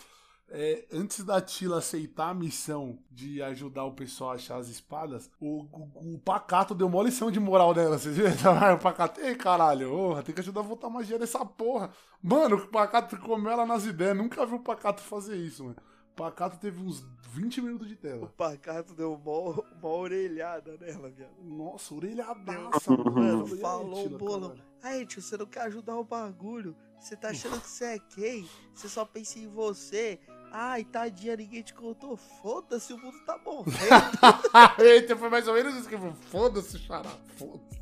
É, 0.49 0.87
antes 0.93 1.25
da 1.25 1.41
Tila 1.41 1.79
aceitar 1.79 2.31
a 2.31 2.35
missão 2.35 2.99
de 3.11 3.43
ajudar 3.43 3.85
o 3.85 3.93
pessoal 3.93 4.31
a 4.31 4.35
achar 4.35 4.59
as 4.59 4.69
espadas, 4.69 5.29
o, 5.41 5.65
o, 5.73 6.15
o 6.15 6.19
Pacato 6.21 6.73
deu 6.73 6.87
uma 6.87 7.03
lição 7.03 7.31
de 7.33 7.41
moral 7.41 7.75
dela. 7.75 7.99
Vocês 7.99 8.17
viram? 8.17 8.31
o 8.75 8.79
Pacato, 8.79 9.21
ei 9.21 9.35
caralho, 9.35 9.91
porra, 9.91 10.23
tem 10.23 10.35
que 10.35 10.41
ajudar 10.41 10.61
a 10.61 10.65
voltar 10.65 10.87
a 10.87 10.91
magia 10.91 11.19
dessa 11.19 11.45
porra. 11.45 11.91
Mano, 12.23 12.57
o 12.57 12.69
Pacato 12.69 13.17
comeu 13.19 13.51
ela 13.51 13.67
nas 13.67 13.85
ideias. 13.85 14.17
Nunca 14.17 14.47
vi 14.47 14.55
o 14.55 14.61
Pacato 14.61 15.03
fazer 15.03 15.37
isso, 15.37 15.65
mano. 15.65 15.77
O 16.13 16.17
Pacato 16.17 16.59
teve 16.59 16.81
uns 16.81 17.05
20 17.33 17.61
minutos 17.61 17.89
de 17.89 17.97
tela. 17.97 18.25
O 18.25 18.29
Pacato 18.29 18.95
deu 18.95 19.13
uma, 19.13 19.65
uma 19.79 19.89
orelhada 19.89 20.79
nela, 20.79 21.11
viado. 21.11 21.35
Nossa, 21.43 21.95
orelhadaça, 21.95 22.91
mano. 22.91 23.13
mano 23.13 23.47
falou 23.59 24.07
o 24.07 24.11
bolo. 24.17 24.55
Aí, 24.83 25.05
tio, 25.05 25.21
você 25.21 25.37
não 25.37 25.45
quer 25.45 25.63
ajudar 25.63 25.97
o 25.97 26.05
bagulho? 26.05 26.75
Você 26.99 27.17
tá 27.17 27.29
achando 27.29 27.61
que 27.61 27.69
você 27.69 27.85
é 27.85 27.99
quem? 27.99 28.49
Você 28.73 28.89
só 28.89 29.05
pensa 29.05 29.39
em 29.39 29.47
você. 29.47 30.19
Ai, 30.53 30.85
tadinha, 30.85 31.37
ninguém 31.37 31.63
te 31.63 31.75
contou. 31.75 32.17
Foda-se, 32.17 32.93
o 32.93 32.99
mundo 32.99 33.19
tá 33.27 33.39
morrendo. 33.45 34.83
Eita, 34.83 35.17
foi 35.17 35.29
mais 35.29 35.47
ou 35.47 35.55
menos 35.55 35.75
isso 35.77 35.89
que 35.89 35.99
foi. 35.99 36.13
Foda-se, 36.31 36.79
xará. 36.79 37.11
Foda-se. 37.37 37.77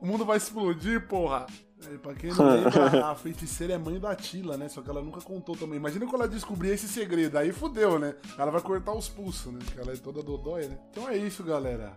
O 0.00 0.06
mundo 0.06 0.24
vai 0.24 0.36
explodir, 0.36 1.06
porra. 1.06 1.46
É, 1.86 1.96
pra 1.96 2.14
quem 2.14 2.30
não 2.32 2.46
lembra, 2.46 3.06
a 3.10 3.14
feiticeira 3.14 3.74
é 3.74 3.78
mãe 3.78 3.98
da 3.98 4.14
Tila, 4.14 4.56
né? 4.56 4.68
Só 4.68 4.82
que 4.82 4.90
ela 4.90 5.02
nunca 5.02 5.20
contou 5.20 5.56
também. 5.56 5.76
Imagina 5.76 6.06
quando 6.06 6.22
ela 6.22 6.30
descobrir 6.30 6.70
esse 6.70 6.86
segredo. 6.86 7.38
Aí 7.38 7.52
fudeu, 7.52 7.98
né? 7.98 8.14
Ela 8.38 8.50
vai 8.50 8.60
cortar 8.60 8.92
os 8.94 9.08
pulsos, 9.08 9.52
né? 9.52 9.58
Porque 9.64 9.80
ela 9.80 9.92
é 9.92 9.96
toda 9.96 10.22
dodóia, 10.22 10.68
né? 10.68 10.78
Então 10.90 11.08
é 11.08 11.16
isso, 11.16 11.42
galera. 11.42 11.94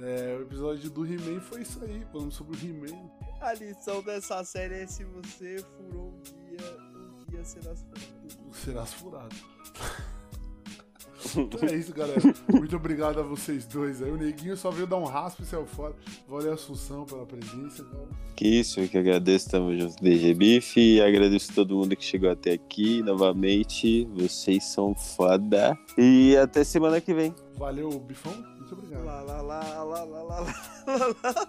É, 0.00 0.36
o 0.38 0.42
episódio 0.42 0.90
do 0.90 1.04
He-Man 1.04 1.40
foi 1.40 1.62
isso 1.62 1.82
aí. 1.82 2.04
Falando 2.12 2.32
sobre 2.32 2.56
o 2.56 2.60
He-Man. 2.60 3.10
A 3.40 3.54
lição 3.54 4.02
dessa 4.02 4.44
série 4.44 4.82
é 4.82 4.86
se 4.86 5.04
você 5.04 5.64
furou 5.76 6.12
um 6.12 6.22
dia, 6.22 6.76
serás 7.44 7.80
furado. 7.80 8.54
Serás 8.54 8.92
furado. 8.94 9.36
Então 11.36 11.68
é 11.68 11.76
isso, 11.76 11.94
galera. 11.94 12.20
Muito 12.52 12.76
obrigado 12.76 13.20
a 13.20 13.22
vocês 13.22 13.64
dois 13.64 14.02
aí. 14.02 14.10
O 14.10 14.16
Neguinho 14.16 14.56
só 14.56 14.70
veio 14.70 14.86
dar 14.86 14.96
um 14.96 15.04
raspo 15.04 15.42
e 15.42 15.46
saiu 15.46 15.66
fora. 15.66 15.94
Valeu, 16.28 16.52
Assunção, 16.52 17.04
pela 17.04 17.24
presença, 17.24 17.84
cara. 17.84 18.08
Que 18.34 18.60
isso, 18.60 18.80
eu 18.80 18.88
que 18.88 18.98
agradeço. 18.98 19.50
Tamo 19.50 19.76
junto, 19.78 20.02
DG 20.02 20.34
Bife. 20.34 20.80
E 20.80 21.00
agradeço 21.00 21.52
todo 21.54 21.76
mundo 21.76 21.96
que 21.96 22.04
chegou 22.04 22.30
até 22.30 22.52
aqui. 22.52 23.02
Novamente, 23.02 24.04
vocês 24.14 24.64
são 24.64 24.94
foda. 24.94 25.78
E 25.96 26.36
até 26.36 26.64
semana 26.64 27.00
que 27.00 27.14
vem. 27.14 27.34
Valeu, 27.56 27.88
Bifão. 28.00 28.34
Muito 28.58 28.74
obrigado. 28.74 29.04
Lá, 29.04 29.22
lá, 29.22 29.42
lá, 29.42 29.84
lá, 29.84 29.84
lá, 29.84 30.04
lá, 30.04 30.40
lá, 30.40 30.40
lá. 31.22 31.48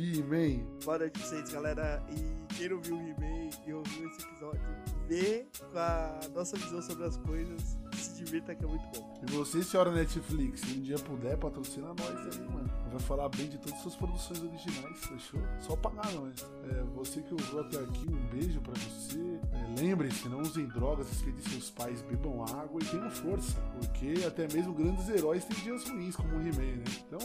He-Man. 0.00 0.64
Boa 0.84 0.98
noite 0.98 1.12
pra 1.12 1.28
vocês, 1.28 1.50
galera. 1.50 2.02
E 2.10 2.54
quem 2.54 2.70
não 2.70 2.80
viu 2.80 2.96
o 2.96 3.00
He-Man 3.00 3.50
e 3.66 3.72
ouviu 3.74 4.08
esse 4.08 4.22
episódio, 4.22 4.60
vê 5.06 5.46
com 5.72 5.78
a 5.78 6.20
nossa 6.34 6.56
visão 6.56 6.80
sobre 6.80 7.04
as 7.04 7.16
coisas, 7.18 7.78
se 7.94 8.24
divirta 8.24 8.54
que 8.54 8.64
é 8.64 8.68
muito 8.68 8.82
bom. 8.98 9.20
E 9.22 9.30
você, 9.32 9.62
senhora 9.62 9.92
Netflix, 9.92 10.60
se 10.60 10.78
um 10.78 10.82
dia 10.82 10.98
puder, 10.98 11.36
patrocina 11.36 11.88
nós 11.88 12.34
aí, 12.34 12.48
mano. 12.48 12.70
Vai 12.90 12.98
falar 13.00 13.28
bem 13.28 13.48
de 13.48 13.56
todas 13.58 13.74
as 13.74 13.82
suas 13.82 13.96
produções 13.96 14.42
originais, 14.42 14.98
fechou? 15.04 15.40
Só 15.60 15.76
pagar 15.76 16.10
nós. 16.12 16.44
É, 16.64 16.82
você 16.94 17.22
que 17.22 17.32
ouviu 17.32 17.60
até 17.60 17.78
aqui, 17.78 18.06
um 18.08 18.26
beijo 18.28 18.60
pra 18.62 18.72
você. 18.72 19.38
É, 19.52 19.80
Lembre-se, 19.80 20.28
não 20.28 20.40
usem 20.40 20.66
drogas, 20.66 21.08
respeitem 21.08 21.42
seus 21.52 21.70
pais, 21.70 22.02
bebam 22.02 22.42
água 22.44 22.80
e 22.82 22.86
tenham 22.86 23.10
força. 23.10 23.60
Porque 23.78 24.24
até 24.24 24.48
mesmo 24.52 24.74
grandes 24.74 25.08
heróis 25.08 25.44
têm 25.44 25.56
dias 25.58 25.88
ruins, 25.88 26.16
como 26.16 26.36
o 26.36 26.40
He-Man, 26.40 26.78
né? 26.78 26.84
Então, 27.06 27.20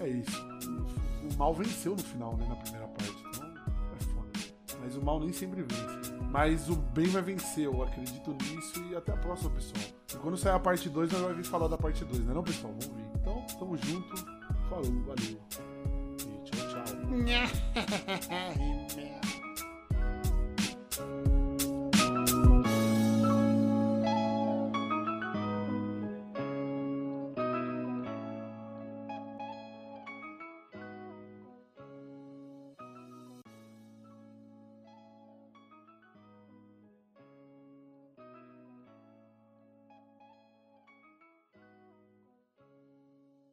é 0.00 0.08
isso. 0.08 0.46
O 1.22 1.36
mal 1.36 1.54
venceu 1.54 1.92
no 1.92 2.02
final, 2.02 2.36
né? 2.36 2.46
Na 2.48 2.56
primeira 2.56 2.86
parte. 2.88 3.16
Então, 3.28 3.48
é 3.94 4.04
foda. 4.04 4.30
Mas 4.80 4.96
o 4.96 5.02
mal 5.04 5.20
nem 5.20 5.32
sempre 5.32 5.62
vence. 5.62 6.12
Mas 6.30 6.68
o 6.68 6.76
bem 6.76 7.06
vai 7.06 7.22
vencer, 7.22 7.64
eu 7.64 7.82
acredito 7.82 8.32
nisso. 8.32 8.84
E 8.90 8.96
até 8.96 9.12
a 9.12 9.16
próxima, 9.16 9.50
pessoal. 9.50 9.84
E 10.12 10.16
quando 10.16 10.36
sair 10.36 10.52
a 10.52 10.58
parte 10.58 10.88
2, 10.88 11.12
nós 11.12 11.20
vamos 11.20 11.36
vir 11.36 11.44
falar 11.44 11.68
da 11.68 11.78
parte 11.78 12.04
2, 12.04 12.24
né, 12.24 12.34
não, 12.34 12.42
pessoal? 12.42 12.72
Vamos 12.72 12.96
vir. 12.96 13.06
Então, 13.20 13.46
tamo 13.58 13.76
junto. 13.76 14.16
Falou, 14.68 15.02
valeu. 15.04 15.40
E 16.20 16.44
tchau, 16.44 16.68
tchau. 16.68 16.84